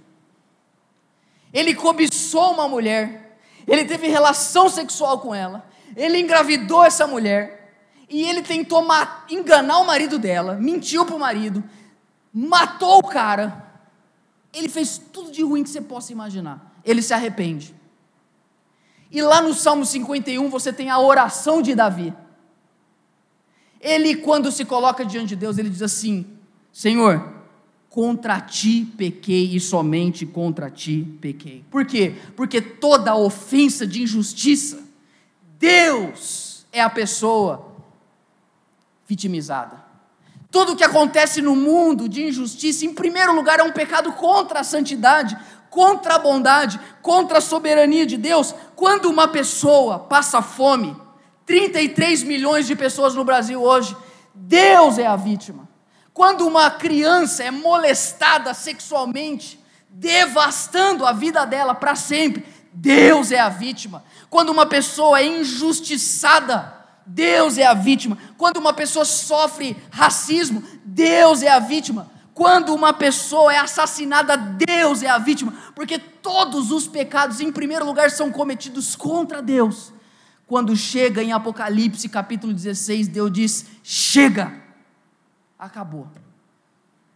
Ele 1.52 1.76
cobiçou 1.76 2.54
uma 2.54 2.70
mulher. 2.70 3.31
Ele 3.68 3.86
teve 3.86 4.08
relação 4.08 4.70
sexual 4.70 5.20
com 5.20 5.34
ela. 5.34 5.66
Ele 5.96 6.20
engravidou 6.20 6.84
essa 6.84 7.06
mulher. 7.08 7.62
E 8.10 8.24
ele 8.24 8.42
tentou 8.42 8.86
enganar 9.30 9.80
o 9.80 9.86
marido 9.86 10.20
dela. 10.20 10.56
Mentiu 10.56 11.06
para 11.06 11.16
o 11.16 11.20
marido. 11.20 11.64
Matou 12.34 13.00
o 13.00 13.08
cara. 13.08 13.72
Ele 14.54 14.68
fez 14.68 14.98
tudo 14.98 15.32
de 15.32 15.42
ruim 15.44 15.64
que 15.64 15.70
você 15.70 15.82
possa 15.82 16.12
imaginar. 16.12 16.76
Ele 16.84 17.02
se 17.02 17.14
arrepende. 17.14 17.74
E 19.10 19.22
lá 19.22 19.42
no 19.42 19.54
Salmo 19.54 19.86
51 19.86 20.50
você 20.50 20.72
tem 20.72 20.90
a 20.90 21.00
oração 21.00 21.62
de 21.62 21.76
Davi. 21.76 22.14
Ele, 23.80 24.16
quando 24.16 24.52
se 24.52 24.64
coloca 24.64 25.06
diante 25.06 25.30
de 25.30 25.36
Deus, 25.36 25.58
ele 25.58 25.70
diz 25.70 25.82
assim: 25.82 26.26
Senhor, 26.72 27.41
contra 27.92 28.40
ti 28.40 28.86
pequei 28.98 29.54
e 29.54 29.60
somente 29.60 30.26
contra 30.26 30.72
ti 30.72 31.06
pequei. 31.20 31.66
Por 31.70 31.86
quê? 31.86 32.16
Porque 32.38 32.62
toda 32.62 33.18
ofensa 33.18 33.86
de 33.86 34.02
injustiça, 34.02 34.82
Deus 35.60 36.66
é 36.72 36.82
a 36.82 36.90
pessoa 36.90 37.76
vitimizada. 39.06 39.84
Tudo 40.50 40.76
que 40.76 40.86
acontece 40.86 41.42
no 41.42 41.54
mundo 41.54 42.08
de 42.08 42.24
injustiça, 42.24 42.86
em 42.86 42.94
primeiro 42.94 43.36
lugar, 43.36 43.60
é 43.60 43.64
um 43.64 43.74
pecado 43.74 44.14
contra 44.14 44.62
a 44.62 44.64
santidade, 44.64 45.38
contra 45.70 46.16
a 46.16 46.20
bondade, 46.20 46.80
contra 47.02 47.40
a 47.40 47.42
soberania 47.42 48.06
de 48.06 48.16
Deus. 48.16 48.56
Quando 48.74 49.10
uma 49.10 49.28
pessoa 49.28 50.00
passa 50.00 50.42
fome, 50.42 50.96
33 51.46 52.24
milhões 52.24 52.68
de 52.68 52.76
pessoas 52.76 53.16
no 53.16 53.26
Brasil 53.26 53.62
hoje, 53.62 53.96
Deus 54.34 54.98
é 54.98 55.06
a 55.06 55.18
vítima. 55.18 55.71
Quando 56.14 56.46
uma 56.46 56.70
criança 56.70 57.44
é 57.44 57.52
molestada 57.52 58.54
sexualmente, 58.54 59.60
devastando 59.90 61.06
a 61.06 61.14
vida 61.14 61.46
dela 61.46 61.74
para 61.74 61.96
sempre, 61.96 62.46
Deus 62.74 63.32
é 63.32 63.40
a 63.40 63.50
vítima. 63.50 64.04
Quando 64.30 64.50
uma 64.50 64.66
pessoa 64.66 65.20
é 65.20 65.26
injustiçada, 65.26 66.74
Deus 67.06 67.58
é 67.58 67.66
a 67.66 67.74
vítima. 67.74 68.18
Quando 68.38 68.58
uma 68.58 68.74
pessoa 68.74 69.06
sofre 69.06 69.76
racismo, 69.90 70.64
Deus 70.84 71.42
é 71.44 71.50
a 71.50 71.60
vítima. 71.60 72.10
Quando 72.34 72.74
uma 72.74 72.94
pessoa 72.94 73.54
é 73.54 73.58
assassinada, 73.58 74.38
Deus 74.38 75.04
é 75.04 75.10
a 75.10 75.18
vítima, 75.18 75.54
porque 75.76 76.00
todos 76.00 76.72
os 76.72 76.88
pecados, 76.88 77.42
em 77.42 77.52
primeiro 77.52 77.86
lugar, 77.86 78.10
são 78.10 78.32
cometidos 78.32 78.96
contra 78.96 79.42
Deus. 79.42 79.94
Quando 80.48 80.76
chega 80.76 81.22
em 81.22 81.34
Apocalipse 81.34 82.08
capítulo 82.10 82.54
16, 82.54 83.08
Deus 83.10 83.32
diz: 83.32 83.66
chega, 83.84 84.61
acabou. 85.62 86.08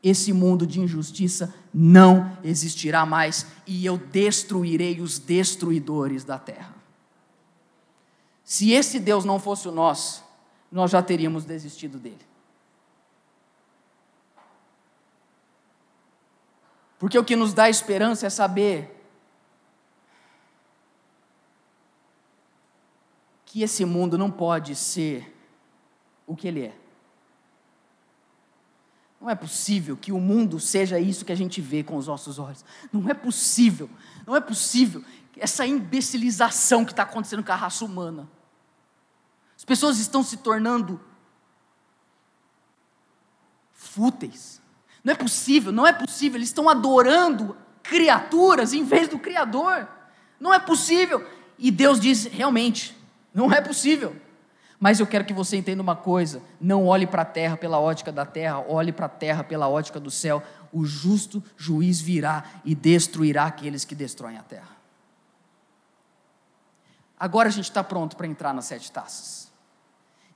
Esse 0.03 0.31
mundo 0.31 0.67
de 0.67 0.79
injustiça 0.79 1.51
não 1.73 2.37
existirá 2.43 3.07
mais, 3.07 3.47
e 3.65 3.83
eu 3.83 3.97
destruirei 3.97 5.01
os 5.01 5.17
destruidores 5.17 6.23
da 6.23 6.37
terra. 6.37 6.75
Se 8.43 8.71
esse 8.71 8.99
Deus 8.99 9.25
não 9.25 9.39
fosse 9.39 9.67
o 9.67 9.71
nosso, 9.71 10.23
nós 10.71 10.91
já 10.91 11.01
teríamos 11.01 11.43
desistido 11.43 11.97
dele. 11.97 12.23
Porque 16.99 17.17
o 17.17 17.25
que 17.25 17.35
nos 17.35 17.53
dá 17.53 17.67
esperança 17.67 18.27
é 18.27 18.29
saber 18.29 18.91
que 23.45 23.63
esse 23.63 23.83
mundo 23.85 24.17
não 24.17 24.29
pode 24.29 24.75
ser 24.75 25.35
o 26.27 26.35
que 26.35 26.47
ele 26.47 26.65
é. 26.65 26.84
Não 29.19 29.29
é 29.29 29.35
possível 29.35 29.97
que 29.97 30.11
o 30.11 30.19
mundo 30.19 30.59
seja 30.59 30.99
isso 30.99 31.25
que 31.25 31.31
a 31.31 31.35
gente 31.35 31.61
vê 31.61 31.83
com 31.83 31.97
os 31.97 32.07
nossos 32.07 32.37
olhos. 32.37 32.63
Não 32.91 33.09
é 33.09 33.13
possível. 33.13 33.89
Não 34.25 34.35
é 34.35 34.41
possível 34.41 35.03
essa 35.37 35.65
imbecilização 35.65 36.85
que 36.85 36.91
está 36.91 37.03
acontecendo 37.03 37.43
com 37.43 37.51
a 37.51 37.55
raça 37.55 37.83
humana. 37.83 38.27
As 39.57 39.65
pessoas 39.65 39.99
estão 39.99 40.23
se 40.23 40.37
tornando 40.37 40.99
fúteis. 43.73 44.61
Não 45.03 45.13
é 45.13 45.15
possível, 45.15 45.71
não 45.71 45.87
é 45.87 45.93
possível. 45.93 46.37
Eles 46.37 46.49
estão 46.49 46.67
adorando 46.67 47.55
criaturas 47.83 48.73
em 48.73 48.83
vez 48.83 49.07
do 49.07 49.19
Criador. 49.19 49.87
Não 50.39 50.53
é 50.53 50.59
possível. 50.59 51.25
E 51.57 51.71
Deus 51.71 51.99
diz: 51.99 52.25
realmente, 52.25 52.97
não 53.33 53.51
é 53.51 53.61
possível. 53.61 54.15
Mas 54.79 54.99
eu 54.99 55.07
quero 55.07 55.25
que 55.25 55.33
você 55.33 55.57
entenda 55.57 55.81
uma 55.81 55.95
coisa: 55.95 56.41
não 56.59 56.85
olhe 56.85 57.07
para 57.07 57.21
a 57.21 57.25
terra 57.25 57.57
pela 57.57 57.79
ótica 57.79 58.11
da 58.11 58.25
terra, 58.25 58.63
olhe 58.67 58.91
para 58.91 59.05
a 59.05 59.09
terra 59.09 59.43
pela 59.43 59.67
ótica 59.67 59.99
do 59.99 60.11
céu. 60.11 60.43
O 60.71 60.85
justo 60.85 61.43
juiz 61.55 62.01
virá 62.01 62.43
e 62.63 62.75
destruirá 62.75 63.45
aqueles 63.45 63.85
que 63.85 63.95
destroem 63.95 64.37
a 64.37 64.43
terra. 64.43 64.75
Agora 67.17 67.47
a 67.47 67.51
gente 67.51 67.65
está 67.65 67.83
pronto 67.83 68.17
para 68.17 68.27
entrar 68.27 68.53
nas 68.53 68.65
sete 68.65 68.91
taças 68.91 69.45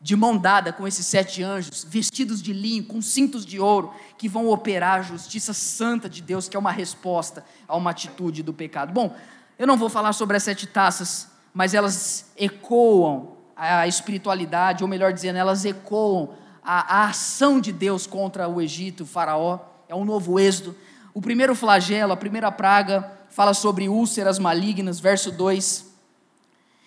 de 0.01 0.15
mão 0.15 0.37
dada 0.37 0.71
com 0.71 0.87
esses 0.87 1.05
sete 1.05 1.43
anjos, 1.43 1.85
vestidos 1.87 2.41
de 2.41 2.53
linho, 2.53 2.85
com 2.85 3.01
cintos 3.01 3.45
de 3.45 3.59
ouro, 3.59 3.93
que 4.17 4.29
vão 4.29 4.47
operar 4.47 4.99
a 4.99 5.01
justiça 5.01 5.53
santa 5.53 6.09
de 6.09 6.21
Deus, 6.21 6.47
que 6.47 6.55
é 6.55 6.59
uma 6.59 6.71
resposta 6.71 7.43
a 7.67 7.75
uma 7.75 7.91
atitude 7.91 8.41
do 8.41 8.53
pecado. 8.53 8.93
Bom, 8.93 9.13
eu 9.57 9.67
não 9.67 9.77
vou 9.77 9.89
falar 9.89 10.13
sobre 10.13 10.37
as 10.37 10.43
sete 10.43 10.65
taças, 10.65 11.27
mas 11.53 11.73
elas 11.73 12.31
ecoam 12.37 13.38
a 13.59 13.87
espiritualidade, 13.87 14.83
ou 14.83 14.89
melhor 14.89 15.11
dizendo, 15.11 15.37
elas 15.37 15.65
ecoam 15.65 16.33
a, 16.63 17.01
a 17.01 17.09
ação 17.09 17.59
de 17.59 17.71
Deus 17.71 18.07
contra 18.07 18.47
o 18.47 18.61
Egito, 18.61 19.03
o 19.03 19.05
Faraó. 19.05 19.59
É 19.87 19.95
um 19.95 20.05
novo 20.05 20.39
êxodo. 20.39 20.75
O 21.13 21.21
primeiro 21.21 21.55
flagelo, 21.55 22.13
a 22.13 22.17
primeira 22.17 22.51
praga, 22.51 23.11
fala 23.29 23.53
sobre 23.53 23.89
úlceras 23.89 24.39
malignas, 24.39 24.99
verso 24.99 25.31
2 25.31 25.89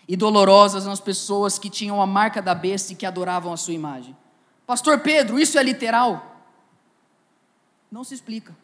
e 0.08 0.16
dolorosas 0.16 0.84
nas 0.84 1.00
pessoas 1.00 1.58
que 1.58 1.70
tinham 1.70 2.02
a 2.02 2.06
marca 2.06 2.42
da 2.42 2.54
besta 2.54 2.92
e 2.92 2.96
que 2.96 3.06
adoravam 3.06 3.52
a 3.52 3.56
sua 3.56 3.74
imagem. 3.74 4.16
Pastor 4.66 5.00
Pedro, 5.00 5.38
isso 5.38 5.58
é 5.58 5.62
literal? 5.62 6.44
Não 7.90 8.04
se 8.04 8.14
explica. 8.14 8.56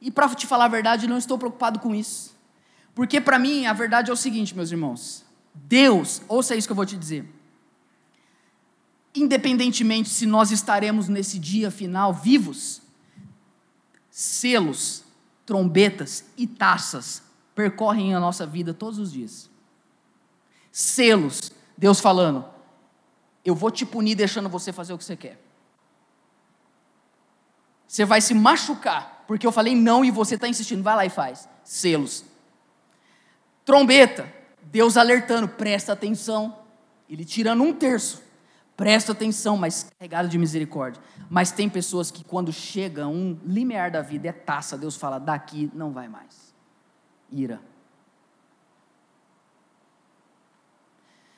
E 0.00 0.10
para 0.10 0.28
te 0.34 0.46
falar 0.46 0.66
a 0.66 0.68
verdade, 0.68 1.06
não 1.06 1.18
estou 1.18 1.38
preocupado 1.38 1.78
com 1.78 1.94
isso. 1.94 2.34
Porque 2.94 3.20
para 3.20 3.38
mim 3.38 3.66
a 3.66 3.72
verdade 3.72 4.10
é 4.10 4.12
o 4.12 4.16
seguinte, 4.16 4.54
meus 4.54 4.70
irmãos: 4.70 5.24
Deus, 5.54 6.22
ouça 6.28 6.54
isso 6.56 6.66
que 6.66 6.72
eu 6.72 6.76
vou 6.76 6.86
te 6.86 6.96
dizer. 6.96 7.28
Independentemente 9.14 10.08
se 10.08 10.26
nós 10.26 10.50
estaremos 10.50 11.08
nesse 11.08 11.38
dia 11.38 11.70
final 11.70 12.14
vivos, 12.14 12.80
selos, 14.10 15.04
trombetas 15.44 16.24
e 16.36 16.46
taças 16.46 17.22
percorrem 17.54 18.14
a 18.14 18.20
nossa 18.20 18.46
vida 18.46 18.72
todos 18.72 18.98
os 18.98 19.12
dias 19.12 19.52
selos. 20.72 21.52
Deus 21.76 22.00
falando: 22.00 22.46
Eu 23.44 23.54
vou 23.54 23.70
te 23.70 23.84
punir 23.84 24.14
deixando 24.14 24.48
você 24.48 24.72
fazer 24.72 24.94
o 24.94 24.98
que 24.98 25.04
você 25.04 25.16
quer. 25.16 25.38
Você 27.86 28.06
vai 28.06 28.22
se 28.22 28.32
machucar, 28.32 29.24
porque 29.28 29.46
eu 29.46 29.52
falei 29.52 29.76
não 29.76 30.02
e 30.02 30.10
você 30.10 30.36
está 30.36 30.48
insistindo, 30.48 30.82
vai 30.82 30.96
lá 30.96 31.04
e 31.04 31.10
faz. 31.10 31.46
Selos. 31.62 32.24
Trombeta, 33.66 34.32
Deus 34.72 34.96
alertando, 34.96 35.46
presta 35.46 35.92
atenção. 35.92 36.56
Ele 37.06 37.26
tirando 37.26 37.62
um 37.62 37.74
terço. 37.74 38.22
Presta 38.74 39.12
atenção, 39.12 39.58
mas 39.58 39.86
carregado 39.98 40.30
de 40.30 40.38
misericórdia. 40.38 41.00
Mas 41.28 41.52
tem 41.52 41.68
pessoas 41.68 42.10
que 42.10 42.24
quando 42.24 42.50
chega 42.50 43.06
um 43.06 43.38
limiar 43.44 43.90
da 43.90 44.00
vida, 44.00 44.28
é 44.28 44.32
taça, 44.32 44.78
Deus 44.78 44.96
fala, 44.96 45.20
daqui 45.20 45.70
não 45.74 45.92
vai 45.92 46.08
mais. 46.08 46.54
Ira. 47.30 47.60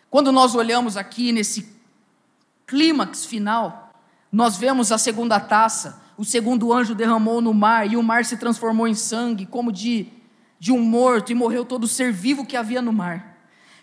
Quando 0.08 0.30
nós 0.30 0.54
olhamos 0.54 0.96
aqui 0.96 1.32
nesse 1.32 1.76
clímax 2.68 3.24
final, 3.24 3.92
nós 4.30 4.56
vemos 4.56 4.92
a 4.92 4.98
segunda 4.98 5.40
taça, 5.40 6.00
o 6.16 6.24
segundo 6.24 6.72
anjo 6.72 6.94
derramou 6.94 7.40
no 7.40 7.52
mar 7.52 7.90
e 7.90 7.96
o 7.96 8.02
mar 8.02 8.24
se 8.24 8.36
transformou 8.36 8.86
em 8.86 8.94
sangue, 8.94 9.44
como 9.44 9.72
de, 9.72 10.06
de 10.58 10.72
um 10.72 10.80
morto, 10.80 11.32
e 11.32 11.34
morreu 11.34 11.64
todo 11.64 11.86
ser 11.86 12.12
vivo 12.12 12.46
que 12.46 12.56
havia 12.56 12.80
no 12.80 12.92
mar. 12.92 13.38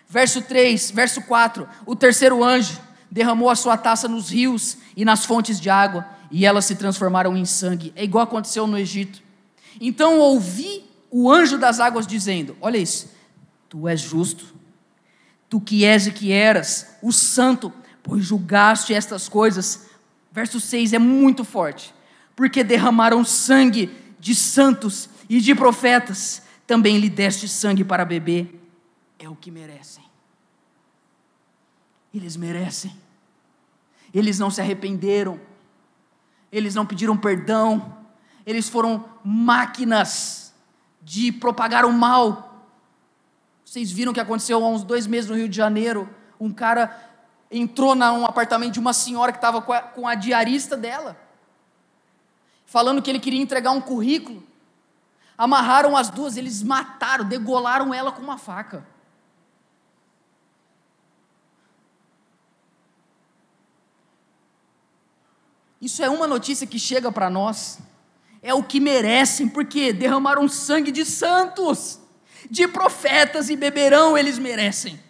Verso 0.08 0.42
3, 0.42 0.90
verso 0.90 1.22
4: 1.22 1.68
o 1.86 1.94
terceiro 1.96 2.42
anjo 2.42 2.80
derramou 3.10 3.50
a 3.50 3.56
sua 3.56 3.76
taça 3.76 4.08
nos 4.08 4.30
rios 4.30 4.78
e 4.96 5.04
nas 5.04 5.24
fontes 5.24 5.60
de 5.60 5.70
água, 5.70 6.06
e 6.30 6.46
elas 6.46 6.64
se 6.64 6.74
transformaram 6.74 7.36
em 7.36 7.44
sangue. 7.44 7.92
É 7.94 8.04
igual 8.04 8.24
aconteceu 8.24 8.66
no 8.66 8.78
Egito. 8.78 9.22
Então 9.80 10.18
ouvi 10.18 10.84
o 11.10 11.30
anjo 11.30 11.58
das 11.58 11.80
águas 11.80 12.06
dizendo: 12.06 12.56
Olha 12.60 12.78
isso, 12.78 13.10
tu 13.68 13.88
és 13.88 14.00
justo 14.00 14.52
tu 15.52 15.60
que 15.60 15.84
és 15.84 16.06
e 16.06 16.10
que 16.10 16.32
eras, 16.32 16.96
o 17.02 17.12
santo, 17.12 17.70
pois 18.02 18.24
julgaste 18.24 18.94
estas 18.94 19.28
coisas. 19.28 19.82
Verso 20.32 20.58
6 20.58 20.94
é 20.94 20.98
muito 20.98 21.44
forte. 21.44 21.94
Porque 22.34 22.64
derramaram 22.64 23.22
sangue 23.22 23.90
de 24.18 24.34
santos 24.34 25.10
e 25.28 25.42
de 25.42 25.54
profetas, 25.54 26.40
também 26.72 26.96
lhe 26.96 27.10
deste 27.10 27.46
sangue 27.46 27.84
para 27.84 28.02
beber. 28.02 28.58
É 29.18 29.28
o 29.28 29.36
que 29.36 29.50
merecem. 29.50 30.02
Eles 32.14 32.34
merecem. 32.34 32.96
Eles 34.14 34.38
não 34.38 34.50
se 34.50 34.58
arrependeram. 34.62 35.38
Eles 36.50 36.74
não 36.74 36.86
pediram 36.86 37.14
perdão. 37.14 37.94
Eles 38.46 38.70
foram 38.70 39.04
máquinas 39.22 40.54
de 41.02 41.30
propagar 41.30 41.84
o 41.84 41.92
mal. 41.92 42.64
Vocês 43.66 43.92
viram 43.92 44.12
o 44.12 44.14
que 44.14 44.20
aconteceu 44.20 44.64
há 44.64 44.66
uns 44.66 44.82
dois 44.82 45.06
meses 45.06 45.28
no 45.28 45.36
Rio 45.36 45.50
de 45.50 45.56
Janeiro? 45.58 46.08
Um 46.40 46.50
cara 46.50 46.98
entrou 47.50 47.94
num 47.94 48.24
apartamento 48.24 48.72
de 48.72 48.80
uma 48.80 48.94
senhora 48.94 49.30
que 49.30 49.36
estava 49.36 49.60
com, 49.60 49.78
com 49.94 50.08
a 50.08 50.14
diarista 50.14 50.74
dela, 50.74 51.20
falando 52.64 53.02
que 53.02 53.10
ele 53.10 53.20
queria 53.20 53.42
entregar 53.42 53.72
um 53.72 53.80
currículo. 53.82 54.42
Amarraram 55.36 55.96
as 55.96 56.10
duas, 56.10 56.36
eles 56.36 56.62
mataram, 56.62 57.24
degolaram 57.24 57.92
ela 57.92 58.12
com 58.12 58.22
uma 58.22 58.38
faca. 58.38 58.86
Isso 65.80 66.00
é 66.00 66.08
uma 66.08 66.28
notícia 66.28 66.64
que 66.64 66.78
chega 66.78 67.10
para 67.10 67.28
nós. 67.28 67.80
É 68.40 68.54
o 68.54 68.62
que 68.62 68.78
merecem, 68.78 69.48
porque 69.48 69.92
derramaram 69.92 70.48
sangue 70.48 70.92
de 70.92 71.04
santos, 71.04 71.98
de 72.48 72.68
profetas 72.68 73.50
e 73.50 73.56
beberão 73.56 74.16
eles 74.16 74.38
merecem. 74.38 75.00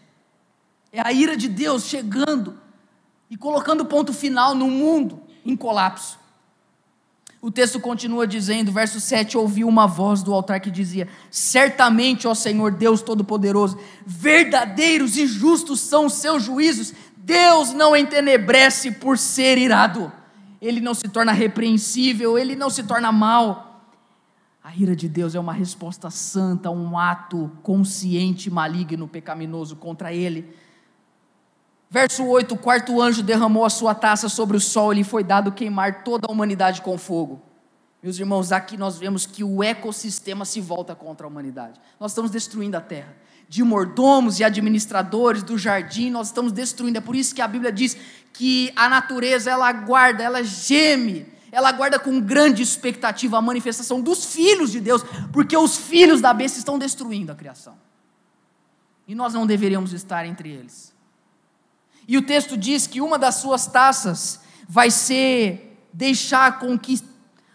É 0.91 1.01
a 1.01 1.13
ira 1.13 1.37
de 1.37 1.49
Deus 1.49 1.85
chegando 1.85 2.59
e 3.29 3.37
colocando 3.37 3.85
ponto 3.85 4.13
final 4.15 4.55
no 4.55 4.69
mundo 4.69 5.23
em 5.45 5.57
colapso. 5.57 6.22
O 7.45 7.51
texto 7.51 7.81
continua 7.81 8.25
dizendo, 8.25 8.71
verso 8.71 9.01
7: 9.01 9.37
Ouviu 9.37 9.67
uma 9.67 9.85
voz 9.85 10.23
do 10.23 10.33
altar 10.33 10.61
que 10.61 10.71
dizia: 10.71 11.09
Certamente, 11.29 12.29
ó 12.29 12.35
Senhor 12.35 12.71
Deus 12.71 13.03
Todo-Poderoso, 13.03 13.77
verdadeiros 14.07 15.17
e 15.17 15.27
justos 15.27 15.81
são 15.81 16.07
os 16.07 16.13
seus 16.13 16.45
juízos, 16.45 16.95
Deus 17.17 17.73
não 17.73 17.97
entenebrece 17.97 18.93
por 18.93 19.19
ser 19.19 19.59
irado, 19.59 20.13
ele 20.61 20.81
não 20.81 20.95
se 20.95 21.09
torna 21.09 21.33
repreensível, 21.33 22.39
ele 22.39 22.55
não 22.55 22.71
se 22.71 22.85
torna 22.85 23.11
mal. 23.11 23.91
A 24.63 24.77
ira 24.77 24.95
de 24.95 25.09
Deus 25.09 25.35
é 25.35 25.41
uma 25.41 25.53
resposta 25.53 26.09
santa 26.11 26.71
um 26.71 26.97
ato 26.97 27.51
consciente, 27.65 28.49
maligno, 28.49 29.09
pecaminoso 29.09 29.75
contra 29.75 30.15
ele. 30.15 30.55
Verso 31.93 32.25
8: 32.25 32.55
O 32.55 32.57
quarto 32.57 33.03
anjo 33.03 33.23
derramou 33.23 33.67
a 33.67 33.71
sua 33.71 33.95
taça 33.95 34.27
sobre 34.27 34.57
o 34.57 34.61
sol 34.61 34.95
e 34.95 34.97
lhe 34.97 35.05
foi 35.05 35.23
dado 35.23 35.53
queimar 35.53 36.03
toda 36.03 36.27
a 36.27 36.33
humanidade 36.33 36.81
com 36.81 36.97
fogo. 36.97 37.43
Meus 38.03 38.19
irmãos, 38.19 38.51
aqui 38.51 38.79
nós 38.79 38.97
vemos 38.97 39.27
que 39.27 39.45
o 39.45 39.63
ecossistema 39.63 40.47
se 40.47 40.59
volta 40.59 40.95
contra 40.95 41.27
a 41.27 41.29
humanidade. 41.29 41.79
Nós 42.01 42.13
estamos 42.13 42.31
destruindo 42.31 42.79
a 42.79 42.81
terra. 42.81 43.15
De 43.47 43.63
mordomos 43.63 44.41
e 44.41 44.45
administradores 44.45 45.43
do 45.43 45.59
jardim, 45.59 46.09
nós 46.09 46.29
estamos 46.29 46.51
destruindo. 46.51 46.97
É 46.97 47.01
por 47.03 47.15
isso 47.15 47.35
que 47.35 47.43
a 47.43 47.47
Bíblia 47.47 47.71
diz 47.71 47.95
que 48.33 48.73
a 48.75 48.89
natureza 48.89 49.51
ela 49.51 49.69
aguarda, 49.69 50.23
ela 50.23 50.43
geme, 50.43 51.27
ela 51.53 51.69
aguarda 51.69 51.99
com 51.99 52.19
grande 52.19 52.63
expectativa 52.63 53.37
a 53.37 53.43
manifestação 53.43 54.01
dos 54.01 54.33
filhos 54.33 54.73
de 54.73 54.81
Deus, 54.81 55.03
porque 55.31 55.55
os 55.55 55.77
filhos 55.77 56.23
da 56.23 56.33
besta 56.33 56.59
estão 56.59 56.79
destruindo 56.79 57.31
a 57.31 57.35
criação. 57.35 57.77
E 59.07 59.15
nós 59.15 59.35
não 59.35 59.47
deveríamos 59.47 59.93
estar 59.93 60.25
entre 60.25 60.49
eles. 60.49 60.92
E 62.07 62.17
o 62.17 62.23
texto 62.23 62.57
diz 62.57 62.87
que 62.87 63.01
uma 63.01 63.19
das 63.19 63.37
suas 63.37 63.67
taças 63.67 64.41
vai 64.69 64.91
ser 64.91 65.79
deixar 65.93 66.59
com 66.59 66.79
que 66.79 66.99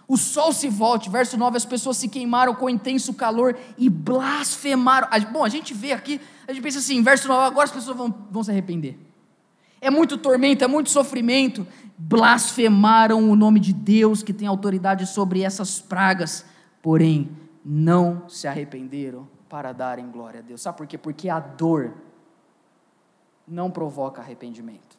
o 0.08 0.16
sol 0.16 0.54
se 0.54 0.70
volte. 0.70 1.10
Verso 1.10 1.38
9: 1.38 1.58
as 1.58 1.66
pessoas 1.66 1.98
se 1.98 2.08
queimaram 2.08 2.56
com 2.56 2.70
intenso 2.70 3.14
calor 3.14 3.58
e 3.78 3.90
blasfemaram. 3.90 5.08
Bom, 5.32 5.44
a 5.44 5.50
gente 5.50 5.74
vê 5.74 5.92
aqui, 5.92 6.22
a 6.48 6.54
gente 6.54 6.64
pensa 6.64 6.80
assim, 6.80 7.02
verso 7.04 7.28
9, 7.28 7.46
agora 7.46 7.66
as 7.66 7.72
pessoas 7.72 7.98
vão, 7.98 8.14
vão 8.32 8.44
se 8.44 8.52
arrepender. 8.52 8.98
É 9.80 9.92
muito 9.92 10.18
tormento, 10.18 10.64
é 10.64 10.68
muito 10.68 10.90
sofrimento. 10.90 11.68
Blasfemaram 11.98 13.30
o 13.30 13.36
nome 13.36 13.60
de 13.60 13.74
Deus 13.74 14.24
que 14.24 14.34
tem 14.34 14.48
autoridade 14.48 15.06
sobre 15.06 15.42
essas 15.42 15.80
pragas, 15.80 16.46
porém 16.82 17.30
não 17.66 18.24
se 18.30 18.48
arrependeram 18.48 19.28
para 19.50 19.74
darem 19.74 20.10
glória 20.10 20.40
a 20.40 20.44
Deus. 20.44 20.62
Sabe 20.62 20.78
por 20.78 20.88
quê? 20.88 20.98
Porque 20.98 21.30
a 21.30 21.40
dor 21.40 21.94
não 23.48 23.72
provoca 23.72 24.22
arrependimento. 24.22 24.98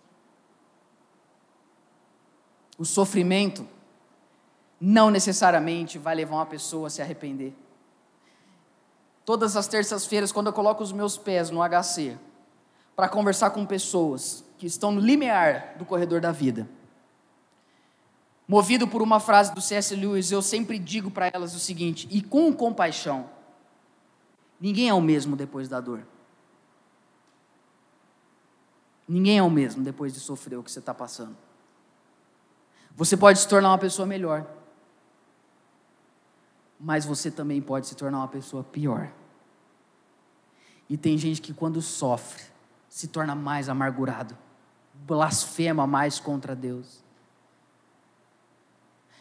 O 2.79 2.85
sofrimento 2.85 3.67
não 4.81 5.11
necessariamente 5.11 5.99
vai 5.99 6.15
levar 6.15 6.37
uma 6.37 6.47
pessoa 6.47 6.87
a 6.87 6.91
se 6.91 7.03
arrepender. 7.03 7.53
Todas 9.25 9.57
as 9.57 9.67
terças-feiras, 9.67 10.33
quando 10.33 10.47
eu 10.47 10.53
coloco 10.53 10.83
os 10.83 10.93
meus 10.93 11.19
pés 11.19 11.51
no 11.51 11.61
HC, 11.61 12.17
para 12.97 13.09
conversar 13.09 13.51
com 13.51 13.67
pessoas 13.67 14.45
que 14.57 14.67
estão 14.67 14.91
no 14.91 15.01
limiar 15.01 15.75
do 15.77 15.85
corredor 15.85 16.21
da 16.21 16.33
vida, 16.33 16.69
movido 18.47 18.89
por 18.89 19.03
uma 19.03 19.21
frase 19.21 19.55
do 19.55 19.61
C.S. 19.61 19.95
Lewis, 19.95 20.33
eu 20.33 20.41
sempre 20.41 20.79
digo 20.79 21.11
para 21.11 21.31
elas 21.33 21.55
o 21.55 21.59
seguinte: 21.59 22.09
e 22.11 22.23
com 22.23 22.53
compaixão, 22.53 23.29
ninguém 24.61 24.89
é 24.89 24.95
o 24.95 25.01
mesmo 25.01 25.37
depois 25.37 25.69
da 25.69 25.81
dor. 25.81 26.07
Ninguém 29.09 29.39
é 29.39 29.43
o 29.43 29.51
mesmo 29.51 29.83
depois 29.83 30.13
de 30.13 30.21
sofrer 30.21 30.59
o 30.59 30.63
que 30.63 30.71
você 30.71 30.81
está 30.81 30.93
passando. 30.93 31.37
Você 32.95 33.17
pode 33.17 33.39
se 33.39 33.49
tornar 33.49 33.71
uma 33.71 33.79
pessoa 33.79 34.05
melhor, 34.05 34.47
mas 36.79 37.05
você 37.05 37.31
também 37.31 37.61
pode 37.63 37.87
se 37.87 37.95
tornar 37.95 38.19
uma 38.19 38.29
pessoa 38.29 38.63
pior. 38.63 39.11
E 40.89 40.97
tem 40.97 41.17
gente 41.17 41.41
que, 41.41 41.55
quando 41.55 41.81
sofre, 41.81 42.43
se 42.89 43.09
torna 43.09 43.35
mais 43.35 43.69
amargurado, 43.69 44.37
blasfema 44.95 45.87
mais 45.87 46.19
contra 46.19 46.57
Deus. 46.57 47.05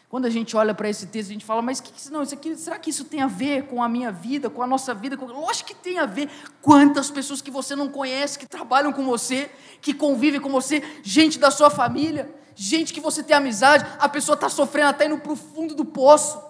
Quando 0.08 0.24
a 0.24 0.30
gente 0.30 0.56
olha 0.56 0.72
para 0.72 0.88
esse 0.88 1.06
texto, 1.06 1.28
a 1.28 1.32
gente 1.34 1.44
fala, 1.44 1.60
mas 1.60 1.80
que, 1.80 1.92
não, 2.10 2.22
isso 2.22 2.32
aqui, 2.32 2.56
será 2.56 2.78
que 2.78 2.88
isso 2.88 3.04
tem 3.04 3.20
a 3.20 3.26
ver 3.26 3.64
com 3.64 3.82
a 3.82 3.88
minha 3.88 4.10
vida, 4.10 4.48
com 4.48 4.62
a 4.62 4.66
nossa 4.66 4.94
vida? 4.94 5.18
Lógico 5.20 5.68
que 5.68 5.74
tem 5.74 5.98
a 5.98 6.06
ver. 6.06 6.30
Quantas 6.62 7.10
pessoas 7.10 7.42
que 7.42 7.50
você 7.50 7.76
não 7.76 7.90
conhece, 7.90 8.38
que 8.38 8.46
trabalham 8.46 8.90
com 8.90 9.04
você, 9.04 9.50
que 9.82 9.92
convivem 9.92 10.40
com 10.40 10.48
você, 10.48 10.82
gente 11.02 11.38
da 11.38 11.50
sua 11.50 11.68
família, 11.68 12.34
gente 12.54 12.94
que 12.94 13.00
você 13.00 13.22
tem 13.22 13.36
amizade, 13.36 13.84
a 13.98 14.08
pessoa 14.08 14.34
está 14.34 14.48
sofrendo, 14.48 14.92
está 14.92 15.04
indo 15.04 15.18
para 15.18 15.32
o 15.32 15.36
fundo 15.36 15.74
do 15.74 15.84
poço. 15.84 16.42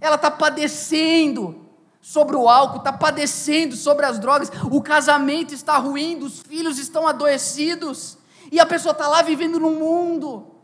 Ela 0.00 0.16
está 0.16 0.28
padecendo 0.28 1.64
sobre 2.00 2.34
o 2.34 2.48
álcool, 2.48 2.78
está 2.78 2.92
padecendo 2.92 3.76
sobre 3.76 4.06
as 4.06 4.18
drogas, 4.18 4.50
o 4.72 4.82
casamento 4.82 5.54
está 5.54 5.76
ruindo, 5.76 6.26
os 6.26 6.40
filhos 6.40 6.78
estão 6.78 7.06
adoecidos, 7.06 8.18
e 8.50 8.58
a 8.58 8.66
pessoa 8.66 8.90
está 8.90 9.06
lá 9.06 9.22
vivendo 9.22 9.60
no 9.60 9.70
mundo 9.70 10.59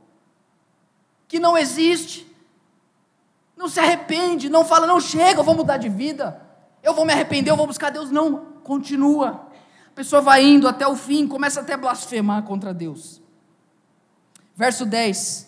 que 1.29 1.39
não 1.39 1.57
existe. 1.57 2.27
Não 3.57 3.69
se 3.69 3.81
arrepende, 3.81 4.49
não 4.49 4.65
fala, 4.65 4.87
não 4.87 5.01
chega, 5.01 5.41
eu 5.41 5.45
vou 5.45 5.55
mudar 5.55 5.79
de 5.79 5.89
vida. 5.89 6.41
Eu 6.83 6.95
vou 6.95 7.05
me 7.05 7.13
arrepender, 7.13 7.51
eu 7.51 7.57
vou 7.57 7.67
buscar 7.67 7.91
Deus. 7.91 8.11
Não, 8.11 8.47
continua. 8.63 9.49
A 9.89 9.95
pessoa 9.95 10.21
vai 10.21 10.45
indo 10.45 10.69
até 10.69 10.87
o 10.87 10.95
fim, 10.95 11.27
começa 11.27 11.61
até 11.61 11.73
a 11.73 11.79
blasfemar 11.79 12.43
contra 12.43 12.75
Deus. 12.75 13.21
Verso 14.55 14.85
10. 14.85 15.47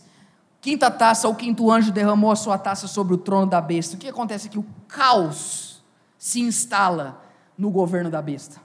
Quinta 0.60 0.90
taça, 0.90 1.28
o 1.28 1.34
quinto 1.34 1.70
anjo 1.70 1.92
derramou 1.92 2.30
a 2.30 2.36
sua 2.36 2.58
taça 2.58 2.88
sobre 2.88 3.14
o 3.14 3.18
trono 3.18 3.46
da 3.46 3.60
besta. 3.60 3.94
O 3.94 3.98
que 3.98 4.08
acontece 4.08 4.48
aqui? 4.48 4.58
O 4.58 4.66
caos 4.88 5.82
se 6.18 6.40
instala 6.40 7.22
no 7.56 7.70
governo 7.70 8.10
da 8.10 8.20
besta. 8.20 8.60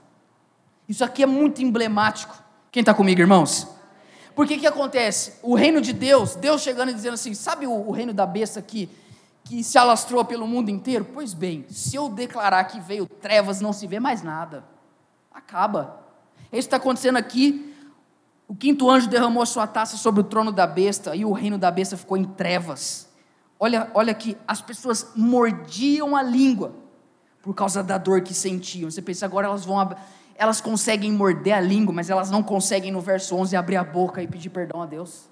Isso 0.88 1.04
aqui 1.04 1.22
é 1.22 1.26
muito 1.26 1.62
emblemático. 1.62 2.36
Quem 2.72 2.80
está 2.80 2.92
comigo, 2.92 3.20
irmãos? 3.20 3.68
Porque 4.34 4.58
que 4.58 4.66
acontece? 4.66 5.34
O 5.42 5.54
reino 5.54 5.80
de 5.80 5.92
Deus, 5.92 6.34
Deus 6.34 6.62
chegando 6.62 6.90
e 6.90 6.94
dizendo 6.94 7.14
assim: 7.14 7.34
sabe 7.34 7.66
o, 7.66 7.72
o 7.72 7.90
reino 7.90 8.12
da 8.12 8.26
besta 8.26 8.60
que, 8.60 8.88
que 9.44 9.62
se 9.62 9.78
alastrou 9.78 10.24
pelo 10.24 10.46
mundo 10.46 10.70
inteiro? 10.70 11.06
Pois 11.12 11.32
bem, 11.32 11.64
se 11.68 11.96
eu 11.96 12.08
declarar 12.08 12.64
que 12.64 12.80
veio 12.80 13.06
trevas, 13.06 13.60
não 13.60 13.72
se 13.72 13.86
vê 13.86 14.00
mais 14.00 14.22
nada. 14.22 14.64
Acaba. 15.32 16.00
É 16.50 16.58
isso 16.58 16.68
que 16.68 16.74
está 16.74 16.76
acontecendo 16.76 17.16
aqui. 17.16 17.74
O 18.46 18.54
quinto 18.54 18.90
anjo 18.90 19.08
derramou 19.08 19.44
sua 19.46 19.66
taça 19.66 19.96
sobre 19.96 20.20
o 20.20 20.24
trono 20.24 20.52
da 20.52 20.66
besta 20.66 21.16
e 21.16 21.24
o 21.24 21.32
reino 21.32 21.56
da 21.56 21.70
besta 21.70 21.96
ficou 21.96 22.16
em 22.16 22.24
trevas. 22.24 23.08
Olha, 23.58 23.90
olha 23.94 24.12
que 24.12 24.36
as 24.46 24.60
pessoas 24.60 25.12
mordiam 25.14 26.14
a 26.14 26.22
língua 26.22 26.74
por 27.40 27.54
causa 27.54 27.82
da 27.82 27.96
dor 27.96 28.20
que 28.20 28.34
sentiam. 28.34 28.90
Você 28.90 29.00
pensa, 29.00 29.24
agora 29.24 29.46
elas 29.46 29.64
vão 29.64 29.78
elas 30.36 30.60
conseguem 30.60 31.12
morder 31.12 31.54
a 31.54 31.60
língua, 31.60 31.94
mas 31.94 32.10
elas 32.10 32.30
não 32.30 32.42
conseguem 32.42 32.90
no 32.90 33.00
verso 33.00 33.36
11 33.36 33.56
abrir 33.56 33.76
a 33.76 33.84
boca 33.84 34.22
e 34.22 34.26
pedir 34.26 34.50
perdão 34.50 34.82
a 34.82 34.86
Deus. 34.86 35.28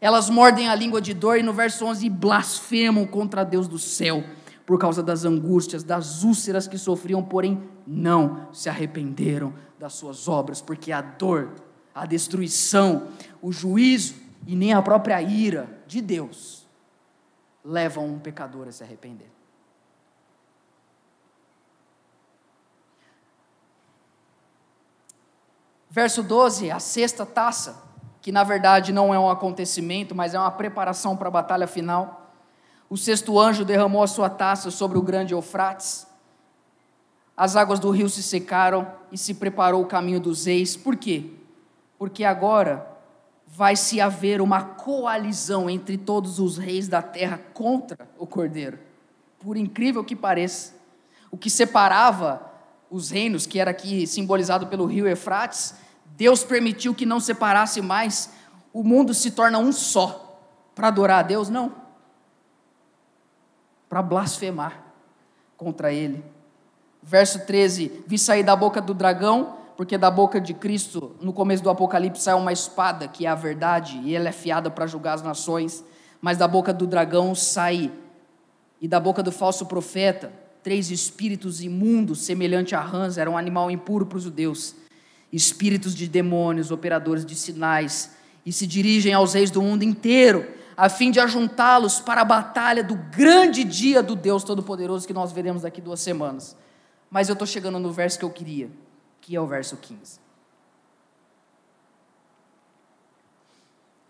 Elas 0.00 0.28
mordem 0.30 0.68
a 0.68 0.74
língua 0.74 1.00
de 1.00 1.14
dor 1.14 1.38
e 1.38 1.42
no 1.42 1.52
verso 1.52 1.84
11 1.84 2.08
blasfemam 2.10 3.06
contra 3.06 3.44
Deus 3.44 3.66
do 3.66 3.78
céu 3.78 4.22
por 4.64 4.78
causa 4.78 5.02
das 5.02 5.24
angústias, 5.24 5.84
das 5.84 6.22
úlceras 6.24 6.66
que 6.66 6.76
sofriam, 6.76 7.22
porém 7.22 7.62
não 7.86 8.48
se 8.52 8.68
arrependeram 8.68 9.54
das 9.78 9.94
suas 9.94 10.28
obras, 10.28 10.60
porque 10.60 10.90
a 10.90 11.00
dor, 11.00 11.52
a 11.94 12.04
destruição, 12.04 13.08
o 13.40 13.52
juízo 13.52 14.14
e 14.46 14.56
nem 14.56 14.72
a 14.72 14.82
própria 14.82 15.22
ira 15.22 15.68
de 15.86 16.00
Deus 16.00 16.66
levam 17.64 18.06
um 18.06 18.18
pecador 18.18 18.68
a 18.68 18.72
se 18.72 18.82
arrepender. 18.82 19.35
Verso 25.96 26.22
12, 26.22 26.70
a 26.70 26.78
sexta 26.78 27.24
taça, 27.24 27.82
que 28.20 28.30
na 28.30 28.44
verdade 28.44 28.92
não 28.92 29.14
é 29.14 29.18
um 29.18 29.30
acontecimento, 29.30 30.14
mas 30.14 30.34
é 30.34 30.38
uma 30.38 30.50
preparação 30.50 31.16
para 31.16 31.28
a 31.28 31.30
batalha 31.30 31.66
final. 31.66 32.34
O 32.90 32.98
sexto 32.98 33.40
anjo 33.40 33.64
derramou 33.64 34.02
a 34.02 34.06
sua 34.06 34.28
taça 34.28 34.70
sobre 34.70 34.98
o 34.98 35.02
grande 35.02 35.32
Eufrates. 35.32 36.06
As 37.34 37.56
águas 37.56 37.80
do 37.80 37.88
rio 37.88 38.10
se 38.10 38.22
secaram 38.22 38.86
e 39.10 39.16
se 39.16 39.32
preparou 39.32 39.82
o 39.82 39.86
caminho 39.86 40.20
dos 40.20 40.44
reis. 40.44 40.76
Por 40.76 40.96
quê? 40.96 41.30
Porque 41.98 42.24
agora 42.24 42.86
vai 43.46 43.74
se 43.74 43.98
haver 43.98 44.42
uma 44.42 44.62
coalizão 44.62 45.70
entre 45.70 45.96
todos 45.96 46.38
os 46.38 46.58
reis 46.58 46.88
da 46.88 47.00
terra 47.00 47.40
contra 47.54 48.06
o 48.18 48.26
cordeiro. 48.26 48.78
Por 49.38 49.56
incrível 49.56 50.04
que 50.04 50.14
pareça, 50.14 50.74
o 51.30 51.38
que 51.38 51.48
separava 51.48 52.52
os 52.90 53.08
reinos, 53.08 53.46
que 53.46 53.58
era 53.58 53.70
aqui 53.70 54.06
simbolizado 54.06 54.66
pelo 54.66 54.84
rio 54.84 55.08
Eufrates, 55.08 55.85
Deus 56.16 56.42
permitiu 56.42 56.94
que 56.94 57.04
não 57.04 57.20
separasse 57.20 57.82
mais, 57.82 58.30
o 58.72 58.82
mundo 58.82 59.12
se 59.12 59.30
torna 59.30 59.58
um 59.58 59.70
só. 59.70 60.40
Para 60.74 60.88
adorar 60.88 61.20
a 61.20 61.22
Deus, 61.22 61.48
não. 61.48 61.72
Para 63.88 64.02
blasfemar 64.02 64.82
contra 65.56 65.92
Ele. 65.92 66.24
Verso 67.02 67.46
13: 67.46 68.04
Vi 68.06 68.18
sair 68.18 68.42
da 68.42 68.56
boca 68.56 68.80
do 68.80 68.94
dragão, 68.94 69.58
porque 69.76 69.98
da 69.98 70.10
boca 70.10 70.40
de 70.40 70.54
Cristo, 70.54 71.14
no 71.20 71.32
começo 71.32 71.62
do 71.62 71.70
Apocalipse, 71.70 72.22
sai 72.22 72.34
uma 72.34 72.52
espada, 72.52 73.06
que 73.06 73.26
é 73.26 73.28
a 73.28 73.34
verdade, 73.34 74.00
e 74.02 74.16
ela 74.16 74.28
é 74.28 74.32
fiada 74.32 74.70
para 74.70 74.86
julgar 74.86 75.14
as 75.14 75.22
nações. 75.22 75.84
Mas 76.20 76.38
da 76.38 76.48
boca 76.48 76.72
do 76.72 76.86
dragão 76.86 77.34
sai, 77.34 77.92
e 78.80 78.88
da 78.88 78.98
boca 78.98 79.22
do 79.22 79.30
falso 79.30 79.66
profeta, 79.66 80.32
três 80.62 80.90
espíritos 80.90 81.62
imundos, 81.62 82.22
semelhante 82.22 82.74
a 82.74 82.80
rãs, 82.80 83.18
era 83.18 83.30
um 83.30 83.36
animal 83.36 83.70
impuro 83.70 84.06
para 84.06 84.16
os 84.16 84.24
judeus, 84.24 84.74
espíritos 85.32 85.94
de 85.94 86.08
demônios, 86.08 86.70
operadores 86.70 87.24
de 87.24 87.34
sinais, 87.34 88.16
e 88.44 88.52
se 88.52 88.66
dirigem 88.66 89.12
aos 89.12 89.34
reis 89.34 89.50
do 89.50 89.60
mundo 89.60 89.82
inteiro, 89.82 90.46
a 90.76 90.88
fim 90.88 91.10
de 91.10 91.18
ajuntá-los 91.18 92.00
para 92.00 92.20
a 92.20 92.24
batalha 92.24 92.84
do 92.84 92.94
grande 92.94 93.64
dia 93.64 94.02
do 94.02 94.14
Deus 94.14 94.44
Todo-Poderoso 94.44 95.06
que 95.06 95.12
nós 95.12 95.32
veremos 95.32 95.62
daqui 95.62 95.80
duas 95.80 96.00
semanas. 96.00 96.56
Mas 97.10 97.28
eu 97.28 97.32
estou 97.32 97.46
chegando 97.46 97.78
no 97.78 97.92
verso 97.92 98.18
que 98.18 98.24
eu 98.24 98.30
queria, 98.30 98.70
que 99.20 99.34
é 99.34 99.40
o 99.40 99.46
verso 99.46 99.76
15. 99.76 100.20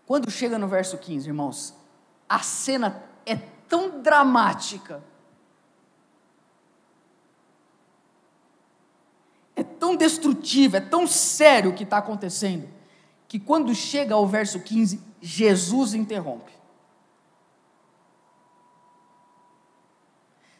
Quando 0.05 0.29
chega 0.29 0.57
no 0.57 0.67
verso 0.67 0.97
15, 0.97 1.27
irmãos, 1.27 1.73
a 2.29 2.39
cena 2.39 3.03
é 3.25 3.35
tão 3.35 4.01
dramática 4.01 5.03
tão 9.79 9.95
destrutivo, 9.95 10.77
é 10.77 10.81
tão 10.81 11.07
sério 11.07 11.71
o 11.71 11.73
que 11.73 11.83
está 11.83 11.97
acontecendo, 11.97 12.67
que 13.27 13.39
quando 13.39 13.73
chega 13.73 14.15
ao 14.15 14.27
verso 14.27 14.59
15, 14.59 15.01
Jesus 15.21 15.93
interrompe. 15.93 16.51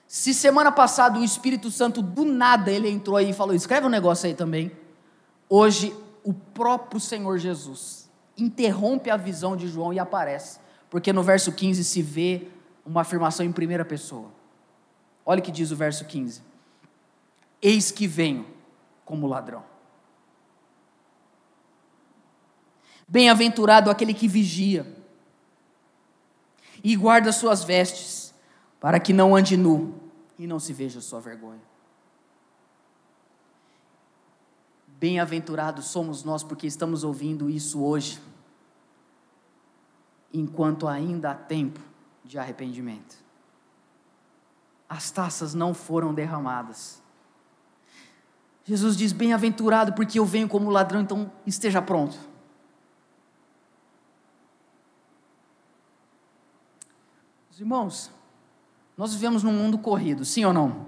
Se 0.08 0.34
semana 0.34 0.72
passada 0.72 1.20
o 1.20 1.24
Espírito 1.24 1.70
Santo 1.70 2.02
do 2.02 2.24
nada 2.24 2.72
ele 2.72 2.90
entrou 2.90 3.18
aí 3.18 3.32
e 3.32 3.34
falou: 3.34 3.54
escreve 3.54 3.86
um 3.86 3.90
negócio 3.90 4.26
aí 4.26 4.34
também. 4.34 4.72
Hoje 5.50 5.94
o 6.24 6.34
próprio 6.34 7.00
Senhor 7.00 7.38
Jesus 7.38 8.10
interrompe 8.38 9.10
a 9.10 9.18
visão 9.18 9.56
de 9.56 9.68
João 9.68 9.94
e 9.94 10.00
aparece, 10.00 10.60
porque 10.90 11.12
no 11.12 11.24
verso 11.24 11.52
15 11.52 11.84
se 11.84 12.02
vê 12.02 12.48
uma 12.86 13.02
afirmação 13.02 13.46
em 13.46 13.52
primeira 13.52 13.84
pessoa. 13.84 14.32
Olha 15.26 15.40
o 15.40 15.44
que 15.44 15.52
diz 15.52 15.72
o 15.72 15.76
verso 15.76 16.06
15: 16.06 16.42
Eis 17.62 17.92
que 17.92 18.08
venho 18.08 18.57
como 19.08 19.26
ladrão. 19.26 19.64
Bem-aventurado 23.08 23.90
aquele 23.90 24.14
que 24.14 24.28
vigia 24.28 24.86
e 26.84 26.94
guarda 26.96 27.32
suas 27.32 27.64
vestes, 27.64 28.36
para 28.82 29.00
que 29.00 29.14
não 29.14 29.34
ande 29.34 29.56
nu 29.56 29.96
e 30.38 30.46
não 30.46 30.60
se 30.60 30.74
veja 30.74 31.00
sua 31.00 31.22
vergonha. 31.22 31.62
Bem-aventurados 34.86 35.86
somos 35.86 36.24
nós 36.24 36.44
porque 36.44 36.68
estamos 36.68 37.06
ouvindo 37.06 37.50
isso 37.50 37.82
hoje, 37.82 38.22
enquanto 40.34 40.86
ainda 40.86 41.32
há 41.32 41.36
tempo 41.36 41.80
de 42.26 42.38
arrependimento. 42.38 43.16
As 44.90 45.10
taças 45.12 45.54
não 45.54 45.74
foram 45.74 46.14
derramadas 46.14 47.02
Jesus 48.68 48.98
diz: 48.98 49.14
Bem-aventurado, 49.14 49.94
porque 49.94 50.20
eu 50.20 50.26
venho 50.26 50.48
como 50.48 50.70
ladrão, 50.70 51.00
então 51.00 51.32
esteja 51.46 51.82
pronto. 51.82 52.18
Os 57.50 57.60
irmãos, 57.62 58.12
nós 58.98 59.14
vivemos 59.14 59.42
num 59.42 59.54
mundo 59.54 59.78
corrido, 59.78 60.26
sim 60.26 60.44
ou 60.44 60.52
não? 60.52 60.86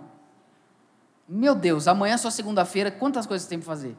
Meu 1.28 1.56
Deus, 1.56 1.88
amanhã 1.88 2.16
é 2.16 2.18
só 2.18 2.30
segunda-feira, 2.30 2.92
quantas 2.92 3.26
coisas 3.26 3.48
tem 3.48 3.58
para 3.58 3.68
fazer? 3.68 3.96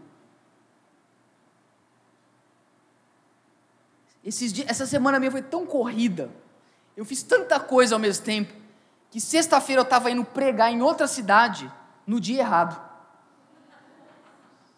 Dias, 4.23 4.69
essa 4.69 4.85
semana 4.85 5.19
minha 5.19 5.31
foi 5.31 5.43
tão 5.43 5.65
corrida, 5.65 6.31
eu 6.97 7.05
fiz 7.05 7.23
tanta 7.23 7.59
coisa 7.59 7.95
ao 7.95 7.99
mesmo 7.99 8.25
tempo, 8.25 8.53
que 9.11 9.21
sexta-feira 9.21 9.81
eu 9.81 9.85
estava 9.85 10.11
indo 10.11 10.25
pregar 10.25 10.71
em 10.71 10.83
outra 10.83 11.07
cidade 11.07 11.73
no 12.07 12.21
dia 12.21 12.41
errado. 12.41 12.90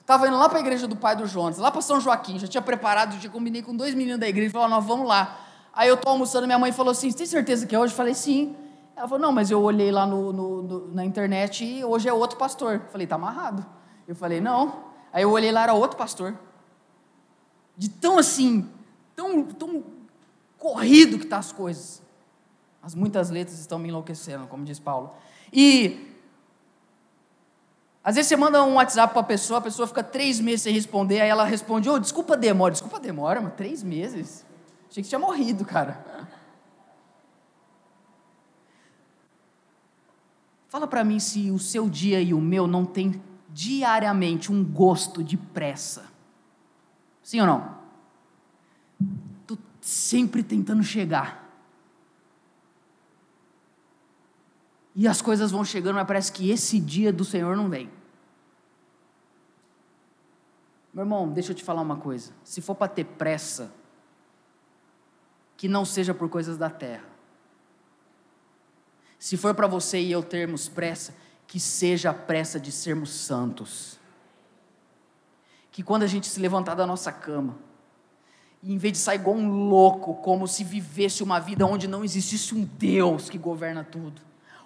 Estava 0.03 0.27
indo 0.27 0.37
lá 0.37 0.49
para 0.49 0.59
a 0.59 0.61
igreja 0.61 0.89
do 0.89 0.97
pai 0.97 1.15
do 1.15 1.27
Jonas, 1.29 1.59
lá 1.59 1.71
para 1.71 1.81
São 1.81 2.01
Joaquim, 2.01 2.37
já 2.37 2.49
tinha 2.49 2.61
preparado, 2.61 3.21
já 3.21 3.29
combinei 3.29 3.63
com 3.63 3.75
dois 3.75 3.95
meninos 3.95 4.19
da 4.19 4.29
igreja, 4.29 4.51
falou, 4.51 4.69
nós 4.69 4.85
vamos 4.85 5.07
lá. 5.07 5.39
Aí 5.73 5.89
eu 5.89 5.95
estou 5.95 6.11
almoçando, 6.11 6.45
minha 6.45 6.59
mãe 6.59 6.73
falou 6.73 6.91
assim, 6.91 7.11
tem 7.13 7.25
certeza 7.25 7.67
que 7.67 7.75
é 7.75 7.79
hoje? 7.79 7.93
Eu 7.93 7.97
falei, 7.97 8.13
sim. 8.13 8.57
Ela 8.97 9.07
falou, 9.07 9.23
não, 9.23 9.33
mas 9.33 9.51
eu 9.51 9.63
olhei 9.63 9.93
lá 9.93 10.05
no, 10.05 10.33
no, 10.33 10.63
no, 10.63 10.95
na 10.95 11.05
internet 11.05 11.65
e 11.65 11.85
hoje 11.85 12.09
é 12.09 12.13
outro 12.13 12.37
pastor. 12.37 12.75
Eu 12.75 12.91
falei, 12.91 13.07
tá 13.07 13.15
amarrado. 13.15 13.65
Eu 14.07 14.15
falei, 14.15 14.41
não. 14.41 14.85
Aí 15.13 15.23
eu 15.23 15.31
olhei 15.31 15.53
lá, 15.53 15.63
era 15.63 15.73
outro 15.73 15.97
pastor. 15.97 16.37
De 17.77 17.89
tão 17.89 18.19
assim, 18.19 18.69
tão, 19.15 19.45
tão 19.45 19.85
corrido 20.59 21.19
que 21.19 21.27
tá 21.27 21.39
as 21.39 21.53
coisas. 21.53 22.03
As 22.83 22.95
muitas 22.95 23.31
letras 23.31 23.59
estão 23.59 23.79
me 23.79 23.89
enlouquecendo, 23.89 24.47
como 24.49 24.65
diz 24.65 24.79
Paulo. 24.79 25.15
E 25.53 26.12
às 28.05 28.17
vezes 28.17 28.29
você 28.29 28.37
manda 28.37 28.63
um 28.65 28.75
WhatsApp 28.75 29.13
para 29.13 29.21
a 29.21 29.25
pessoa, 29.25 29.59
a 29.59 29.63
pessoa 29.63 29.87
fica 29.87 30.03
três 30.03 30.41
meses 30.41 30.63
sem 30.63 30.75
responder, 30.75 31.21
aí 31.21 31.29
ela 31.29 31.45
responde, 31.45 31.89
ô, 31.89 31.95
oh, 31.95 31.99
desculpa 31.99 32.35
a 32.35 32.37
demora. 32.37 32.73
Desculpa 32.73 32.97
a 32.97 33.01
demora, 33.01 33.41
mas 33.41 33.55
três 33.55 33.83
meses? 33.83 34.45
Achei 34.91 35.03
que 35.03 35.09
tinha 35.09 35.19
morrido, 35.19 35.65
cara. 35.65 36.05
Fala 40.69 40.87
para 40.87 41.05
mim 41.05 41.21
se 41.21 41.51
o 41.51 41.59
seu 41.59 41.89
dia 41.89 42.21
e 42.21 42.35
o 42.35 42.41
meu 42.41 42.67
não 42.67 42.85
tem 42.85 43.23
diariamente 43.51 44.51
um 44.51 44.65
gosto 44.65 45.23
de 45.23 45.37
pressa. 45.37 46.07
Sim 47.23 47.41
ou 47.43 47.47
não? 47.47 47.79
Tô 49.47 49.57
sempre 49.81 50.43
tentando 50.43 50.83
chegar. 50.83 51.42
E 54.95 55.09
as 55.09 55.23
coisas 55.23 55.51
vão 55.51 55.65
chegando, 55.65 55.97
mas 55.97 56.07
parece 56.07 56.31
que 56.31 56.51
esse 56.51 56.79
dia 56.79 57.13
do 57.13 57.25
Senhor 57.25 57.57
não 57.57 57.69
vem. 57.69 57.91
Meu 60.93 61.05
irmão, 61.05 61.31
deixa 61.31 61.53
eu 61.53 61.57
te 61.57 61.65
falar 61.65 61.81
uma 61.81 61.97
coisa. 61.97 62.33
Se 62.45 62.61
for 62.61 62.75
para 62.75 62.89
ter 62.89 63.05
pressa, 63.05 63.73
que 65.57 65.67
não 65.67 65.85
seja 65.85 66.13
por 66.13 66.29
coisas 66.29 66.59
da 66.59 66.69
terra. 66.69 67.05
Se 69.19 69.37
for 69.37 69.55
para 69.55 69.67
você 69.67 70.01
e 70.01 70.13
eu 70.13 70.23
termos 70.23 70.69
pressa, 70.69 71.15
que 71.47 71.59
seja 71.59 72.11
a 72.11 72.15
pressa 72.15 72.61
de 72.61 72.71
sermos 72.71 73.11
santos. 73.11 73.99
Que 75.71 75.83
quando 75.83 76.03
a 76.03 76.07
gente 76.07 76.27
se 76.27 76.41
levantar 76.41 76.75
da 76.75 76.87
nossa 76.87 77.11
cama, 77.11 77.57
e 78.63 78.75
em 78.75 78.79
vez 78.79 78.93
de 78.93 78.99
sair 78.99 79.21
igual 79.21 79.37
um 79.37 79.69
louco, 79.69 80.17
como 80.17 80.47
se 80.47 80.63
vivesse 80.63 81.23
uma 81.23 81.39
vida 81.39 81.65
onde 81.65 81.89
não 81.89 82.05
existisse 82.05 82.55
um 82.55 82.65
Deus 82.65 83.31
que 83.31 83.39
governa 83.39 83.83
tudo, 83.83 84.21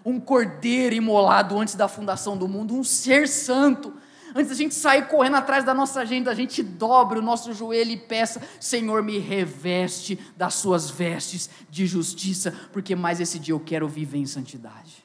um 0.06 0.20
cordeiro 0.20 0.94
imolado 0.94 1.58
antes 1.58 1.74
da 1.74 1.88
fundação 1.88 2.38
do 2.38 2.46
mundo, 2.46 2.76
um 2.76 2.84
ser 2.84 3.26
santo. 3.26 3.92
Antes 4.32 4.50
da 4.50 4.54
gente 4.54 4.74
sair 4.74 5.08
correndo 5.08 5.34
atrás 5.34 5.64
da 5.64 5.74
nossa 5.74 6.00
agenda, 6.00 6.30
a 6.30 6.34
gente 6.34 6.62
dobre 6.62 7.18
o 7.18 7.22
nosso 7.22 7.52
joelho 7.52 7.90
e 7.90 7.96
peça: 7.96 8.40
Senhor, 8.60 9.02
me 9.02 9.18
reveste 9.18 10.16
das 10.36 10.54
suas 10.54 10.88
vestes 10.88 11.50
de 11.68 11.86
justiça, 11.86 12.54
porque 12.72 12.94
mais 12.94 13.20
esse 13.20 13.38
dia 13.38 13.52
eu 13.52 13.58
quero 13.58 13.88
viver 13.88 14.18
em 14.18 14.26
santidade. 14.26 15.04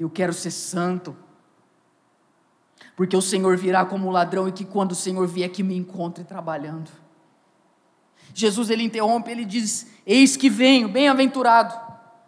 Eu 0.00 0.08
quero 0.08 0.32
ser 0.32 0.52
santo, 0.52 1.14
porque 2.94 3.16
o 3.16 3.22
Senhor 3.22 3.56
virá 3.56 3.84
como 3.84 4.10
ladrão 4.10 4.48
e 4.48 4.52
que 4.52 4.64
quando 4.64 4.92
o 4.92 4.96
Senhor 4.96 5.26
vier 5.26 5.50
que 5.50 5.62
me 5.62 5.76
encontre 5.76 6.24
trabalhando. 6.24 6.90
Jesus 8.36 8.68
ele 8.68 8.82
interrompe, 8.82 9.30
ele 9.30 9.46
diz: 9.46 9.86
Eis 10.04 10.36
que 10.36 10.50
venho, 10.50 10.90
bem-aventurado 10.90 11.74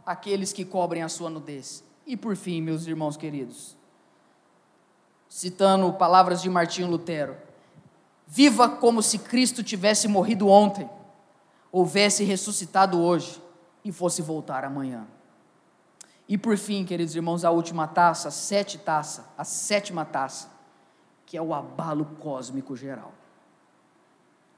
aqueles 0.07 0.55
que 0.55 0.65
cobrem 0.65 1.03
a 1.03 1.09
sua 1.09 1.29
nudez. 1.29 1.85
E 2.07 2.17
por 2.17 2.35
fim, 2.35 2.63
meus 2.63 2.87
irmãos 2.87 3.15
queridos, 3.15 3.77
citando 5.29 5.93
palavras 5.93 6.41
de 6.41 6.49
Martinho 6.49 6.89
Lutero: 6.89 7.37
Viva 8.27 8.71
como 8.71 9.03
se 9.03 9.19
Cristo 9.19 9.63
tivesse 9.63 10.09
morrido 10.09 10.49
ontem, 10.49 10.89
houvesse 11.71 12.25
ressuscitado 12.25 12.99
hoje 12.99 13.43
e 13.85 13.93
fosse 13.93 14.23
voltar 14.23 14.65
amanhã. 14.65 15.07
E 16.27 16.39
por 16.39 16.57
fim, 16.57 16.87
queridos 16.87 17.15
irmãos, 17.15 17.45
a 17.45 17.51
última 17.51 17.87
taça, 17.87 18.29
a 18.29 18.31
sete 18.31 18.79
taça, 18.79 19.31
a 19.37 19.45
sétima 19.45 20.07
taça, 20.07 20.49
que 21.27 21.37
é 21.37 21.43
o 21.43 21.53
abalo 21.53 22.07
cósmico 22.19 22.75
geral. 22.75 23.13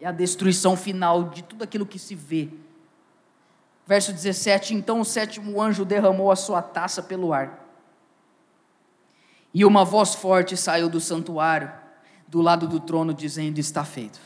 É 0.00 0.06
a 0.06 0.12
destruição 0.12 0.76
final 0.76 1.24
de 1.24 1.42
tudo 1.42 1.62
aquilo 1.62 1.84
que 1.84 1.98
se 1.98 2.14
vê. 2.14 2.48
Verso 3.86 4.12
17: 4.12 4.72
Então 4.74 5.00
o 5.00 5.04
sétimo 5.04 5.60
anjo 5.60 5.84
derramou 5.84 6.30
a 6.30 6.36
sua 6.36 6.62
taça 6.62 7.02
pelo 7.02 7.32
ar. 7.32 7.68
E 9.52 9.64
uma 9.64 9.84
voz 9.84 10.14
forte 10.14 10.56
saiu 10.56 10.88
do 10.88 11.00
santuário, 11.00 11.70
do 12.26 12.40
lado 12.40 12.66
do 12.66 12.80
trono, 12.80 13.12
dizendo: 13.12 13.58
Está 13.58 13.84
feito. 13.84 14.20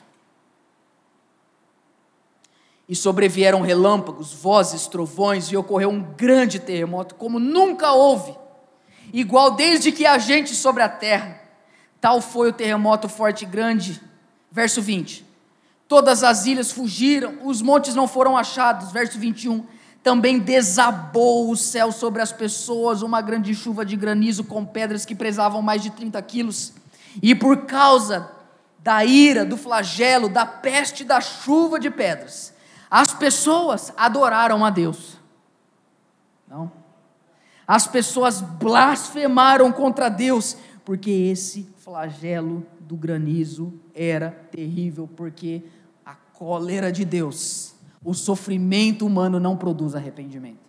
E 2.86 2.94
sobrevieram 2.94 3.62
relâmpagos, 3.62 4.34
vozes, 4.34 4.86
trovões, 4.86 5.46
e 5.46 5.56
ocorreu 5.56 5.88
um 5.88 6.02
grande 6.02 6.60
terremoto, 6.60 7.14
como 7.14 7.40
nunca 7.40 7.92
houve, 7.92 8.36
igual 9.12 9.52
desde 9.52 9.90
que 9.90 10.04
há 10.04 10.18
gente 10.18 10.54
sobre 10.54 10.82
a 10.82 10.88
terra. 10.88 11.40
Tal 12.00 12.20
foi 12.20 12.50
o 12.50 12.52
terremoto 12.52 13.08
forte 13.08 13.44
e 13.44 13.48
grande. 13.48 13.98
Verso 14.52 14.82
20. 14.82 15.23
Todas 15.94 16.24
as 16.24 16.44
ilhas 16.44 16.72
fugiram, 16.72 17.38
os 17.44 17.62
montes 17.62 17.94
não 17.94 18.08
foram 18.08 18.36
achados. 18.36 18.90
Verso 18.90 19.16
21. 19.16 19.64
Também 20.02 20.40
desabou 20.40 21.48
o 21.48 21.56
céu 21.56 21.92
sobre 21.92 22.20
as 22.20 22.32
pessoas, 22.32 23.00
uma 23.00 23.20
grande 23.20 23.54
chuva 23.54 23.86
de 23.86 23.94
granizo 23.94 24.42
com 24.42 24.66
pedras 24.66 25.04
que 25.04 25.14
pesavam 25.14 25.62
mais 25.62 25.80
de 25.84 25.90
30 25.90 26.20
quilos. 26.22 26.72
E 27.22 27.32
por 27.32 27.58
causa 27.58 28.28
da 28.80 29.04
ira, 29.04 29.44
do 29.44 29.56
flagelo, 29.56 30.28
da 30.28 30.44
peste, 30.44 31.04
da 31.04 31.20
chuva 31.20 31.78
de 31.78 31.92
pedras, 31.92 32.52
as 32.90 33.14
pessoas 33.14 33.92
adoraram 33.96 34.64
a 34.64 34.70
Deus. 34.70 35.16
Não. 36.48 36.72
As 37.68 37.86
pessoas 37.86 38.40
blasfemaram 38.40 39.70
contra 39.70 40.08
Deus, 40.08 40.56
porque 40.84 41.12
esse 41.12 41.72
flagelo 41.76 42.66
do 42.80 42.96
granizo 42.96 43.72
era 43.94 44.32
terrível, 44.50 45.08
porque 45.14 45.62
cólera 46.34 46.92
de 46.92 47.04
Deus 47.04 47.74
o 48.04 48.12
sofrimento 48.12 49.06
humano 49.06 49.40
não 49.40 49.56
produz 49.56 49.94
arrependimento. 49.94 50.62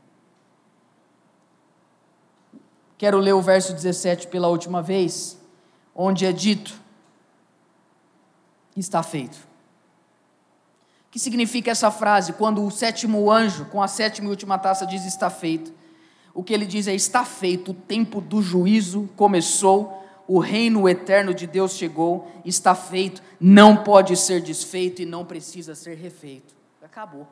Quero 2.98 3.20
ler 3.20 3.34
o 3.34 3.42
verso 3.42 3.74
17 3.74 4.28
pela 4.28 4.48
última 4.48 4.82
vez, 4.82 5.38
onde 5.94 6.26
é 6.26 6.32
dito: 6.32 6.80
está 8.76 9.04
feito. 9.04 9.36
O 11.08 11.12
que 11.12 11.20
significa 11.20 11.72
essa 11.72 11.92
frase? 11.92 12.34
Quando 12.34 12.64
o 12.64 12.72
sétimo 12.72 13.30
anjo, 13.30 13.66
com 13.66 13.84
a 13.84 13.88
sétima 13.88 14.28
e 14.28 14.32
última 14.32 14.58
taça, 14.58 14.86
diz 14.86 15.06
está 15.06 15.30
feito. 15.30 15.74
O 16.34 16.42
que 16.42 16.54
ele 16.54 16.66
diz 16.66 16.88
é: 16.88 16.96
está 16.96 17.26
feito, 17.26 17.72
o 17.72 17.74
tempo 17.74 18.22
do 18.22 18.42
juízo 18.42 19.10
começou, 19.18 20.05
o 20.28 20.40
reino 20.40 20.90
eterno 20.90 21.34
de 21.34 21.46
Deus 21.46 21.74
chegou, 21.74 22.32
está 22.44 22.74
feito, 22.74 23.22
não 23.40 23.84
pode 23.84 24.16
ser 24.18 24.42
desfeito 24.42 25.02
e 25.02 25.06
não 25.06 25.26
precisa 25.26 25.76
ser 25.76 25.96
refeito. 25.96 26.56
Acabou. 26.82 27.28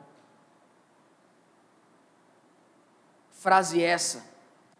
Frase 3.32 3.82
essa 3.82 4.24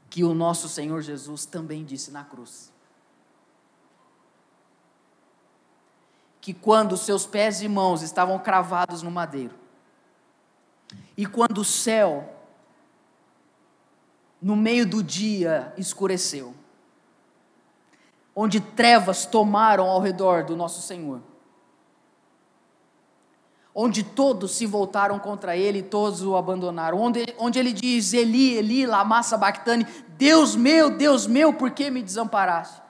que 0.09 0.23
o 0.23 0.33
nosso 0.33 0.69
Senhor 0.69 1.03
Jesus 1.03 1.45
também 1.45 1.85
disse 1.85 2.11
na 2.11 2.25
cruz. 2.25 2.73
Que 6.41 6.55
quando 6.55 6.97
seus 6.97 7.27
pés 7.27 7.63
e 7.63 7.69
mãos 7.69 8.03
estavam 8.03 8.39
cravados 8.39 9.03
no 9.03 9.11
madeiro, 9.11 9.55
e 11.17 11.27
quando 11.27 11.59
o 11.59 11.65
céu, 11.65 12.33
no 14.41 14.55
meio 14.55 14.87
do 14.87 15.03
dia, 15.03 15.73
escureceu, 15.77 16.55
onde 18.35 18.61
trevas 18.61 19.27
tomaram 19.27 19.89
ao 19.89 20.01
redor 20.01 20.45
do 20.45 20.57
nosso 20.57 20.83
Senhor, 20.83 21.21
onde 23.75 24.03
todos 24.03 24.53
se 24.53 24.67
voltaram 24.67 25.19
contra 25.19 25.57
ele 25.57 25.79
e 25.79 25.83
todos 25.83 26.23
o 26.23 26.37
abandonaram, 26.37 27.01
onde, 27.01 27.35
onde 27.39 27.59
ele 27.59 27.73
diz, 27.73 28.13
Eli, 28.13 28.55
Eli, 28.55 28.87
lama 28.87 29.23
sabachthani, 29.23 29.87
Deus 30.17 30.55
meu, 30.55 30.91
Deus 30.97 31.27
meu, 31.27 31.53
por 31.53 31.71
que 31.71 31.91
me 31.91 32.03
desamparaste? 32.03 32.83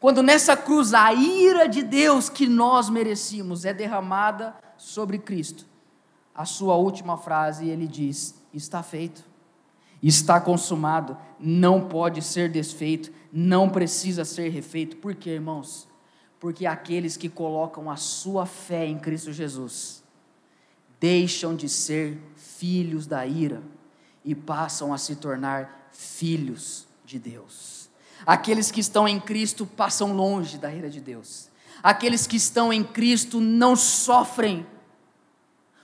Quando 0.00 0.22
nessa 0.22 0.56
cruz 0.56 0.92
a 0.94 1.12
ira 1.12 1.68
de 1.68 1.82
Deus 1.82 2.28
que 2.28 2.46
nós 2.46 2.88
merecíamos 2.88 3.64
é 3.64 3.72
derramada 3.72 4.54
sobre 4.76 5.18
Cristo, 5.18 5.64
a 6.34 6.44
sua 6.44 6.76
última 6.76 7.16
frase 7.16 7.68
ele 7.68 7.86
diz, 7.86 8.34
está 8.52 8.82
feito, 8.82 9.24
está 10.08 10.40
consumado, 10.40 11.16
não 11.38 11.88
pode 11.88 12.22
ser 12.22 12.50
desfeito, 12.50 13.10
não 13.32 13.68
precisa 13.68 14.24
ser 14.24 14.50
refeito, 14.50 14.96
por 14.96 15.14
quê, 15.14 15.30
irmãos? 15.30 15.88
Porque 16.38 16.66
aqueles 16.66 17.16
que 17.16 17.28
colocam 17.28 17.90
a 17.90 17.96
sua 17.96 18.46
fé 18.46 18.86
em 18.86 18.98
Cristo 18.98 19.32
Jesus, 19.32 20.04
deixam 21.00 21.54
de 21.54 21.68
ser 21.68 22.18
filhos 22.36 23.06
da 23.06 23.26
ira 23.26 23.62
e 24.24 24.34
passam 24.34 24.92
a 24.92 24.98
se 24.98 25.16
tornar 25.16 25.88
filhos 25.92 26.86
de 27.04 27.18
Deus. 27.18 27.88
Aqueles 28.24 28.70
que 28.70 28.80
estão 28.80 29.06
em 29.06 29.20
Cristo 29.20 29.66
passam 29.66 30.12
longe 30.14 30.58
da 30.58 30.72
ira 30.72 30.90
de 30.90 31.00
Deus. 31.00 31.48
Aqueles 31.82 32.26
que 32.26 32.36
estão 32.36 32.72
em 32.72 32.82
Cristo 32.82 33.40
não 33.40 33.76
sofrem 33.76 34.66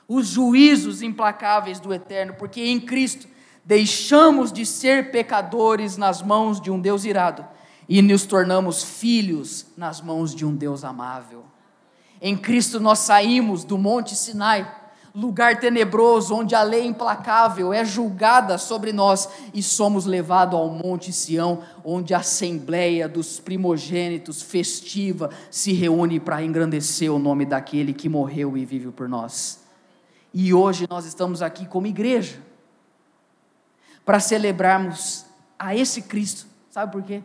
os 0.08 0.26
juízos 0.26 1.02
implacáveis 1.02 1.78
do 1.78 1.92
eterno, 1.92 2.34
porque 2.34 2.60
em 2.60 2.80
Cristo 2.80 3.28
deixamos 3.64 4.52
de 4.52 4.66
ser 4.66 5.10
pecadores 5.10 5.96
nas 5.96 6.20
mãos 6.22 6.60
de 6.60 6.70
um 6.70 6.80
Deus 6.80 7.04
irado 7.04 7.44
e 7.88 8.00
nos 8.02 8.24
tornamos 8.24 8.82
filhos 8.82 9.66
nas 9.76 10.00
mãos 10.00 10.34
de 10.34 10.44
um 10.44 10.54
Deus 10.54 10.84
amável. 10.84 11.44
Em 12.20 12.36
Cristo 12.36 12.80
nós 12.80 13.00
saímos 13.00 13.64
do 13.64 13.76
Monte 13.76 14.14
Sinai 14.14 14.80
lugar 15.14 15.60
tenebroso, 15.60 16.34
onde 16.34 16.54
a 16.54 16.62
lei 16.62 16.86
implacável 16.86 17.72
é 17.72 17.84
julgada 17.84 18.56
sobre 18.56 18.92
nós 18.92 19.28
e 19.52 19.62
somos 19.62 20.06
levados 20.06 20.58
ao 20.58 20.70
Monte 20.70 21.12
Sião, 21.12 21.62
onde 21.84 22.14
a 22.14 22.18
assembleia 22.18 23.06
dos 23.06 23.38
primogênitos 23.38 24.40
festiva 24.40 25.28
se 25.50 25.72
reúne 25.72 26.18
para 26.18 26.42
engrandecer 26.42 27.12
o 27.12 27.18
nome 27.18 27.44
daquele 27.44 27.92
que 27.92 28.08
morreu 28.08 28.56
e 28.56 28.64
vive 28.64 28.90
por 28.90 29.08
nós. 29.08 29.60
E 30.32 30.54
hoje 30.54 30.86
nós 30.88 31.04
estamos 31.04 31.42
aqui 31.42 31.66
como 31.66 31.86
igreja 31.86 32.51
para 34.04 34.20
celebrarmos 34.20 35.26
a 35.58 35.74
esse 35.74 36.02
Cristo. 36.02 36.46
Sabe 36.70 36.92
por 36.92 37.02
quê? 37.02 37.22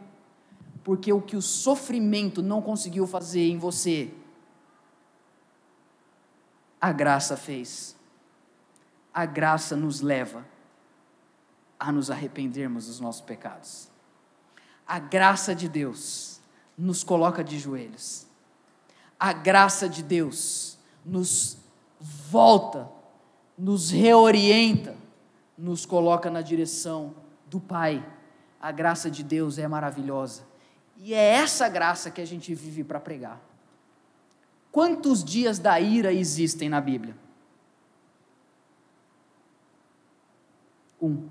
Porque 0.84 1.12
o 1.12 1.22
que 1.22 1.36
o 1.36 1.42
sofrimento 1.42 2.42
não 2.42 2.62
conseguiu 2.62 3.06
fazer 3.06 3.48
em 3.50 3.58
você, 3.58 4.14
a 6.80 6.92
graça 6.92 7.36
fez. 7.36 7.96
A 9.14 9.26
graça 9.26 9.76
nos 9.76 10.02
leva 10.02 10.46
a 11.80 11.92
nos 11.92 12.10
arrependermos 12.10 12.88
dos 12.88 13.00
nossos 13.00 13.22
pecados. 13.22 13.90
A 14.86 15.00
graça 15.00 15.54
de 15.54 15.68
Deus 15.68 16.40
nos 16.78 17.04
coloca 17.04 17.44
de 17.44 17.60
joelhos. 17.60 18.26
A 19.20 19.34
graça 19.34 19.90
de 19.90 20.04
Deus 20.04 20.78
nos 21.04 21.58
volta, 22.00 22.88
nos 23.58 23.90
reorienta, 23.90 24.96
nos 25.58 25.86
coloca 25.86 26.30
na 26.30 26.42
direção 26.42 27.16
do 27.48 27.60
Pai. 27.60 28.06
A 28.60 28.72
graça 28.72 29.10
de 29.10 29.24
Deus 29.24 29.58
é 29.58 29.68
maravilhosa. 29.68 30.44
E 30.98 31.14
é 31.14 31.34
essa 31.36 31.68
graça 31.70 32.12
que 32.12 32.22
a 32.22 32.26
gente 32.26 32.54
vive 32.54 32.84
para 32.84 33.00
pregar. 33.00 33.42
Quantos 34.72 35.24
dias 35.24 35.58
da 35.60 35.80
ira 35.80 36.12
existem 36.12 36.70
na 36.70 36.82
Bíblia? 36.82 37.16
Um. 41.02 41.28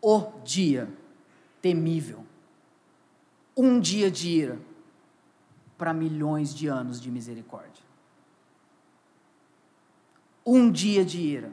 O 0.00 0.40
dia 0.44 0.88
temível. 1.60 2.24
Um 3.56 3.78
dia 3.78 4.10
de 4.10 4.28
ira 4.28 4.58
para 5.76 5.92
milhões 5.92 6.54
de 6.54 6.66
anos 6.66 7.00
de 7.00 7.10
misericórdia. 7.10 7.84
Um 10.44 10.70
dia 10.70 11.04
de 11.04 11.20
ira. 11.20 11.52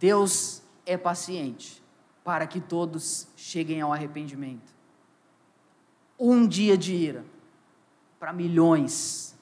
Deus 0.00 0.62
é 0.86 0.96
paciente 0.96 1.82
para 2.24 2.46
que 2.46 2.58
todos 2.58 3.28
cheguem 3.36 3.82
ao 3.82 3.92
arrependimento. 3.92 4.72
Um 6.18 6.48
dia 6.48 6.76
de 6.76 6.94
ira 6.94 7.22
para 8.18 8.32
milhões, 8.32 9.34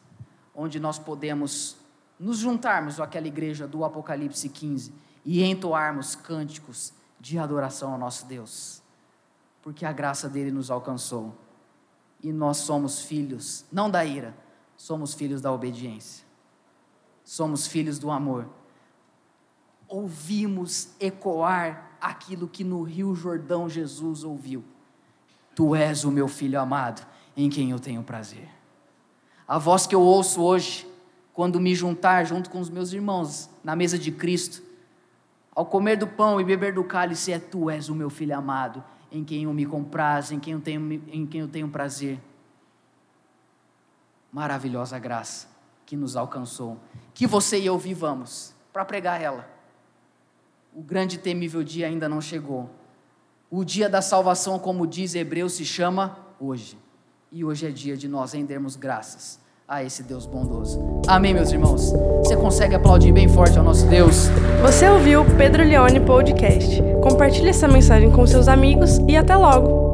onde 0.52 0.80
nós 0.80 0.98
podemos 0.98 1.76
nos 2.18 2.38
juntarmos 2.38 2.98
àquela 2.98 3.28
igreja 3.28 3.68
do 3.68 3.84
Apocalipse 3.84 4.48
15 4.48 4.92
e 5.24 5.44
entoarmos 5.44 6.16
cânticos 6.16 6.92
de 7.20 7.38
adoração 7.38 7.92
ao 7.92 7.98
nosso 7.98 8.26
Deus, 8.26 8.82
porque 9.62 9.86
a 9.86 9.92
graça 9.92 10.28
dele 10.28 10.50
nos 10.50 10.72
alcançou 10.72 11.36
e 12.20 12.32
nós 12.32 12.56
somos 12.56 13.02
filhos, 13.02 13.64
não 13.70 13.88
da 13.88 14.04
ira, 14.04 14.34
somos 14.76 15.14
filhos 15.14 15.40
da 15.40 15.52
obediência. 15.52 16.26
somos 17.24 17.68
filhos 17.68 17.98
do 18.00 18.10
amor. 18.10 18.57
Ouvimos 19.88 20.90
ecoar 21.00 21.92
aquilo 22.00 22.46
que 22.46 22.62
no 22.62 22.82
Rio 22.82 23.14
Jordão 23.14 23.68
Jesus 23.68 24.22
ouviu. 24.22 24.62
Tu 25.54 25.74
és 25.74 26.04
o 26.04 26.10
meu 26.10 26.28
filho 26.28 26.60
amado, 26.60 27.04
em 27.36 27.48
quem 27.48 27.70
eu 27.70 27.80
tenho 27.80 28.02
prazer. 28.02 28.48
A 29.46 29.58
voz 29.58 29.86
que 29.86 29.94
eu 29.94 30.02
ouço 30.02 30.42
hoje, 30.42 30.86
quando 31.32 31.58
me 31.58 31.74
juntar 31.74 32.24
junto 32.24 32.50
com 32.50 32.60
os 32.60 32.68
meus 32.68 32.92
irmãos 32.92 33.48
na 33.64 33.74
mesa 33.74 33.98
de 33.98 34.12
Cristo, 34.12 34.62
ao 35.54 35.66
comer 35.66 35.96
do 35.96 36.06
pão 36.06 36.40
e 36.40 36.44
beber 36.44 36.74
do 36.74 36.84
cálice, 36.84 37.32
é 37.32 37.38
tu 37.38 37.68
és 37.68 37.88
o 37.88 37.94
meu 37.94 38.10
filho 38.10 38.36
amado, 38.36 38.84
em 39.10 39.24
quem 39.24 39.44
eu 39.44 39.52
me 39.52 39.64
comprazo, 39.66 40.34
em 40.34 40.38
quem 40.38 40.52
eu 40.52 40.60
tenho, 40.60 41.02
em 41.08 41.26
quem 41.26 41.40
eu 41.40 41.48
tenho 41.48 41.68
prazer. 41.68 42.20
Maravilhosa 44.30 44.98
graça 44.98 45.48
que 45.86 45.96
nos 45.96 46.14
alcançou, 46.14 46.78
que 47.14 47.26
você 47.26 47.58
e 47.58 47.66
eu 47.66 47.78
vivamos 47.78 48.54
para 48.72 48.84
pregar 48.84 49.20
ela. 49.20 49.57
O 50.72 50.82
grande 50.82 51.16
e 51.16 51.18
temível 51.18 51.62
dia 51.62 51.86
ainda 51.86 52.08
não 52.08 52.20
chegou. 52.20 52.68
O 53.50 53.64
dia 53.64 53.88
da 53.88 54.02
salvação, 54.02 54.58
como 54.58 54.86
diz 54.86 55.14
Hebreus, 55.14 55.54
se 55.54 55.64
chama 55.64 56.18
hoje. 56.38 56.78
E 57.32 57.44
hoje 57.44 57.66
é 57.66 57.70
dia 57.70 57.96
de 57.96 58.08
nós 58.08 58.32
rendermos 58.32 58.76
graças 58.76 59.40
a 59.66 59.84
esse 59.84 60.02
Deus 60.02 60.24
bondoso. 60.24 60.80
Amém, 61.06 61.34
meus 61.34 61.52
irmãos? 61.52 61.92
Você 62.24 62.36
consegue 62.36 62.74
aplaudir 62.74 63.12
bem 63.12 63.28
forte 63.28 63.58
ao 63.58 63.64
nosso 63.64 63.86
Deus? 63.86 64.28
Você 64.62 64.88
ouviu 64.88 65.22
o 65.22 65.36
Pedro 65.36 65.62
Leone 65.62 66.00
Podcast. 66.00 66.82
Compartilhe 67.02 67.50
essa 67.50 67.68
mensagem 67.68 68.10
com 68.10 68.26
seus 68.26 68.48
amigos 68.48 68.98
e 69.06 69.16
até 69.16 69.36
logo! 69.36 69.87